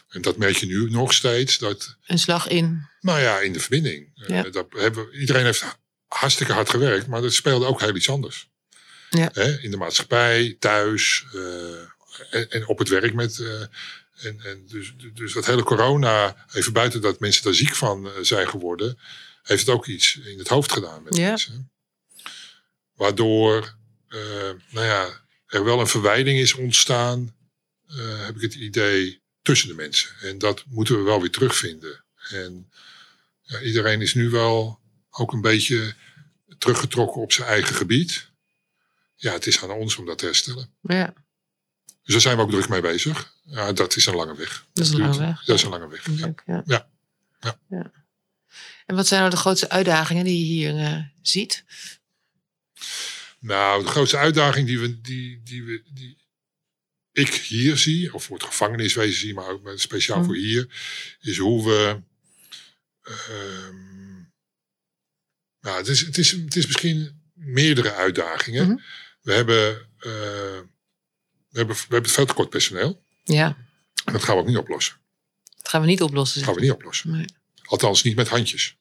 En 0.09 0.23
dat 0.23 0.37
merk 0.37 0.57
je 0.57 0.67
nu 0.67 0.91
nog 0.91 1.13
steeds, 1.13 1.59
dat, 1.59 1.97
Een 2.07 2.19
slag 2.19 2.49
in. 2.49 2.89
nou 3.01 3.21
ja, 3.21 3.39
in 3.41 3.53
de 3.53 3.61
verbinding. 3.61 4.11
Ja. 4.15 4.43
dat 4.43 4.67
hebben, 4.71 5.15
iedereen 5.21 5.45
heeft 5.45 5.65
hartstikke 6.09 6.53
hard 6.53 6.71
gewerkt, 6.71 7.07
maar 7.07 7.21
dat 7.23 7.33
speelde 7.33 7.67
ook 7.67 7.81
heel 7.81 7.97
iets 7.97 8.11
anders. 8.11 8.50
Ja. 9.11 9.31
Hè, 9.33 9.59
in 9.59 9.71
de 9.71 9.77
maatschappij, 9.77 10.57
thuis 10.59 11.25
eh, 11.35 11.81
en, 12.31 12.51
en 12.51 12.67
op 12.67 12.79
het 12.79 12.89
werk 12.89 13.15
met. 13.15 13.39
eh, 13.39 13.61
en, 14.27 14.41
en 14.41 14.67
dus, 14.67 14.95
dus 15.15 15.33
dat 15.33 15.47
hele 15.47 15.63
corona, 15.63 16.47
even 16.53 16.73
buiten 16.73 17.01
dat 17.01 17.21
mensen 17.21 17.43
daar 17.45 17.55
ziek 17.55 17.75
van 17.75 18.07
eh, 18.07 18.13
zijn 18.23 18.49
geworden, 18.49 18.99
heeft 19.43 19.67
het 19.67 19.75
ook 19.75 19.87
iets 19.87 20.17
in 20.17 20.39
het 20.39 20.49
hoofd 20.49 20.73
gedaan 20.73 21.03
met 21.03 21.17
Ja. 21.17 21.29
mensen. 21.29 21.71
Waardoor 22.95 23.79
nou 24.71 24.87
ja, 24.87 25.21
er 25.47 25.65
wel 25.65 25.81
een 25.81 25.87
verwijding 25.87 26.39
is 26.39 26.55
ontstaan, 26.55 27.37
heb 27.97 28.35
ik 28.37 28.41
het 28.41 28.55
idee, 28.55 29.23
tussen 29.43 29.69
de 29.69 29.75
mensen. 29.75 30.11
En 30.21 30.39
dat 30.39 30.65
moeten 30.69 30.97
we 30.97 31.03
wel 31.03 31.21
weer 31.21 31.31
terugvinden. 31.31 32.05
En 32.31 32.71
ja, 33.43 33.61
iedereen 33.61 34.01
is 34.01 34.15
nu 34.15 34.31
wel 34.31 34.81
ook 35.11 35.33
een 35.33 35.41
beetje 35.41 35.95
teruggetrokken 36.59 37.21
op 37.23 37.33
zijn 37.33 37.49
eigen 37.49 37.75
gebied. 37.75 38.30
Ja, 39.21 39.33
het 39.33 39.47
is 39.47 39.63
aan 39.63 39.71
ons 39.71 39.97
om 39.97 40.07
dat 40.07 40.19
te 40.19 40.25
herstellen. 40.25 40.71
Ja, 40.81 41.13
Dus 42.03 42.13
daar 42.13 42.21
zijn 42.21 42.37
we 42.37 42.43
ook 42.43 42.51
druk 42.51 42.69
mee 42.69 42.81
bezig. 42.81 43.35
Ja, 43.45 43.73
dat 43.73 43.97
is 43.97 44.07
een 44.07 44.15
lange 44.15 44.37
weg. 44.37 44.67
Dat 44.73 44.87
is 44.87 44.93
een 44.93 44.99
lange 45.01 45.19
weg, 45.19 45.45
Dat 45.45 45.57
is 45.57 45.63
een 45.63 45.71
lange 45.71 45.89
weg. 45.89 46.07
Ja. 46.47 46.63
Ja. 46.67 46.89
Ja. 47.69 47.93
En 48.87 48.97
wat 48.97 49.07
zijn 49.07 49.21
nou 49.21 49.33
de 49.33 49.41
grootste 49.41 49.69
uitdagingen 49.69 50.25
die 50.25 50.39
je 50.39 50.45
hier 50.45 50.77
eh, 50.85 50.99
ziet? 51.23 51.65
Nou, 53.39 53.83
de 53.85 53.89
grootste 53.89 54.17
uitdaging 54.17 54.67
die, 54.67 54.79
we, 54.79 55.01
die, 55.01 55.41
die, 55.45 55.65
we, 55.65 55.83
die 55.93 56.17
ik 57.13 57.29
hier 57.35 57.77
zie, 57.77 58.15
of 58.15 58.25
voor 58.25 58.37
het 58.37 58.47
gevangeniswezen 58.47 59.21
zie, 59.21 59.35
maar 59.35 59.49
ook 59.49 59.73
speciaal 59.77 60.19
Mm. 60.19 60.25
voor 60.25 60.37
hier, 60.37 60.69
is 61.21 61.39
hoe 61.39 61.65
we. 61.65 62.01
ehm, 63.03 64.15
nou, 65.61 65.77
het 65.77 65.89
is, 65.89 66.01
het, 66.01 66.19
is, 66.19 66.31
het 66.31 66.57
is 66.57 66.67
misschien 66.67 67.23
meerdere 67.35 67.93
uitdagingen. 67.93 68.67
Mhm. 68.69 68.79
We 69.21 69.33
hebben. 69.33 69.89
eh, 69.99 70.11
we 71.51 71.59
hebben, 71.59 71.77
we 71.77 71.85
hebben 71.95 72.11
veel 72.11 72.27
tekort 72.27 72.51
personeel. 72.51 73.03
Ja, 73.25 73.57
En 74.05 74.13
dat 74.13 74.23
gaan 74.25 74.35
we 74.37 74.41
ook 74.41 74.47
niet 74.49 74.57
oplossen. 74.57 74.97
dat 75.57 75.69
gaan 75.69 75.81
we 75.81 75.87
niet 75.87 76.03
oplossen. 76.03 76.39
Dat 76.39 76.49
gaan 76.49 76.55
we 76.59 76.61
niet 76.61 76.71
oplossen. 76.73 77.11
Nee. 77.11 77.25
Althans, 77.65 78.03
niet 78.03 78.17
met 78.17 78.29
handjes. 78.29 78.77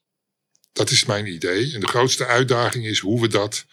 Dat 0.72 0.90
is 0.90 1.04
mijn 1.04 1.26
idee. 1.26 1.74
En 1.74 1.80
de 1.80 1.86
grootste 1.88 2.26
uitdaging 2.26 2.86
is 2.86 2.98
hoe 2.98 3.20
we 3.20 3.28
dat. 3.28 3.66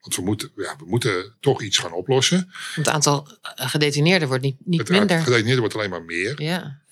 Want 0.00 0.16
we 0.16 0.22
moeten, 0.22 0.52
ja, 0.56 0.76
we 0.76 0.84
moeten 0.86 1.36
toch 1.40 1.62
iets 1.62 1.78
gaan 1.78 1.92
oplossen. 1.92 2.50
Het 2.74 2.88
aantal 2.88 3.38
eh, 3.42 3.68
gedetineerden 3.70 4.28
wordt 4.28 4.42
niet, 4.42 4.56
niet 4.64 4.80
Het 4.80 4.88
minder. 4.88 5.20
gedetineerden 5.22 5.60
wordt 5.60 5.74
alleen 5.74 5.90
maar 5.90 6.02
meer. 6.04 6.42
Ja, 6.42 6.82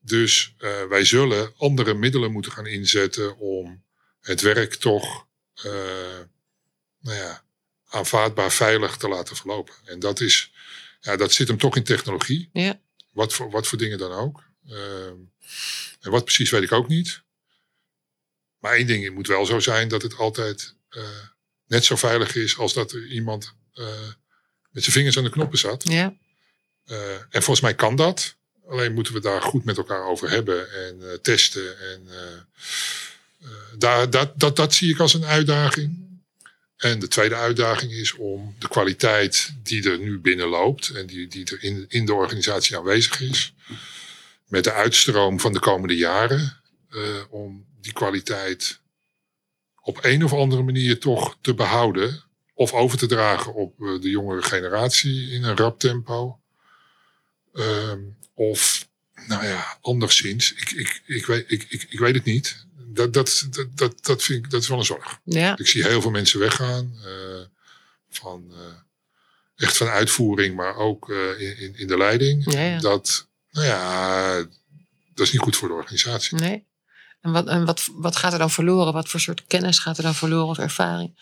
Dus 0.00 0.54
eh, 0.58 0.84
wij 0.88 1.04
zullen 1.04 1.52
andere 1.56 1.94
middelen 1.94 2.32
moeten 2.32 2.52
gaan 2.52 2.66
inzetten 2.66 3.36
om 3.38 3.82
het 4.20 4.40
werk 4.40 4.74
toch 4.74 5.26
eh, 5.54 5.72
nou 7.00 7.16
ja, 7.16 7.44
aanvaardbaar 7.92 8.52
veilig 8.52 8.96
te 8.96 9.08
laten 9.08 9.36
verlopen. 9.36 9.74
En 9.84 9.98
dat, 9.98 10.20
is, 10.20 10.52
ja, 11.00 11.16
dat 11.16 11.32
zit 11.32 11.48
hem 11.48 11.58
toch 11.58 11.76
in 11.76 11.84
technologie. 11.84 12.48
ja, 12.52 12.80
Wat 13.12 13.32
voor, 13.32 13.50
wat 13.50 13.66
voor 13.66 13.78
dingen 13.78 13.98
dan 13.98 14.12
ook. 14.12 14.42
Ehm, 14.68 15.14
en 16.00 16.10
wat 16.10 16.24
precies 16.24 16.50
weet 16.50 16.62
ik 16.62 16.72
ook 16.72 16.88
niet. 16.88 17.22
Maar 18.58 18.74
één 18.74 18.86
ding 18.86 19.04
het 19.04 19.14
moet 19.14 19.26
wel 19.26 19.46
zo 19.46 19.58
zijn 19.58 19.88
dat 19.88 20.02
het 20.02 20.16
altijd 20.16 20.74
eh, 20.88 21.02
net 21.66 21.84
zo 21.84 21.96
veilig 21.96 22.34
is 22.34 22.58
als 22.58 22.72
dat 22.72 22.92
er 22.92 23.06
iemand 23.06 23.54
eh, 23.72 23.86
met 24.70 24.82
zijn 24.82 24.94
vingers 24.96 25.16
aan 25.16 25.24
de 25.24 25.30
knoppen 25.30 25.58
zat. 25.58 25.88
Ja. 25.88 26.16
Eh, 26.84 27.14
en 27.14 27.42
volgens 27.42 27.60
mij 27.60 27.74
kan 27.74 27.96
dat. 27.96 28.36
Alleen 28.66 28.94
moeten 28.94 29.12
we 29.12 29.20
daar 29.20 29.42
goed 29.42 29.64
met 29.64 29.76
elkaar 29.76 30.04
over 30.04 30.30
hebben 30.30 30.72
en 30.72 31.22
testen. 31.22 31.78
En, 31.78 32.08
daar, 33.78 34.10
dat, 34.10 34.40
dat, 34.40 34.56
dat 34.56 34.74
zie 34.74 34.90
ik 34.90 34.98
als 34.98 35.14
een 35.14 35.24
uitdaging. 35.24 36.11
En 36.82 36.98
de 36.98 37.08
tweede 37.08 37.34
uitdaging 37.34 37.92
is 37.92 38.14
om 38.14 38.54
de 38.58 38.68
kwaliteit 38.68 39.52
die 39.62 39.90
er 39.90 39.98
nu 39.98 40.18
binnenloopt 40.18 40.88
en 40.88 41.06
die, 41.06 41.28
die 41.28 41.44
er 41.44 41.62
in, 41.62 41.84
in 41.88 42.06
de 42.06 42.14
organisatie 42.14 42.76
aanwezig 42.76 43.20
is, 43.20 43.54
met 44.48 44.64
de 44.64 44.72
uitstroom 44.72 45.40
van 45.40 45.52
de 45.52 45.60
komende 45.60 45.96
jaren, 45.96 46.60
eh, 46.90 47.00
om 47.30 47.66
die 47.80 47.92
kwaliteit 47.92 48.80
op 49.82 49.98
een 50.04 50.24
of 50.24 50.32
andere 50.32 50.62
manier 50.62 50.98
toch 50.98 51.38
te 51.40 51.54
behouden 51.54 52.24
of 52.54 52.72
over 52.72 52.98
te 52.98 53.06
dragen 53.06 53.54
op 53.54 53.80
eh, 53.80 54.00
de 54.00 54.10
jongere 54.10 54.42
generatie 54.42 55.30
in 55.30 55.44
een 55.44 55.56
rap 55.56 55.78
tempo. 55.78 56.40
Ehm, 57.54 58.00
of, 58.34 58.88
nou 59.26 59.46
ja, 59.46 59.78
anderszins. 59.80 60.52
Ik, 60.52 60.70
ik, 60.70 61.02
ik, 61.06 61.26
weet, 61.26 61.44
ik, 61.50 61.66
ik, 61.68 61.86
ik 61.88 61.98
weet 61.98 62.14
het 62.14 62.24
niet. 62.24 62.66
Dat, 62.94 63.12
dat, 63.12 63.48
dat, 63.74 64.04
dat, 64.04 64.22
vind 64.22 64.44
ik, 64.44 64.50
dat 64.50 64.62
is 64.62 64.68
wel 64.68 64.78
een 64.78 64.84
zorg. 64.84 65.20
Ja. 65.24 65.58
Ik 65.58 65.66
zie 65.66 65.86
heel 65.86 66.00
veel 66.00 66.10
mensen 66.10 66.40
weggaan. 66.40 66.94
eh, 67.04 67.40
van, 68.10 68.52
eh, 68.52 69.64
echt 69.66 69.76
van 69.76 69.88
uitvoering, 69.88 70.56
maar 70.56 70.76
ook 70.76 71.10
eh, 71.10 71.40
in, 71.40 71.76
in, 71.76 71.86
de 71.86 71.96
leiding. 71.96 72.52
Ja, 72.52 72.60
ja. 72.60 72.78
Dat, 72.78 73.26
nou 73.50 73.66
ja, 73.66 74.34
dat 75.14 75.26
is 75.26 75.32
niet 75.32 75.42
goed 75.42 75.56
voor 75.56 75.68
de 75.68 75.74
organisatie. 75.74 76.38
Nee. 76.38 76.66
En, 77.20 77.32
wat, 77.32 77.46
en 77.46 77.64
wat, 77.64 77.88
wat 77.92 78.16
gaat 78.16 78.32
er 78.32 78.38
dan 78.38 78.50
verloren? 78.50 78.92
Wat 78.92 79.08
voor 79.08 79.20
soort 79.20 79.44
kennis 79.46 79.78
gaat 79.78 79.96
er 79.96 80.02
dan 80.02 80.14
verloren 80.14 80.48
of 80.48 80.58
ervaring? 80.58 81.18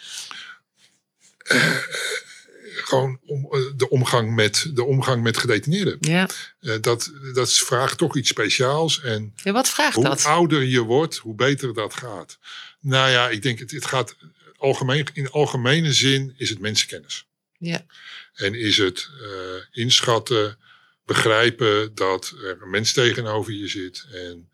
Gewoon 2.91 3.21
om, 3.27 3.49
eh, 3.53 3.61
de, 3.77 3.89
omgang 3.89 4.35
met, 4.35 4.71
de 4.75 4.85
omgang 4.85 5.23
met 5.23 5.39
gedetineerden. 5.39 5.97
Ja. 6.01 6.29
Eh, 6.61 6.75
dat, 6.81 7.13
dat 7.35 7.53
vraagt 7.53 7.99
toch 7.99 8.17
iets 8.17 8.29
speciaals. 8.29 9.01
En 9.01 9.33
ja 9.43 9.53
wat 9.53 9.69
vraagt 9.69 9.95
hoe 9.95 10.05
dat? 10.05 10.25
ouder 10.25 10.63
je 10.63 10.81
wordt, 10.81 11.17
hoe 11.17 11.35
beter 11.35 11.75
dat 11.75 11.95
gaat. 11.95 12.39
Nou 12.81 13.11
ja, 13.11 13.29
ik 13.29 13.43
denk 13.43 13.59
het, 13.59 13.71
het 13.71 13.87
gaat 13.87 14.17
algemeen, 14.57 15.07
in 15.13 15.31
algemene 15.31 15.93
zin 15.93 16.35
is 16.37 16.49
het 16.49 16.59
mensenkennis. 16.59 17.27
Ja. 17.59 17.87
En 18.35 18.55
is 18.55 18.77
het 18.77 19.09
eh, 19.23 19.83
inschatten, 19.83 20.59
begrijpen 21.05 21.95
dat 21.95 22.35
er 22.43 22.63
een 22.63 22.71
mens 22.71 22.93
tegenover 22.93 23.53
je 23.53 23.69
zit 23.69 24.07
en 24.13 24.49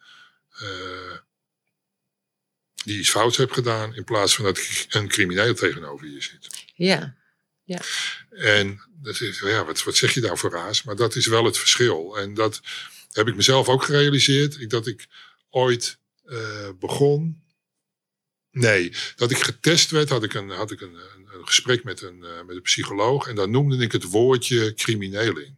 die 2.85 2.99
iets 2.99 3.11
fouts 3.11 3.37
heeft 3.37 3.53
gedaan, 3.53 3.95
in 3.95 4.05
plaats 4.05 4.35
van 4.35 4.45
dat 4.45 4.87
een 4.89 5.09
crimineel 5.09 5.55
tegenover 5.55 6.07
je 6.07 6.23
zit. 6.23 6.65
Ja. 6.75 7.17
En 8.31 8.81
dat 9.03 9.21
is, 9.21 9.39
ja, 9.39 9.65
wat, 9.65 9.83
wat 9.83 9.97
zeg 9.97 10.15
je 10.15 10.21
daar 10.21 10.39
voor 10.39 10.51
raas? 10.51 10.83
Maar 10.83 10.97
dat 10.97 11.15
is 11.17 11.27
wel 11.27 11.45
het 11.45 11.59
verschil. 11.59 12.19
En 12.19 12.35
dat 12.35 12.61
heb 13.13 13.29
ik 13.29 13.37
mezelf 13.37 13.69
ook 13.69 13.83
gerealiseerd. 13.85 14.61
Ik, 14.61 14.71
dat 14.71 14.87
ik 14.87 15.07
ooit 15.51 15.99
eh, 16.25 16.69
begon. 16.79 17.45
Nee, 18.51 18.93
dat 19.17 19.31
ik 19.31 19.39
getest 19.39 19.91
werd, 19.91 20.09
had 20.09 20.23
ik 20.23 20.35
een, 20.35 20.51
had 20.51 20.71
ik 20.71 20.81
een, 20.81 20.95
een, 20.95 21.27
een 21.33 21.47
gesprek 21.47 21.85
met 21.85 22.03
een, 22.03 22.25
eh, 22.25 22.43
met 22.47 22.57
een 22.57 22.63
psycholoog. 22.63 23.29
En 23.29 23.35
dan 23.35 23.51
noemde 23.51 23.77
ik 23.77 23.93
het 23.93 24.05
woordje 24.05 24.75
crimineling. 24.75 25.57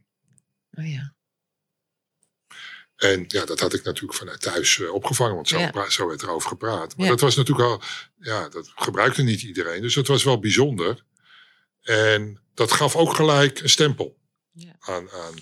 Oh 0.72 0.90
ja. 0.90 1.14
En 2.96 3.24
ja, 3.28 3.44
dat 3.44 3.60
had 3.60 3.74
ik 3.74 3.84
natuurlijk 3.84 4.18
vanuit 4.18 4.40
thuis 4.40 4.80
eh, 4.80 4.92
opgevangen, 4.94 5.34
want 5.34 5.48
zo, 5.48 5.58
Ja. 5.58 5.90
zo 5.90 6.06
werd 6.08 6.22
er 6.22 6.30
over 6.30 6.48
gepraat. 6.48 6.96
Maar 6.96 7.04
Ja. 7.06 7.12
dat 7.12 7.20
was 7.20 7.36
natuurlijk 7.36 7.68
al, 7.68 7.82
ja, 8.20 8.48
dat 8.48 8.72
gebruikte 8.74 9.22
niet 9.22 9.42
iedereen. 9.42 9.82
Dus 9.82 9.94
dat 9.94 10.06
was 10.06 10.24
wel 10.24 10.38
bijzonder. 10.38 11.04
En 11.88 12.40
dat 12.54 12.72
gaf 12.72 12.96
ook 12.96 13.14
gelijk 13.14 13.60
een 13.60 13.68
stempel 13.68 14.18
Ja. 14.52 14.76
aan. 14.80 15.10
aan. 15.10 15.34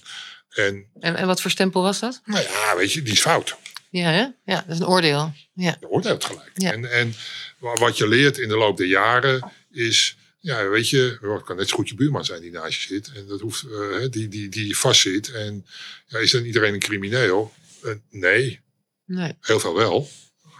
En 0.48 0.86
En, 1.00 1.16
en 1.16 1.26
wat 1.26 1.40
voor 1.40 1.50
stempel 1.50 1.82
was 1.82 2.00
dat? 2.00 2.20
nou 2.24 2.42
ja, 2.42 2.76
weet 2.76 2.92
je, 2.92 3.02
die 3.02 3.12
is 3.12 3.20
fout. 3.20 3.56
Ja, 3.90 4.10
hè? 4.10 4.26
ja 4.52 4.60
dat 4.66 4.74
is 4.74 4.78
een 4.78 4.86
oordeel. 4.86 5.32
Ja. 5.52 5.76
Je 5.80 5.88
oordeelt 5.88 6.24
gelijk. 6.24 6.50
Ja. 6.54 6.72
En, 6.72 6.90
en 6.92 7.14
wa- 7.58 7.74
wat 7.74 7.96
je 7.96 8.08
leert 8.08 8.38
in 8.38 8.48
de 8.48 8.56
loop 8.56 8.76
der 8.76 8.86
jaren 8.86 9.52
is, 9.70 10.16
ja, 10.38 10.68
weet 10.68 10.88
je, 10.88 11.18
het 11.20 11.42
kan 11.44 11.56
net 11.56 11.68
zo 11.68 11.76
goed 11.76 11.88
je 11.88 11.94
buurman 11.94 12.24
zijn 12.24 12.40
die 12.40 12.50
naast 12.50 12.80
je 12.82 12.86
zit. 12.94 13.12
En 13.14 13.26
dat 13.26 13.40
hoeft, 13.40 13.62
hè, 13.70 14.08
die, 14.08 14.28
die, 14.28 14.48
die 14.48 14.76
vastzit. 14.76 15.32
En 15.32 15.66
ja, 16.06 16.18
is 16.18 16.30
dan 16.30 16.44
iedereen 16.44 16.74
een 16.74 16.80
crimineel? 16.80 17.52
Eh, 17.82 17.90
nee, 18.10 18.60
Nee. 19.04 19.32
heel 19.40 19.60
veel 19.60 19.74
wel. 19.74 20.08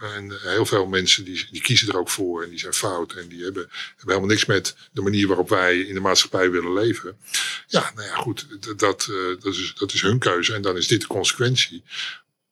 En 0.01 0.31
eh, 0.31 0.41
heel 0.41 0.65
veel 0.65 0.85
mensen 0.87 1.23
die, 1.23 1.47
die 1.51 1.61
kiezen 1.61 1.87
er 1.87 1.97
ook 1.99 2.09
voor 2.09 2.43
en 2.43 2.49
die 2.49 2.59
zijn 2.59 2.73
fout. 2.73 3.13
En 3.13 3.27
die 3.27 3.43
hebben, 3.43 3.61
hebben 3.71 4.05
helemaal 4.07 4.29
niks 4.29 4.45
met 4.45 4.75
de 4.91 5.01
manier 5.01 5.27
waarop 5.27 5.49
wij 5.49 5.79
in 5.79 5.93
de 5.93 5.99
maatschappij 5.99 6.51
willen 6.51 6.73
leven. 6.73 7.17
Ja, 7.67 7.91
nou 7.95 8.07
ja, 8.07 8.15
goed, 8.15 8.47
d- 8.61 8.79
dat, 8.79 9.07
eh, 9.09 9.43
dat, 9.43 9.53
is, 9.53 9.73
dat 9.77 9.93
is 9.93 10.01
hun 10.01 10.19
keuze. 10.19 10.53
En 10.53 10.61
dan 10.61 10.77
is 10.77 10.87
dit 10.87 11.01
de 11.01 11.07
consequentie. 11.07 11.83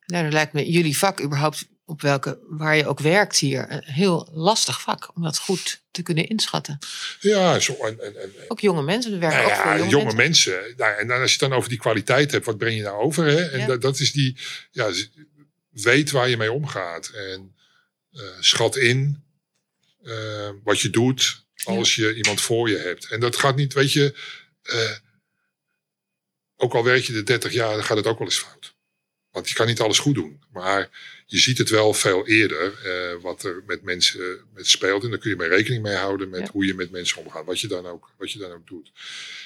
Nou, 0.05 0.23
dan 0.23 0.31
lijkt 0.33 0.53
me 0.53 0.69
jullie 0.71 0.97
vak 0.97 1.21
überhaupt 1.21 1.65
op 1.85 2.01
welke, 2.01 2.39
waar 2.49 2.75
je 2.77 2.87
ook 2.87 2.99
werkt 2.99 3.37
hier, 3.37 3.65
een 3.71 3.81
heel 3.83 4.29
lastig 4.33 4.81
vak 4.81 5.15
om 5.15 5.23
dat 5.23 5.37
goed 5.37 5.81
te 5.91 6.01
kunnen 6.01 6.27
inschatten. 6.27 6.77
Ja, 7.19 7.59
zo, 7.59 7.73
en, 7.73 7.99
en, 8.03 8.21
en, 8.21 8.31
Ook 8.47 8.59
jonge 8.59 8.81
mensen, 8.83 9.11
we 9.11 9.17
werken 9.17 9.37
Nou 9.39 9.51
ook 9.51 9.57
ja, 9.57 9.63
voor 9.69 9.77
jonge, 9.77 9.89
jonge, 9.89 10.13
mensen. 10.13 10.53
mensen. 10.53 10.73
Nou, 10.77 10.97
en 10.97 11.07
dan 11.07 11.19
als 11.21 11.33
je 11.33 11.37
het 11.39 11.49
dan 11.49 11.57
over 11.57 11.69
die 11.69 11.77
kwaliteit 11.79 12.31
hebt, 12.31 12.45
wat 12.45 12.57
breng 12.57 12.75
je 12.75 12.81
nou 12.83 12.97
over? 13.01 13.25
Hè? 13.25 13.43
En 13.49 13.59
Ja. 13.59 13.65
dat, 13.65 13.81
dat 13.81 13.99
is 13.99 14.11
die, 14.11 14.37
ja, 14.71 14.91
weet 15.83 16.11
waar 16.11 16.29
je 16.29 16.37
mee 16.37 16.51
omgaat. 16.51 17.07
En 17.07 17.55
eh, 18.11 18.23
schat 18.39 18.75
in 18.75 19.23
eh, 20.03 20.49
wat 20.63 20.79
je 20.79 20.89
doet 20.89 21.43
als 21.63 21.95
je 21.95 22.15
iemand 22.15 22.41
voor 22.41 22.69
je 22.69 22.77
hebt. 22.77 23.07
En 23.07 23.19
dat 23.19 23.35
gaat 23.35 23.55
niet, 23.55 23.73
weet 23.73 23.91
je, 23.91 24.15
eh, 24.61 24.95
ook 26.55 26.73
al 26.73 26.83
werk 26.83 27.03
je 27.03 27.13
de 27.13 27.23
30 27.23 27.53
jaar, 27.53 27.73
dan 27.73 27.83
gaat 27.83 27.97
het 27.97 28.07
ook 28.07 28.19
wel 28.19 28.27
eens 28.27 28.39
fout. 28.39 28.73
Want 29.31 29.49
je 29.49 29.55
kan 29.55 29.67
niet 29.67 29.79
alles 29.79 29.99
goed 29.99 30.15
doen. 30.15 30.43
Maar 30.51 30.89
je 31.25 31.37
ziet 31.37 31.57
het 31.57 31.69
wel 31.69 31.93
veel 31.93 32.27
eerder 32.27 32.73
wat 33.21 33.43
er 33.43 33.63
met 33.65 33.81
mensen 33.81 34.39
met 34.53 34.67
speelt. 34.67 35.03
En 35.03 35.09
daar 35.09 35.19
kun 35.19 35.29
je 35.29 35.35
mee 35.35 35.49
rekening 35.49 35.83
mee 35.83 35.95
houden 35.95 36.29
met 36.29 36.39
Ja. 36.39 36.51
hoe 36.51 36.65
je 36.65 36.73
met 36.73 36.91
mensen 36.91 37.17
omgaat. 37.17 37.45
Wat 37.45 37.59
je 37.59 37.67
dan 37.67 37.85
ook, 37.87 38.11
wat 38.17 38.31
je 38.31 38.39
dan 38.39 38.51
ook 38.51 38.67
doet. 38.67 38.91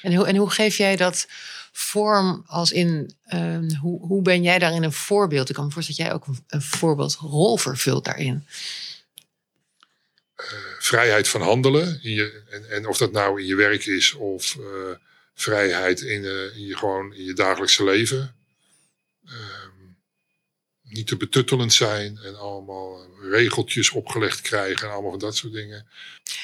En 0.02 0.14
hoe, 0.14 0.26
en 0.26 0.36
hoe 0.36 0.50
geef 0.50 0.76
jij 0.76 0.96
dat 0.96 1.28
vorm 1.72 2.42
als 2.46 2.72
in, 2.72 3.14
ehm, 3.24 3.74
hoe, 3.74 4.06
hoe 4.06 4.22
ben 4.22 4.42
jij 4.42 4.58
daarin 4.58 4.82
een 4.82 4.92
voorbeeld? 4.92 5.48
Ik 5.48 5.54
kan 5.54 5.64
me 5.64 5.70
voorstellen 5.70 6.00
dat 6.00 6.08
jij 6.08 6.16
ook 6.16 6.26
een, 6.26 6.44
een 6.48 6.62
voorbeeldrol 6.62 7.56
vervult 7.56 8.04
daarin. 8.04 8.46
vrijheid 10.78 11.28
van 11.28 11.40
handelen. 11.40 11.98
Je, 12.02 12.42
en, 12.50 12.70
en 12.70 12.86
of 12.86 12.96
dat 12.98 13.12
nou 13.12 13.40
in 13.40 13.46
je 13.46 13.54
werk 13.54 13.86
is 13.86 14.12
of 14.12 14.56
eh, 14.56 14.96
vrijheid 15.34 16.00
in, 16.00 16.24
eh, 16.24 16.56
in, 16.56 16.66
je, 16.66 16.76
gewoon 16.76 17.14
in 17.14 17.24
je 17.24 17.32
dagelijkse 17.32 17.84
leven. 17.84 18.34
Niet 20.90 21.06
te 21.06 21.16
betuttelend 21.16 21.72
zijn 21.72 22.18
en 22.18 22.38
allemaal 22.38 23.06
regeltjes 23.30 23.90
opgelegd 23.90 24.40
krijgen 24.40 24.86
en 24.86 24.92
allemaal 24.92 25.10
van 25.10 25.18
dat 25.20 25.36
soort 25.36 25.52
dingen. 25.52 25.86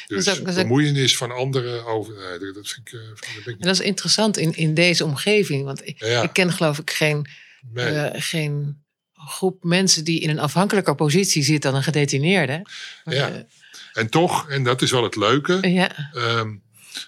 Dus 0.07 0.25
Dat 0.25 0.35
is 0.35 0.41
ook- 0.41 0.47
dat 0.47 0.55
is 0.55 0.61
ook- 0.61 0.69
bemoeienis 0.69 1.17
van 1.17 1.31
anderen 1.31 1.85
over. 1.87 2.15
Nee, 2.41 2.53
dat- 2.53 2.69
vind 2.69 2.89
ik. 2.89 2.93
eh, 2.93 3.09
dat 3.09 3.47
ik 3.55 3.63
dat 3.63 3.75
is 3.75 3.81
interessant 3.81 4.37
in, 4.37 4.57
in 4.57 4.75
deze 4.75 5.05
omgeving, 5.05 5.65
want 5.65 5.87
ik, 5.87 6.01
Ja. 6.05 6.23
ik 6.23 6.33
ken 6.33 6.53
geloof 6.53 6.79
ik 6.79 6.91
geen, 6.91 7.27
nee. 7.73 7.87
eh, 7.87 8.23
geen 8.23 8.85
groep 9.15 9.65
mensen 9.65 10.05
die 10.05 10.21
in 10.21 10.29
een 10.31 10.39
afhankelijker 10.39 10.95
positie 10.95 11.43
zit 11.43 11.63
dan 11.63 11.75
een 11.75 11.83
gedetineerde. 11.83 12.63
Maar, 13.05 13.15
Ja. 13.15 13.47
En 13.93 14.09
toch, 14.11 14.49
en 14.49 14.63
dat 14.65 14.83
is 14.83 14.91
wel 14.91 15.03
het 15.03 15.17
leuke. 15.17 15.59
eh, 15.61 15.75
ja, 15.75 16.11
Ehm, 16.15 16.55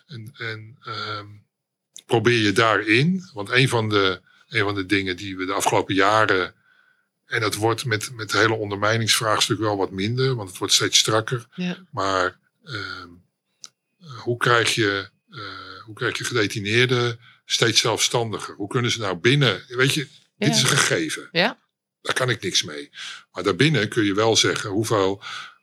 en 0.07 0.33
en 0.39 0.77
ehm, 0.83 1.27
probeer 2.07 2.39
je 2.39 2.53
daarin, 2.53 3.29
want 3.33 3.51
een 3.51 3.69
van, 3.69 3.89
de, 3.89 4.21
een 4.49 4.65
van 4.65 4.75
de 4.75 4.87
dingen 4.87 5.17
die 5.17 5.37
we 5.37 5.45
de 5.47 5.53
afgelopen 5.53 5.95
jaren, 5.95 6.55
en 7.29 7.41
dat 7.41 7.55
wordt 7.55 7.85
met, 7.85 8.11
met 8.13 8.33
het 8.33 8.41
hele 8.41 8.55
ondermijningsvraagstuk 8.55 9.59
wel 9.59 9.77
wat 9.77 9.91
minder, 9.91 10.35
want 10.35 10.49
het 10.49 10.59
wordt 10.59 10.75
steeds 10.75 10.99
strakker. 10.99 11.47
ja, 11.55 11.87
Maar 11.91 12.39
ehm, 12.65 13.09
eh, 14.01 14.19
hoe, 14.19 14.37
krijg 14.37 14.75
je, 14.75 15.11
eh, 15.31 15.83
hoe 15.85 15.95
krijg 15.95 16.19
je 16.19 16.25
gedetineerden 16.25 17.21
steeds 17.45 17.81
zelfstandiger? 17.81 18.55
Hoe 18.55 18.69
kunnen 18.69 18.91
ze 18.91 19.01
nou 19.01 19.17
binnen, 19.17 19.65
weet 19.69 19.95
je, 19.95 20.09
dit 20.39 20.55
is 20.55 20.63
een 20.63 20.69
gegeven. 20.69 21.29
Ja. 21.33 21.59
Daar 22.03 22.15
kan 22.15 22.31
ik 22.31 22.43
niks 22.43 22.63
mee. 22.63 22.91
Maar 23.33 23.43
daarbinnen 23.43 23.89
kun 23.89 24.05
je 24.05 24.15
wel 24.15 24.37
zeggen 24.37 24.71
hoeveel, 24.71 25.23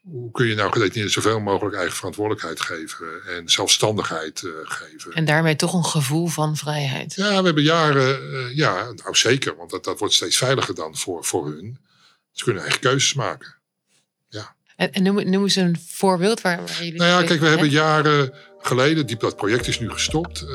hoe 0.10 0.32
kun 0.32 0.48
je 0.48 0.56
nou 0.56 0.72
gedetineerden 0.72 1.14
zoveel 1.14 1.40
mogelijk 1.40 1.76
eigen 1.76 1.96
verantwoordelijkheid 1.96 2.62
geven 2.62 3.08
en 3.28 3.50
zelfstandigheid 3.50 4.44
eh, 4.44 4.52
geven. 4.64 5.14
en 5.14 5.26
daarmee 5.26 5.56
toch 5.56 5.74
een 5.74 5.86
gevoel 5.86 6.28
van 6.28 6.56
vrijheid. 6.56 7.14
Ja, 7.16 7.40
we 7.40 7.46
hebben 7.46 7.64
jaren, 7.64 8.34
eh, 8.34 8.56
ja, 8.56 8.92
nou 8.96 9.16
zeker, 9.16 9.56
want 9.56 9.70
dat, 9.70 9.84
dat 9.84 10.00
wordt 10.00 10.14
steeds 10.14 10.38
veiliger 10.38 10.76
dan 10.76 10.96
voor, 10.96 11.26
voor 11.26 11.46
hun. 11.48 11.78
Ze 12.32 12.44
kunnen 12.44 12.62
eigen 12.62 12.82
keuzes 12.82 13.14
maken. 13.14 13.56
En, 14.76 14.92
en 14.92 15.04
noem, 15.04 15.30
noem 15.30 15.44
eens 15.44 15.56
een 15.56 15.78
voorbeeld 15.88 16.42
waar, 16.42 16.58
waar 16.58 16.84
jullie... 16.84 17.00
Nou 17.00 17.22
ja, 17.22 17.28
kijk, 17.28 17.40
we 17.40 17.48
hebben 17.48 17.70
jaren 17.70 18.34
geleden, 18.58 19.06
die, 19.06 19.18
dat 19.18 19.36
project 19.36 19.68
is 19.68 19.80
nu 19.80 19.90
gestopt, 19.90 20.42
eh, 20.42 20.48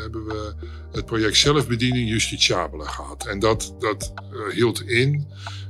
hebben 0.00 0.24
we 0.26 0.54
het 0.92 1.06
project 1.06 1.36
zelfbediening 1.36 2.08
justitiabele 2.08 2.84
gehad. 2.84 3.26
En 3.26 3.38
dat, 3.38 3.74
dat 3.78 4.12
hield 4.52 4.82
in 4.82 5.26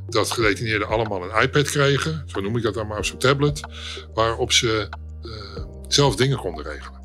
dat 0.08 0.30
gedetineerden 0.30 0.88
allemaal 0.88 1.22
een 1.22 1.42
iPad 1.42 1.70
kregen, 1.70 2.22
zo 2.26 2.40
noem 2.40 2.56
ik 2.56 2.62
dat 2.62 2.74
dan 2.74 2.86
maar, 2.86 2.98
op 2.98 3.04
zo'n 3.04 3.18
tablet, 3.18 3.60
waarop 4.14 4.52
ze 4.52 4.88
eh, 5.22 5.64
zelf 5.88 6.16
dingen 6.16 6.38
konden 6.38 6.64
regelen. 6.64 7.00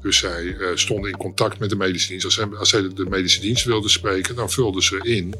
Dus 0.00 0.18
zij 0.18 0.42
uh, 0.42 0.68
stonden 0.74 1.10
in 1.10 1.16
contact 1.16 1.58
met 1.58 1.70
de 1.70 1.76
medische 1.76 2.08
dienst. 2.08 2.24
Als 2.58 2.68
zij, 2.68 2.94
de 2.94 3.06
medische 3.08 3.40
dienst 3.40 3.64
wilden 3.64 3.90
spreken, 3.90 4.34
dan 4.34 4.50
vulden 4.50 4.82
ze 4.82 4.98
in 5.02 5.34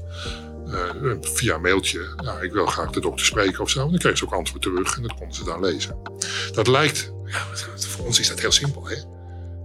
uh, 0.66 1.14
via 1.20 1.54
een 1.54 1.60
mailtje. 1.60 2.14
Nou, 2.16 2.44
ik 2.44 2.52
wil 2.52 2.66
graag 2.66 2.90
de 2.90 3.00
dokter 3.00 3.26
spreken 3.26 3.60
of 3.60 3.70
zo. 3.70 3.82
En 3.84 3.90
dan 3.90 3.98
kregen 3.98 4.18
ze 4.18 4.24
ook 4.24 4.32
antwoord 4.32 4.62
terug 4.62 4.96
en 4.96 5.02
dat 5.02 5.14
konden 5.14 5.36
ze 5.36 5.44
dan 5.44 5.60
lezen. 5.60 5.96
Dat 6.52 6.66
lijkt, 6.66 7.12
ja, 7.24 7.46
voor 7.78 8.06
ons 8.06 8.20
is 8.20 8.28
dat 8.28 8.40
heel 8.40 8.52
simpel, 8.52 8.88
hè? 8.88 8.96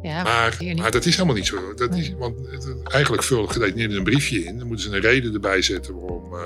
Ja, 0.02 0.24
maar, 0.24 0.58
maar, 0.76 0.92
dat 0.92 1.06
is 1.06 1.14
helemaal 1.14 1.36
niet 1.36 1.46
zo. 1.46 1.74
Dat 1.74 1.96
is, 1.96 2.14
want 2.18 2.36
eigenlijk 2.84 3.24
vult 3.24 3.52
gedetineerden 3.52 3.98
een 3.98 4.04
briefje 4.04 4.44
in. 4.44 4.58
Dan 4.58 4.68
moeten 4.68 4.90
ze 4.90 4.96
een 4.96 5.02
reden 5.02 5.34
erbij 5.34 5.62
zetten 5.62 6.00
waarom 6.00 6.34
uh, 6.34 6.40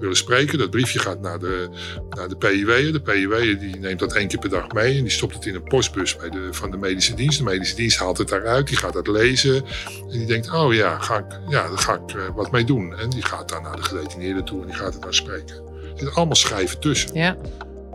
willen 0.00 0.16
spreken. 0.16 0.58
Dat 0.58 0.70
briefje 0.70 0.98
gaat 0.98 1.20
naar 1.20 1.38
de, 1.38 1.68
naar 2.10 2.28
de 2.28 2.36
PIW. 2.36 2.92
De 2.92 3.00
PIW 3.00 3.60
die 3.60 3.76
neemt 3.76 3.98
dat 3.98 4.12
één 4.12 4.28
keer 4.28 4.38
per 4.38 4.48
dag 4.48 4.72
mee. 4.72 4.96
En 4.96 5.02
die 5.02 5.12
stopt 5.12 5.34
het 5.34 5.46
in 5.46 5.54
een 5.54 5.62
postbus 5.62 6.16
bij 6.16 6.30
de, 6.30 6.48
van 6.50 6.70
de 6.70 6.76
medische 6.76 7.14
dienst. 7.14 7.38
De 7.38 7.44
medische 7.44 7.74
dienst 7.74 7.98
haalt 7.98 8.18
het 8.18 8.28
daaruit. 8.28 8.66
Die 8.66 8.76
gaat 8.76 8.92
dat 8.92 9.06
lezen. 9.06 9.64
En 10.10 10.18
die 10.18 10.26
denkt, 10.26 10.52
oh 10.52 10.74
ja, 10.74 10.98
ga 10.98 11.18
ik, 11.18 11.38
ja 11.48 11.68
daar 11.68 11.78
ga 11.78 11.94
ik 11.94 12.14
uh, 12.14 12.22
wat 12.34 12.50
mee 12.50 12.64
doen. 12.64 12.96
En 12.96 13.10
die 13.10 13.24
gaat 13.24 13.48
dan 13.48 13.62
naar 13.62 13.76
de 13.76 13.82
gedetineerde 13.82 14.42
toe 14.42 14.60
en 14.60 14.66
die 14.66 14.76
gaat 14.76 14.92
het 14.92 15.02
dan 15.02 15.14
spreken. 15.14 15.56
Er 15.56 15.88
zitten 15.88 16.14
allemaal 16.14 16.36
schrijven 16.36 16.80
tussen. 16.80 17.14
Ja, 17.14 17.36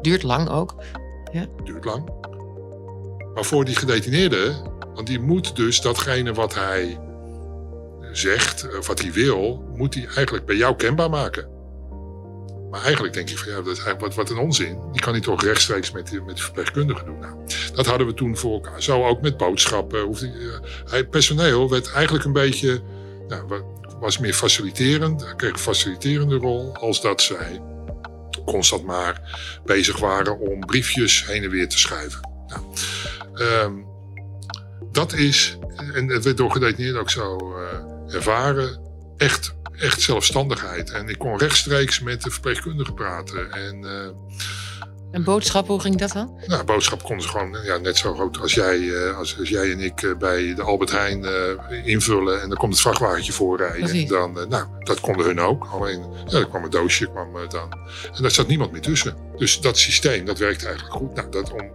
duurt 0.01 0.23
lang 0.23 0.49
ook. 0.49 0.83
Ja. 1.31 1.45
Duurt 1.63 1.85
lang. 1.85 2.26
Maar 3.37 3.45
voor 3.45 3.65
die 3.65 3.75
gedetineerde 3.75 4.55
want 4.93 5.07
die 5.07 5.19
moet 5.19 5.55
dus 5.55 5.81
datgene 5.81 6.33
wat 6.33 6.55
hij 6.55 6.99
zegt, 8.11 8.77
of 8.77 8.87
wat 8.87 9.01
hij 9.01 9.11
wil, 9.11 9.71
moet 9.75 9.93
hij 9.93 10.07
eigenlijk 10.15 10.45
bij 10.45 10.55
jou 10.55 10.75
kenbaar 10.75 11.09
maken. 11.09 11.49
Maar 12.71 12.83
eigenlijk 12.83 13.13
denk 13.13 13.29
ik 13.29 13.37
van 13.37 13.51
ja, 13.51 13.61
dat 13.61 13.77
is 13.77 13.83
wat, 13.99 14.15
wat 14.15 14.29
een 14.29 14.37
onzin. 14.37 14.79
Die 14.91 15.01
kan 15.01 15.13
hij 15.13 15.21
toch 15.21 15.43
rechtstreeks 15.43 15.91
met, 15.91 16.25
met 16.25 16.37
de 16.37 16.43
verpleegkundige 16.43 17.05
doen. 17.05 17.19
Nou, 17.19 17.33
dat 17.73 17.85
hadden 17.85 18.07
we 18.07 18.13
toen 18.13 18.37
voor 18.37 18.53
elkaar. 18.53 18.83
Zo 18.83 19.05
ook 19.05 19.21
met 19.21 19.37
boodschappen. 19.37 20.01
Hoefde, 20.01 20.61
hij, 20.85 21.07
personeel 21.07 21.69
werd 21.69 21.91
eigenlijk 21.91 22.25
een 22.25 22.33
beetje, 22.33 22.81
nou, 23.27 23.63
was 23.99 24.17
meer 24.17 24.33
faciliterend. 24.33 25.35
kreeg 25.35 25.51
een 25.51 25.59
faciliterende 25.59 26.35
rol. 26.35 26.75
Als 26.75 27.01
dat 27.01 27.21
zij 27.21 27.61
constant 28.45 28.83
maar 28.83 29.21
bezig 29.65 29.99
waren 29.99 30.39
om 30.39 30.59
briefjes 30.59 31.25
heen 31.25 31.43
en 31.43 31.49
weer 31.49 31.69
te 31.69 31.79
schrijven. 31.79 32.29
Nou, 32.47 32.61
um, 33.41 33.85
dat 34.91 35.13
is, 35.13 35.57
en 35.93 36.09
het 36.09 36.23
werd 36.23 36.37
door 36.37 36.51
gedetineerden 36.51 37.01
ook 37.01 37.09
zo 37.09 37.55
uh, 37.55 38.15
ervaren, 38.15 38.79
echt, 39.17 39.55
echt 39.71 40.01
zelfstandigheid. 40.01 40.91
En 40.91 41.09
ik 41.09 41.17
kon 41.17 41.37
rechtstreeks 41.37 41.99
met 41.99 42.21
de 42.23 42.31
verpleegkundige 42.31 42.93
praten. 42.93 43.51
En, 43.51 43.83
uh, 43.83 44.07
en 45.11 45.23
boodschap, 45.23 45.67
hoe 45.67 45.81
ging 45.81 45.97
dat 45.97 46.11
dan? 46.11 46.39
Nou, 46.45 46.63
boodschap 46.63 47.03
konden 47.03 47.23
ze 47.23 47.29
gewoon 47.29 47.57
ja, 47.63 47.77
net 47.77 47.97
zo 47.97 48.13
groot 48.13 48.39
als 48.39 48.53
jij, 48.53 48.77
uh, 48.77 49.17
als, 49.17 49.39
als, 49.39 49.49
jij 49.49 49.71
en 49.71 49.79
ik 49.79 50.15
bij 50.19 50.55
de 50.55 50.61
Albert 50.61 50.91
Heijn 50.91 51.25
invullen. 51.85 52.41
En 52.41 52.49
dan 52.49 52.57
komt 52.57 52.71
het 52.71 52.81
vrachtwagentje 52.81 53.31
voorrijden. 53.31 53.89
En 53.89 54.07
dan, 54.07 54.49
nou, 54.49 54.65
dat 54.79 54.99
konden 54.99 55.25
hun 55.25 55.39
ook. 55.39 55.67
Alleen, 55.71 56.05
ja, 56.27 56.39
er 56.39 56.47
kwam 56.47 56.63
een 56.63 56.69
doosje 56.69 57.09
kwam, 57.09 57.33
dan. 57.47 57.71
En 58.15 58.21
daar 58.21 58.31
zat 58.31 58.47
niemand 58.47 58.71
meer 58.71 58.81
tussen. 58.81 59.15
Dus 59.37 59.61
dat 59.61 59.77
systeem, 59.77 60.25
dat 60.25 60.37
werkt 60.37 60.65
eigenlijk 60.65 60.95
goed. 60.95 61.13
Nou, 61.13 61.29
dat 61.29 61.51
om, 61.51 61.71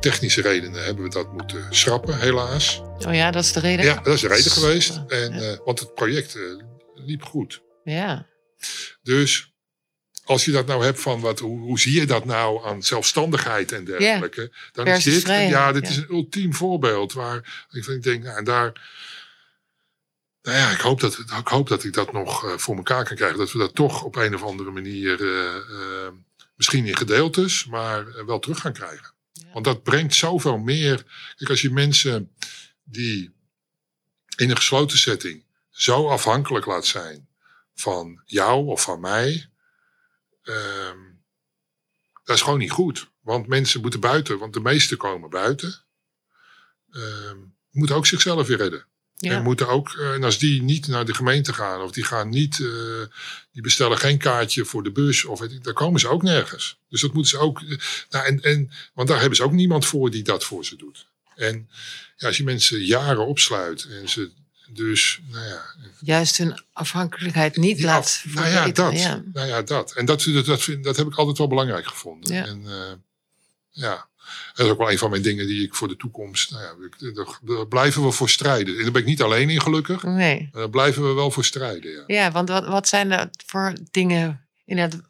technische 0.00 0.42
redenen 0.42 0.84
hebben 0.84 1.04
we 1.04 1.10
dat 1.10 1.32
moeten 1.32 1.66
schrappen, 1.70 2.18
helaas. 2.18 2.80
Oh 3.06 3.14
ja, 3.14 3.30
dat 3.30 3.44
is 3.44 3.52
de 3.52 3.60
reden? 3.60 3.84
Ja, 3.84 3.94
dat 3.94 4.14
is 4.14 4.20
de 4.20 4.28
reden 4.28 4.50
geweest. 4.50 5.00
En, 5.08 5.32
uh, 5.32 5.56
want 5.64 5.80
het 5.80 5.94
project 5.94 6.34
uh, 6.36 6.62
liep 6.94 7.22
goed. 7.22 7.62
Ja. 7.84 8.26
Dus 9.02 9.52
als 10.24 10.44
je 10.44 10.50
dat 10.50 10.66
nou 10.66 10.84
hebt 10.84 11.00
van 11.00 11.20
wat, 11.20 11.38
hoe, 11.38 11.60
hoe 11.60 11.78
zie 11.78 12.00
je 12.00 12.06
dat 12.06 12.24
nou 12.24 12.66
aan 12.66 12.82
zelfstandigheid 12.82 13.72
en 13.72 13.84
dergelijke, 13.84 14.40
ja. 14.40 14.68
dan 14.72 14.86
is 14.86 15.04
dit, 15.04 15.26
ja, 15.26 15.72
dit 15.72 15.88
is 15.88 15.96
een 15.96 16.10
ultiem 16.10 16.54
voorbeeld 16.54 17.12
waar 17.12 17.66
ik 17.70 18.02
denk, 18.02 18.22
nou, 18.22 18.36
en 18.36 18.44
daar. 18.44 18.88
Nou 20.42 20.56
ja, 20.56 20.70
ik 20.70 20.80
hoop, 20.80 21.00
dat, 21.00 21.18
ik 21.18 21.48
hoop 21.48 21.68
dat 21.68 21.84
ik 21.84 21.92
dat 21.92 22.12
nog 22.12 22.44
uh, 22.44 22.56
voor 22.56 22.76
elkaar 22.76 23.04
kan 23.04 23.16
krijgen. 23.16 23.38
Dat 23.38 23.52
we 23.52 23.58
dat 23.58 23.74
toch 23.74 24.02
op 24.02 24.16
een 24.16 24.34
of 24.34 24.42
andere 24.42 24.70
manier, 24.70 25.20
misschien 26.56 26.86
in 26.86 26.96
gedeeltes, 26.96 27.66
maar 27.66 28.26
wel 28.26 28.38
terug 28.38 28.60
gaan 28.60 28.72
krijgen. 28.72 29.18
Want 29.52 29.64
dat 29.64 29.82
brengt 29.82 30.14
zoveel 30.14 30.58
meer. 30.58 30.96
Kijk, 31.36 31.50
als 31.50 31.60
je 31.60 31.70
mensen 31.70 32.34
die 32.84 33.34
in 34.36 34.50
een 34.50 34.56
gesloten 34.56 34.98
setting 34.98 35.44
zo 35.70 36.08
afhankelijk 36.08 36.66
laat 36.66 36.86
zijn 36.86 37.28
van 37.74 38.22
jou 38.24 38.66
of 38.66 38.82
van 38.82 39.00
mij, 39.00 39.50
um, 40.42 41.22
dat 42.24 42.36
is 42.36 42.42
gewoon 42.42 42.58
niet 42.58 42.70
goed. 42.70 43.10
Want 43.20 43.46
mensen 43.46 43.80
moeten 43.80 44.00
buiten, 44.00 44.38
want 44.38 44.52
de 44.52 44.60
meesten 44.60 44.96
komen 44.96 45.30
buiten. 45.30 45.84
Um, 46.90 47.56
moeten 47.70 47.96
ook 47.96 48.06
zichzelf 48.06 48.46
weer 48.46 48.56
redden. 48.56 48.86
Ja. 49.20 49.32
En, 49.32 49.42
moeten 49.42 49.68
ook, 49.68 49.96
eh, 49.98 50.12
en 50.12 50.24
als 50.24 50.38
die 50.38 50.62
niet 50.62 50.86
naar 50.86 51.04
de 51.04 51.14
gemeente 51.14 51.52
gaan, 51.52 51.82
of 51.82 51.90
die 51.90 52.04
gaan 52.04 52.28
niet, 52.28 52.58
uh, 52.58 52.70
die 53.52 53.62
bestellen 53.62 53.98
geen 53.98 54.18
kaartje 54.18 54.64
voor 54.64 54.82
de 54.82 54.90
bus, 54.90 55.24
of 55.24 55.40
weet 55.40 55.52
ik, 55.52 55.64
daar 55.64 55.74
komen 55.74 56.00
ze 56.00 56.08
ook 56.08 56.22
nergens. 56.22 56.78
Dus 56.88 57.00
dat 57.00 57.12
moeten 57.12 57.30
ze 57.30 57.38
ook, 57.38 57.60
eh, 57.60 57.78
nou, 58.10 58.26
en, 58.26 58.40
en, 58.40 58.70
want 58.94 59.08
daar 59.08 59.18
hebben 59.18 59.36
ze 59.36 59.42
ook 59.42 59.52
niemand 59.52 59.86
voor 59.86 60.10
die 60.10 60.22
dat 60.22 60.44
voor 60.44 60.64
ze 60.64 60.76
doet. 60.76 61.06
En 61.34 61.68
ja, 62.16 62.26
als 62.26 62.36
je 62.36 62.44
mensen 62.44 62.84
jaren 62.84 63.26
opsluit 63.26 63.84
en 63.84 64.08
ze 64.08 64.30
dus, 64.72 65.20
nou 65.30 65.46
ja. 65.46 65.62
Juist 66.00 66.36
hun 66.36 66.62
afhankelijkheid 66.72 67.56
niet 67.56 67.80
laat 67.80 68.22
nou 68.34 68.48
ja, 68.48 68.68
dat, 68.68 69.00
ja. 69.00 69.22
Nou 69.32 69.46
ja, 69.46 69.62
dat. 69.62 69.92
En 69.92 70.04
dat, 70.04 70.22
dat, 70.22 70.44
dat, 70.44 70.62
vind, 70.62 70.84
dat 70.84 70.96
heb 70.96 71.06
ik 71.06 71.14
altijd 71.14 71.38
wel 71.38 71.48
belangrijk 71.48 71.86
gevonden. 71.86 72.34
Ja. 72.34 72.46
En, 72.46 72.62
uh, 72.66 72.92
ja. 73.70 74.08
Dat 74.54 74.66
is 74.66 74.72
ook 74.72 74.78
wel 74.78 74.90
een 74.90 74.98
van 74.98 75.10
mijn 75.10 75.22
dingen 75.22 75.46
die 75.46 75.62
ik 75.62 75.74
voor 75.74 75.88
de 75.88 75.96
toekomst. 75.96 76.50
Nou 76.50 76.62
ja, 76.62 77.12
daar, 77.44 77.66
blijven 77.66 78.04
we 78.04 78.10
voor 78.10 78.30
strijden. 78.30 78.76
En 78.76 78.82
daar 78.82 78.92
ben 78.92 79.02
ik 79.02 79.08
niet 79.08 79.22
alleen 79.22 79.50
in, 79.50 79.60
gelukkig. 79.60 80.02
Nee. 80.02 80.48
Daar 80.52 80.70
blijven 80.70 81.08
we 81.08 81.12
wel 81.12 81.30
voor 81.30 81.44
strijden. 81.44 81.92
Ja, 81.92 82.04
ja 82.06 82.30
want 82.30 82.48
wat, 82.48 82.66
wat 82.66 82.88
zijn 82.88 83.10
er 83.10 83.30
voor 83.46 83.72
dingen 83.90 84.46
inderdaad, 84.64 85.00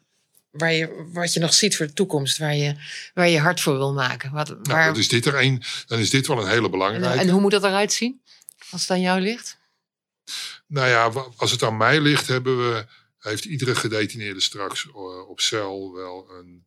waar 0.51 0.73
je, 0.73 1.07
wat 1.13 1.33
je 1.33 1.39
nog 1.39 1.53
ziet 1.53 1.77
voor 1.77 1.85
de 1.85 1.93
toekomst, 1.93 2.37
waar 2.37 2.55
je, 2.55 2.75
waar 3.13 3.29
je 3.29 3.39
hard 3.39 3.61
voor 3.61 3.77
wil 3.77 3.93
maken? 3.93 4.31
Wat, 4.31 4.65
nou, 4.65 4.99
is 4.99 5.07
dit 5.07 5.25
er 5.25 5.41
een, 5.41 5.63
dan 5.85 5.99
is 5.99 6.09
dit 6.09 6.27
wel 6.27 6.41
een 6.41 6.49
hele 6.49 6.69
belangrijke. 6.69 7.07
En, 7.07 7.19
en 7.19 7.29
hoe 7.29 7.41
moet 7.41 7.51
dat 7.51 7.63
eruit 7.63 7.93
zien, 7.93 8.21
als 8.69 8.81
het 8.81 8.89
aan 8.89 9.01
jou 9.01 9.21
ligt? 9.21 9.59
Nou 10.67 10.87
ja, 10.87 11.11
als 11.35 11.51
het 11.51 11.63
aan 11.63 11.77
mij 11.77 12.01
ligt, 12.01 12.27
hebben 12.27 12.57
we, 12.57 12.85
heeft 13.19 13.45
iedere 13.45 13.75
gedetineerde 13.75 14.39
straks 14.41 14.87
eh, 14.87 15.29
op 15.29 15.39
cel 15.39 15.93
wel 15.93 16.29
een. 16.29 16.63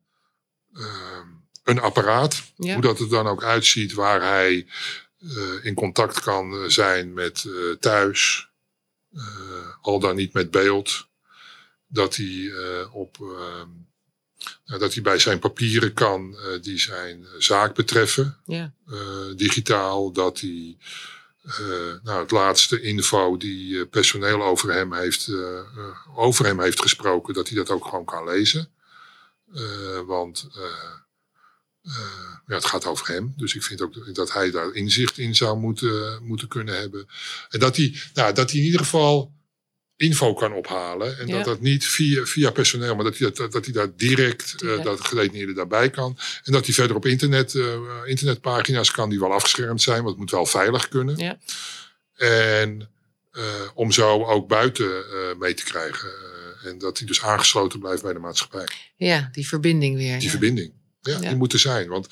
Ehm, 0.75 1.29
een 1.65 1.81
apparaat. 1.81 2.43
Hoe 2.57 2.81
dat 2.81 3.01
er 3.01 3.09
dan 3.09 3.27
ook 3.27 3.43
uitziet, 3.43 3.93
waar 3.93 4.23
hij 4.23 4.67
uh, 5.25 5.65
in 5.65 5.75
contact 5.75 6.21
kan 6.21 6.53
eh, 6.53 6.69
zijn 6.69 7.13
met 7.13 7.45
uh, 7.47 7.75
thuis, 7.75 8.49
al 9.81 10.01
dan 10.01 10.17
niet 10.17 10.33
met 10.33 10.51
beeld. 10.51 11.09
Dat 11.87 12.17
hij, 12.17 12.53
op, 12.93 13.17
ehm, 13.21 13.69
nou, 14.65 14.81
dat 14.81 14.95
hij 14.95 15.03
bij 15.03 15.19
zijn 15.19 15.39
papieren 15.39 15.93
kan 15.93 16.37
die 16.61 16.79
zijn 16.79 17.27
zaak 17.39 17.75
betreffen, 17.75 18.39
ja. 18.47 18.73
digitaal. 19.37 20.13
Dat 20.13 20.41
hij 20.41 20.77
nou, 22.03 22.21
het 22.21 22.31
laatste 22.31 22.81
info 22.81 23.37
die 23.37 23.87
personeel 23.87 24.43
over 24.43 24.73
hem, 24.73 24.95
heeft, 24.95 25.31
over 26.15 26.47
hem 26.47 26.61
heeft 26.61 26.81
gesproken, 26.81 27.35
dat 27.35 27.49
hij 27.49 27.57
dat 27.57 27.71
ook 27.71 27.85
gewoon 27.85 28.05
kan 28.05 28.25
lezen. 28.25 28.69
want 30.07 30.49
ja, 32.47 32.55
het 32.55 32.65
gaat 32.65 32.87
over 32.87 33.07
hem. 33.07 33.33
Dus 33.37 33.55
ik 33.55 33.63
vind 33.63 33.83
ook 33.83 34.15
dat 34.15 34.33
hij 34.33 34.51
daar 34.51 34.73
inzicht 34.73 35.19
in 35.19 35.35
zou 35.35 35.59
moeten, 35.59 36.23
moeten 36.23 36.49
kunnen 36.49 36.79
hebben. 36.79 37.07
En 37.49 37.61
dat 37.61 37.77
hij, 37.77 37.97
nou, 38.15 38.35
dat 38.35 38.51
hij 38.51 38.59
in 38.61 38.67
ieder 38.67 38.81
geval 38.81 39.33
info 39.97 40.35
kan 40.35 40.53
ophalen. 40.53 41.19
En 41.19 41.27
dat 41.27 41.45
dat 41.45 41.61
niet 41.61 41.87
via, 41.87 42.25
via 42.25 42.51
personeel, 42.51 42.95
maar 42.95 43.05
dat 43.05 43.19
hij, 43.19 43.33
dat, 43.33 43.53
dat 43.53 43.65
hij 43.65 43.75
daar 43.75 43.97
direct, 43.97 44.63
uh, 44.63 44.83
dat 44.83 45.01
gedetineerde 45.01 45.53
daarbij 45.53 45.91
kan. 45.91 46.19
En 46.45 46.53
dat 46.53 46.65
hij 46.65 46.75
verder 46.75 46.97
op 46.97 47.07
internet, 47.07 47.55
uh, 47.55 47.77
internetpagina's 48.05 48.91
kan 48.91 49.11
die 49.11 49.21
wel 49.21 49.33
afgeschermd 49.33 49.83
zijn, 49.83 49.97
want 49.97 50.09
het 50.09 50.19
moet 50.19 50.31
wel 50.31 50.47
veilig 50.47 50.89
kunnen. 50.89 51.17
Ja. 51.17 51.39
En 52.17 52.89
om 53.75 53.93
zo 53.93 54.25
ook 54.25 54.49
buiten 54.49 55.05
mee 55.39 55.55
te 55.55 55.65
krijgen. 55.65 56.11
en 56.65 56.79
dat 56.79 56.99
hij 56.99 57.07
dus 57.07 57.23
aangesloten 57.23 57.79
blijft 57.79 58.03
bij 58.03 58.13
de 58.13 58.19
maatschappij. 58.19 58.69
Ja, 58.97 59.29
die 59.33 59.49
verbinding 59.49 59.97
weer. 59.97 60.19
Die 60.19 60.31
verbinding. 60.31 60.73
Ja, 61.13 61.19
die 61.19 61.37
moeten 61.37 61.59
zijn. 61.59 61.89
Want 61.89 62.09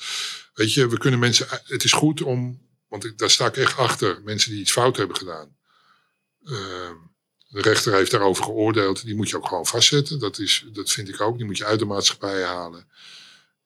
weet 0.53 0.73
je, 0.73 0.87
we 0.87 0.97
kunnen 0.97 1.19
mensen. 1.19 1.47
Het 1.63 1.83
is 1.83 1.91
goed 1.91 2.21
om. 2.21 2.61
Want 2.87 3.17
daar 3.17 3.29
sta 3.29 3.45
ik 3.45 3.57
echt 3.57 3.77
achter. 3.77 4.21
Mensen 4.23 4.51
die 4.51 4.59
iets 4.59 4.71
fout 4.71 4.97
hebben 4.97 5.17
gedaan. 5.17 5.57
Ehm, 6.43 6.95
de 7.47 7.61
rechter 7.61 7.93
heeft 7.93 8.11
daarover 8.11 8.43
geoordeeld. 8.43 9.05
Die 9.05 9.15
moet 9.15 9.29
je 9.29 9.37
ook 9.37 9.47
gewoon 9.47 9.65
vastzetten. 9.65 10.19
Dat, 10.19 10.39
is, 10.39 10.65
dat 10.73 10.91
vind 10.91 11.09
ik 11.09 11.21
ook. 11.21 11.37
Die 11.37 11.45
moet 11.45 11.57
je 11.57 11.65
uit 11.65 11.79
de 11.79 11.85
maatschappij 11.85 12.43
halen. 12.43 12.87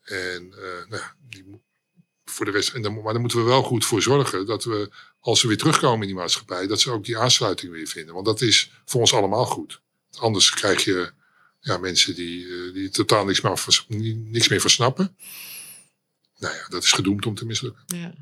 En 0.01 0.53
uh, 0.55 0.89
nou, 0.89 1.03
die, 1.29 1.61
voor 2.25 2.45
de 2.45 2.51
rest. 2.51 2.73
En 2.73 2.81
dan, 2.81 3.01
maar 3.01 3.13
dan 3.13 3.21
moeten 3.21 3.39
we 3.39 3.45
wel 3.45 3.63
goed 3.63 3.85
voor 3.85 4.01
zorgen 4.01 4.45
dat 4.45 4.63
we, 4.63 4.89
als 5.19 5.39
ze 5.39 5.47
weer 5.47 5.57
terugkomen 5.57 6.01
in 6.01 6.07
die 6.07 6.15
maatschappij, 6.15 6.67
dat 6.67 6.79
ze 6.79 6.91
ook 6.91 7.05
die 7.05 7.17
aansluiting 7.17 7.71
weer 7.71 7.87
vinden. 7.87 8.13
Want 8.13 8.25
dat 8.25 8.41
is 8.41 8.71
voor 8.85 8.99
ons 8.99 9.13
allemaal 9.13 9.45
goed. 9.45 9.81
Anders 10.17 10.49
krijg 10.49 10.83
je 10.83 11.11
ja, 11.67 11.77
mensen 11.77 12.15
die, 12.15 12.45
eh, 12.45 12.73
die 12.73 12.89
totaal 12.89 13.25
niks 13.25 13.41
meer, 13.41 14.15
niks 14.15 14.47
meer 14.47 14.61
versnappen. 14.61 15.17
nou 16.37 16.55
ja, 16.55 16.67
dat 16.67 16.83
is 16.83 16.91
gedoemd 16.91 17.25
om 17.25 17.35
te 17.35 17.45
mislukken. 17.45 17.83
Ja. 17.87 18.13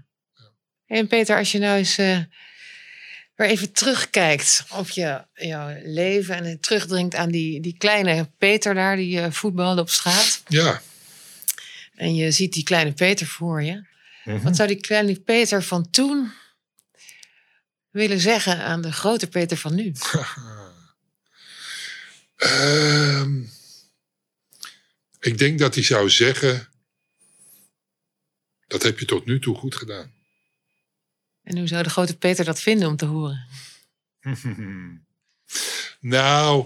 En 0.86 1.08
Peter, 1.08 1.38
als 1.38 1.52
je 1.52 1.60
nou 1.60 1.78
eens 1.78 1.98
uh, 1.98 2.20
weer 3.36 3.48
even 3.48 3.72
terugkijkt 3.72 4.64
op 4.70 4.90
je, 4.90 5.26
jouw 5.34 5.78
leven 5.84 6.36
en 6.36 6.60
terugdringt 6.60 7.16
aan 7.16 7.32
die, 7.32 7.62
die 7.62 7.78
kleine 7.78 8.32
Peter 8.38 8.74
daar, 8.74 8.96
die 8.96 9.18
uh, 9.18 9.32
voetbalde 9.32 9.82
op 9.82 9.90
straat. 9.90 10.44
Ja. 10.48 10.82
En 11.96 12.16
je 12.16 12.32
ziet 12.32 12.54
die 12.54 12.64
kleine 12.64 12.94
Peter 12.94 13.28
voor 13.28 13.64
je. 13.64 13.74
Mm 13.74 13.86
-hmm. 14.24 14.42
Wat 14.42 14.56
zou 14.56 14.68
die 14.68 14.80
kleine 14.80 15.20
Peter 15.20 15.64
van 15.64 15.90
toen 15.90 16.32
willen 17.90 18.20
zeggen 18.20 18.60
aan 18.60 18.82
de 18.82 18.92
grote 18.92 19.28
Peter 19.28 19.58
van 19.58 19.76
nu? 19.76 19.92
uh, 22.38 23.26
ik 25.20 25.38
denk 25.38 25.60
dat 25.60 25.76
hij 25.76 25.84
zou 25.84 26.10
zeggen: 26.10 26.70
Dat 28.68 28.84
heb 28.84 29.00
je 29.00 29.06
tot 29.06 29.26
nu 29.26 29.40
toe 29.40 29.56
goed 29.56 29.76
gedaan. 29.76 30.14
En 31.44 31.58
hoe 31.58 31.68
zou 31.68 31.84
de 31.84 31.90
grote 31.90 32.18
Peter 32.18 32.46
dat 32.46 32.62
vinden 32.62 32.88
om 32.88 32.96
te 32.96 33.06
horen? 33.06 33.48
nou, 36.00 36.66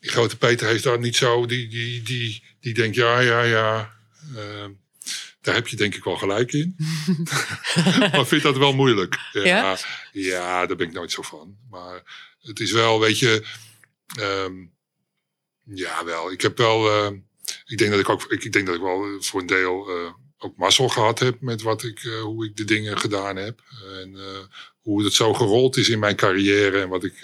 die 0.00 0.10
grote 0.10 0.36
Peter 0.36 0.68
heeft 0.68 0.84
daar 0.84 0.98
niet 0.98 1.16
zo. 1.16 1.46
Die, 1.46 1.68
die, 1.68 2.02
die, 2.02 2.42
die 2.60 2.74
denkt: 2.74 2.96
Ja, 2.96 3.20
ja, 3.20 3.42
ja. 3.42 3.96
Uh, 4.34 4.66
daar 5.40 5.54
heb 5.54 5.68
je 5.68 5.76
denk 5.76 5.94
ik 5.94 6.04
wel 6.04 6.16
gelijk 6.16 6.52
in. 6.52 6.76
maar 8.12 8.26
vindt 8.26 8.44
dat 8.44 8.56
wel 8.56 8.74
moeilijk. 8.74 9.18
Ja, 9.32 9.44
ja? 9.44 9.78
ja, 10.12 10.66
daar 10.66 10.76
ben 10.76 10.86
ik 10.86 10.92
nooit 10.92 11.12
zo 11.12 11.22
van. 11.22 11.58
Maar 11.70 12.02
het 12.40 12.60
is 12.60 12.72
wel, 12.72 13.00
weet 13.00 13.18
je. 13.18 13.46
Um, 14.20 14.76
ja, 15.74 16.04
wel. 16.04 16.32
Ik 16.32 16.40
heb 16.40 16.56
wel. 16.56 16.86
Uh, 16.86 17.18
ik 17.66 17.78
denk 17.78 17.90
dat 17.90 18.00
ik 18.00 18.08
ook. 18.08 18.22
Ik, 18.32 18.44
ik 18.44 18.52
denk 18.52 18.66
dat 18.66 18.74
ik 18.74 18.80
wel 18.80 19.20
voor 19.20 19.40
een 19.40 19.46
deel. 19.46 19.90
Uh, 19.90 20.10
ook 20.38 20.56
mazzel 20.56 20.88
gehad 20.88 21.18
heb 21.18 21.40
met 21.40 21.62
wat 21.62 21.82
ik, 21.82 22.02
uh, 22.02 22.20
hoe 22.20 22.46
ik 22.46 22.56
de 22.56 22.64
dingen 22.64 22.98
gedaan 22.98 23.36
heb. 23.36 23.60
En 24.02 24.16
hoe 24.80 25.04
het 25.04 25.12
zo 25.12 25.34
gerold 25.34 25.76
is 25.76 25.88
in 25.88 25.98
mijn 25.98 26.16
carrière. 26.16 26.80
En 26.80 26.88
wat 26.88 27.04
ik. 27.04 27.20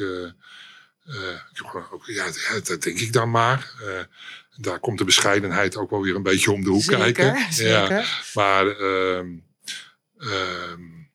ja, 2.05 2.31
dat 2.65 2.83
denk 2.83 2.99
ik 2.99 3.13
dan 3.13 3.31
maar 3.31 3.73
daar 4.57 4.79
komt 4.79 4.99
de 4.99 5.05
bescheidenheid 5.05 5.77
ook 5.77 5.91
wel 5.91 6.03
weer 6.03 6.15
een 6.15 6.23
beetje 6.23 6.53
om 6.53 6.65
de 6.65 6.71
hoek 6.71 6.83
zeker, 6.83 7.13
kijken. 7.13 7.53
Zeker. 7.53 7.91
Ja, 7.91 8.05
maar 8.35 8.67
um, 8.67 9.45
um, 10.19 11.11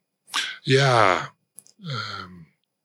ja, 0.62 1.34
um, 1.80 2.39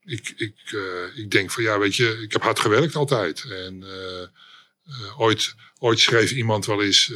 ik, 0.04 0.34
ik, 0.36 0.72
uh, 0.72 1.18
ik 1.18 1.30
denk 1.30 1.50
van 1.50 1.62
ja, 1.62 1.78
weet 1.78 1.96
je, 1.96 2.20
ik 2.22 2.32
heb 2.32 2.42
hard 2.42 2.58
gewerkt 2.58 2.94
altijd. 2.94 3.44
En 3.50 3.82
uh, 3.82 4.26
uh, 4.88 5.20
ooit, 5.20 5.54
ooit 5.78 5.98
schreef 5.98 6.30
iemand 6.30 6.66
wel 6.66 6.82
eens. 6.82 7.12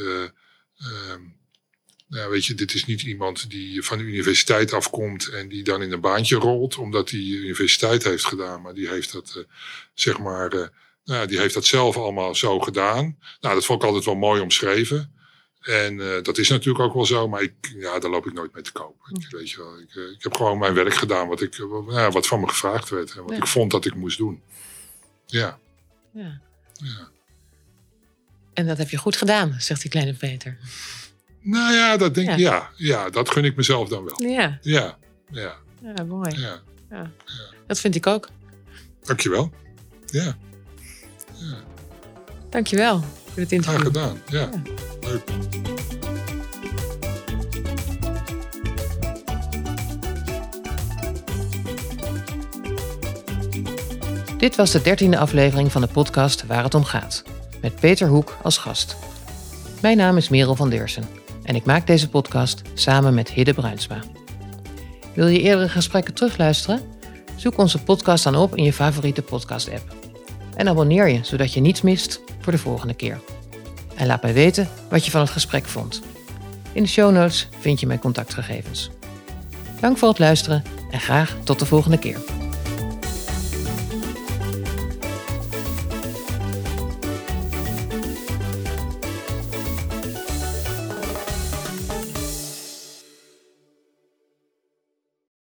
nou, 2.07 2.29
weet 2.29 2.45
je, 2.45 2.53
dit 2.53 2.73
is 2.73 2.85
niet 2.85 3.01
iemand 3.01 3.49
die 3.49 3.83
van 3.83 3.97
de 3.97 4.03
universiteit 4.03 4.73
afkomt 4.73 5.27
en 5.27 5.49
die 5.49 5.63
dan 5.63 5.81
in 5.81 5.91
een 5.91 6.01
baantje 6.01 6.35
rolt, 6.35 6.77
omdat 6.77 7.09
hij 7.09 7.19
universiteit 7.19 8.03
heeft 8.03 8.25
gedaan. 8.25 8.61
Maar 8.61 8.73
die 8.73 8.89
heeft 8.89 9.11
dat, 9.11 9.45
zeg 9.93 10.19
maar 10.19 10.71
nou, 11.03 11.27
die 11.27 11.39
heeft 11.39 11.53
dat 11.53 11.65
zelf 11.65 11.97
allemaal 11.97 12.35
zo 12.35 12.59
gedaan. 12.59 13.17
Nou, 13.41 13.55
dat 13.55 13.65
vond 13.65 13.81
ik 13.81 13.87
altijd 13.87 14.05
wel 14.05 14.15
mooi 14.15 14.41
omschreven. 14.41 15.13
En 15.59 15.93
uh, 15.93 16.21
dat 16.21 16.37
is 16.37 16.49
natuurlijk 16.49 16.85
ook 16.85 16.93
wel 16.93 17.05
zo, 17.05 17.27
maar 17.27 17.41
ik, 17.41 17.53
ja, 17.75 17.99
daar 17.99 18.11
loop 18.11 18.25
ik 18.25 18.33
nooit 18.33 18.53
mee 18.53 18.63
te 18.63 18.71
koop. 18.71 18.95
Ik, 19.09 19.27
weet 19.29 19.49
je 19.49 19.57
wel, 19.57 19.79
ik, 19.79 19.95
uh, 19.95 20.11
ik 20.11 20.23
heb 20.23 20.35
gewoon 20.35 20.57
mijn 20.57 20.73
werk 20.73 20.93
gedaan 20.93 21.27
wat, 21.27 21.41
ik, 21.41 21.57
uh, 21.57 22.11
wat 22.11 22.27
van 22.27 22.39
me 22.39 22.47
gevraagd 22.47 22.89
werd 22.89 23.15
en 23.15 23.21
wat 23.21 23.31
ja. 23.31 23.37
ik 23.37 23.47
vond 23.47 23.71
dat 23.71 23.85
ik 23.85 23.95
moest 23.95 24.17
doen. 24.17 24.41
Ja. 25.25 25.59
ja. 26.13 26.41
ja. 26.73 27.09
En 28.53 28.67
dat 28.67 28.77
heb 28.77 28.89
je 28.89 28.97
goed 28.97 29.15
gedaan, 29.15 29.55
zegt 29.57 29.81
die 29.81 29.91
kleine 29.91 30.13
Peter. 30.13 30.57
Nou 31.41 31.73
ja, 31.73 31.97
dat 31.97 32.15
denk 32.15 32.29
ik, 32.29 32.37
ja. 32.37 32.51
ja. 32.75 33.03
Ja, 33.03 33.09
dat 33.09 33.29
gun 33.29 33.45
ik 33.45 33.55
mezelf 33.55 33.89
dan 33.89 34.03
wel. 34.03 34.29
Ja. 34.29 34.59
Ja, 34.61 34.97
ja. 35.31 35.55
Ja, 35.95 36.03
mooi. 36.03 36.39
Ja. 36.39 36.61
ja. 36.89 37.11
Dat 37.67 37.79
vind 37.79 37.95
ik 37.95 38.07
ook. 38.07 38.29
Dankjewel. 39.03 39.51
Ja. 40.05 40.37
Ja. 41.35 41.63
Dankjewel 42.49 43.03
voor 43.31 43.41
het 43.41 43.51
interview. 43.51 43.79
Graag 43.79 43.87
gedaan, 43.87 44.21
ja. 44.29 44.39
ja. 44.39 44.49
Leuk. 45.09 45.21
Dit 54.37 54.55
was 54.55 54.71
de 54.71 54.81
dertiende 54.81 55.17
aflevering 55.17 55.71
van 55.71 55.81
de 55.81 55.87
podcast 55.87 56.45
Waar 56.45 56.63
het 56.63 56.73
om 56.75 56.83
gaat. 56.83 57.23
Met 57.61 57.75
Peter 57.75 58.07
Hoek 58.07 58.37
als 58.43 58.57
gast. 58.57 58.95
Mijn 59.81 59.97
naam 59.97 60.17
is 60.17 60.29
Merel 60.29 60.55
van 60.55 60.69
Deursen 60.69 61.03
en 61.43 61.55
ik 61.55 61.65
maak 61.65 61.87
deze 61.87 62.09
podcast 62.09 62.61
samen 62.73 63.13
met 63.13 63.31
Hidde 63.31 63.53
Bruinsma. 63.53 63.99
Wil 65.13 65.27
je 65.27 65.41
eerdere 65.41 65.69
gesprekken 65.69 66.13
terugluisteren? 66.13 66.81
Zoek 67.35 67.57
onze 67.57 67.83
podcast 67.83 68.23
dan 68.23 68.35
op 68.35 68.55
in 68.55 68.63
je 68.63 68.73
favoriete 68.73 69.21
podcast-app. 69.21 69.98
En 70.59 70.67
abonneer 70.67 71.07
je, 71.07 71.19
zodat 71.21 71.53
je 71.53 71.59
niets 71.59 71.81
mist 71.81 72.21
voor 72.39 72.51
de 72.51 72.57
volgende 72.57 72.93
keer. 72.93 73.19
En 73.95 74.07
laat 74.07 74.21
mij 74.21 74.33
weten 74.33 74.69
wat 74.89 75.05
je 75.05 75.11
van 75.11 75.21
het 75.21 75.29
gesprek 75.29 75.65
vond. 75.65 76.01
In 76.71 76.83
de 76.83 76.89
show 76.89 77.11
notes 77.11 77.49
vind 77.59 77.79
je 77.79 77.87
mijn 77.87 77.99
contactgegevens. 77.99 78.89
Dank 79.79 79.97
voor 79.97 80.09
het 80.09 80.19
luisteren 80.19 80.63
en 80.91 80.99
graag 80.99 81.37
tot 81.43 81.59
de 81.59 81.65
volgende 81.65 81.97
keer. 81.97 82.38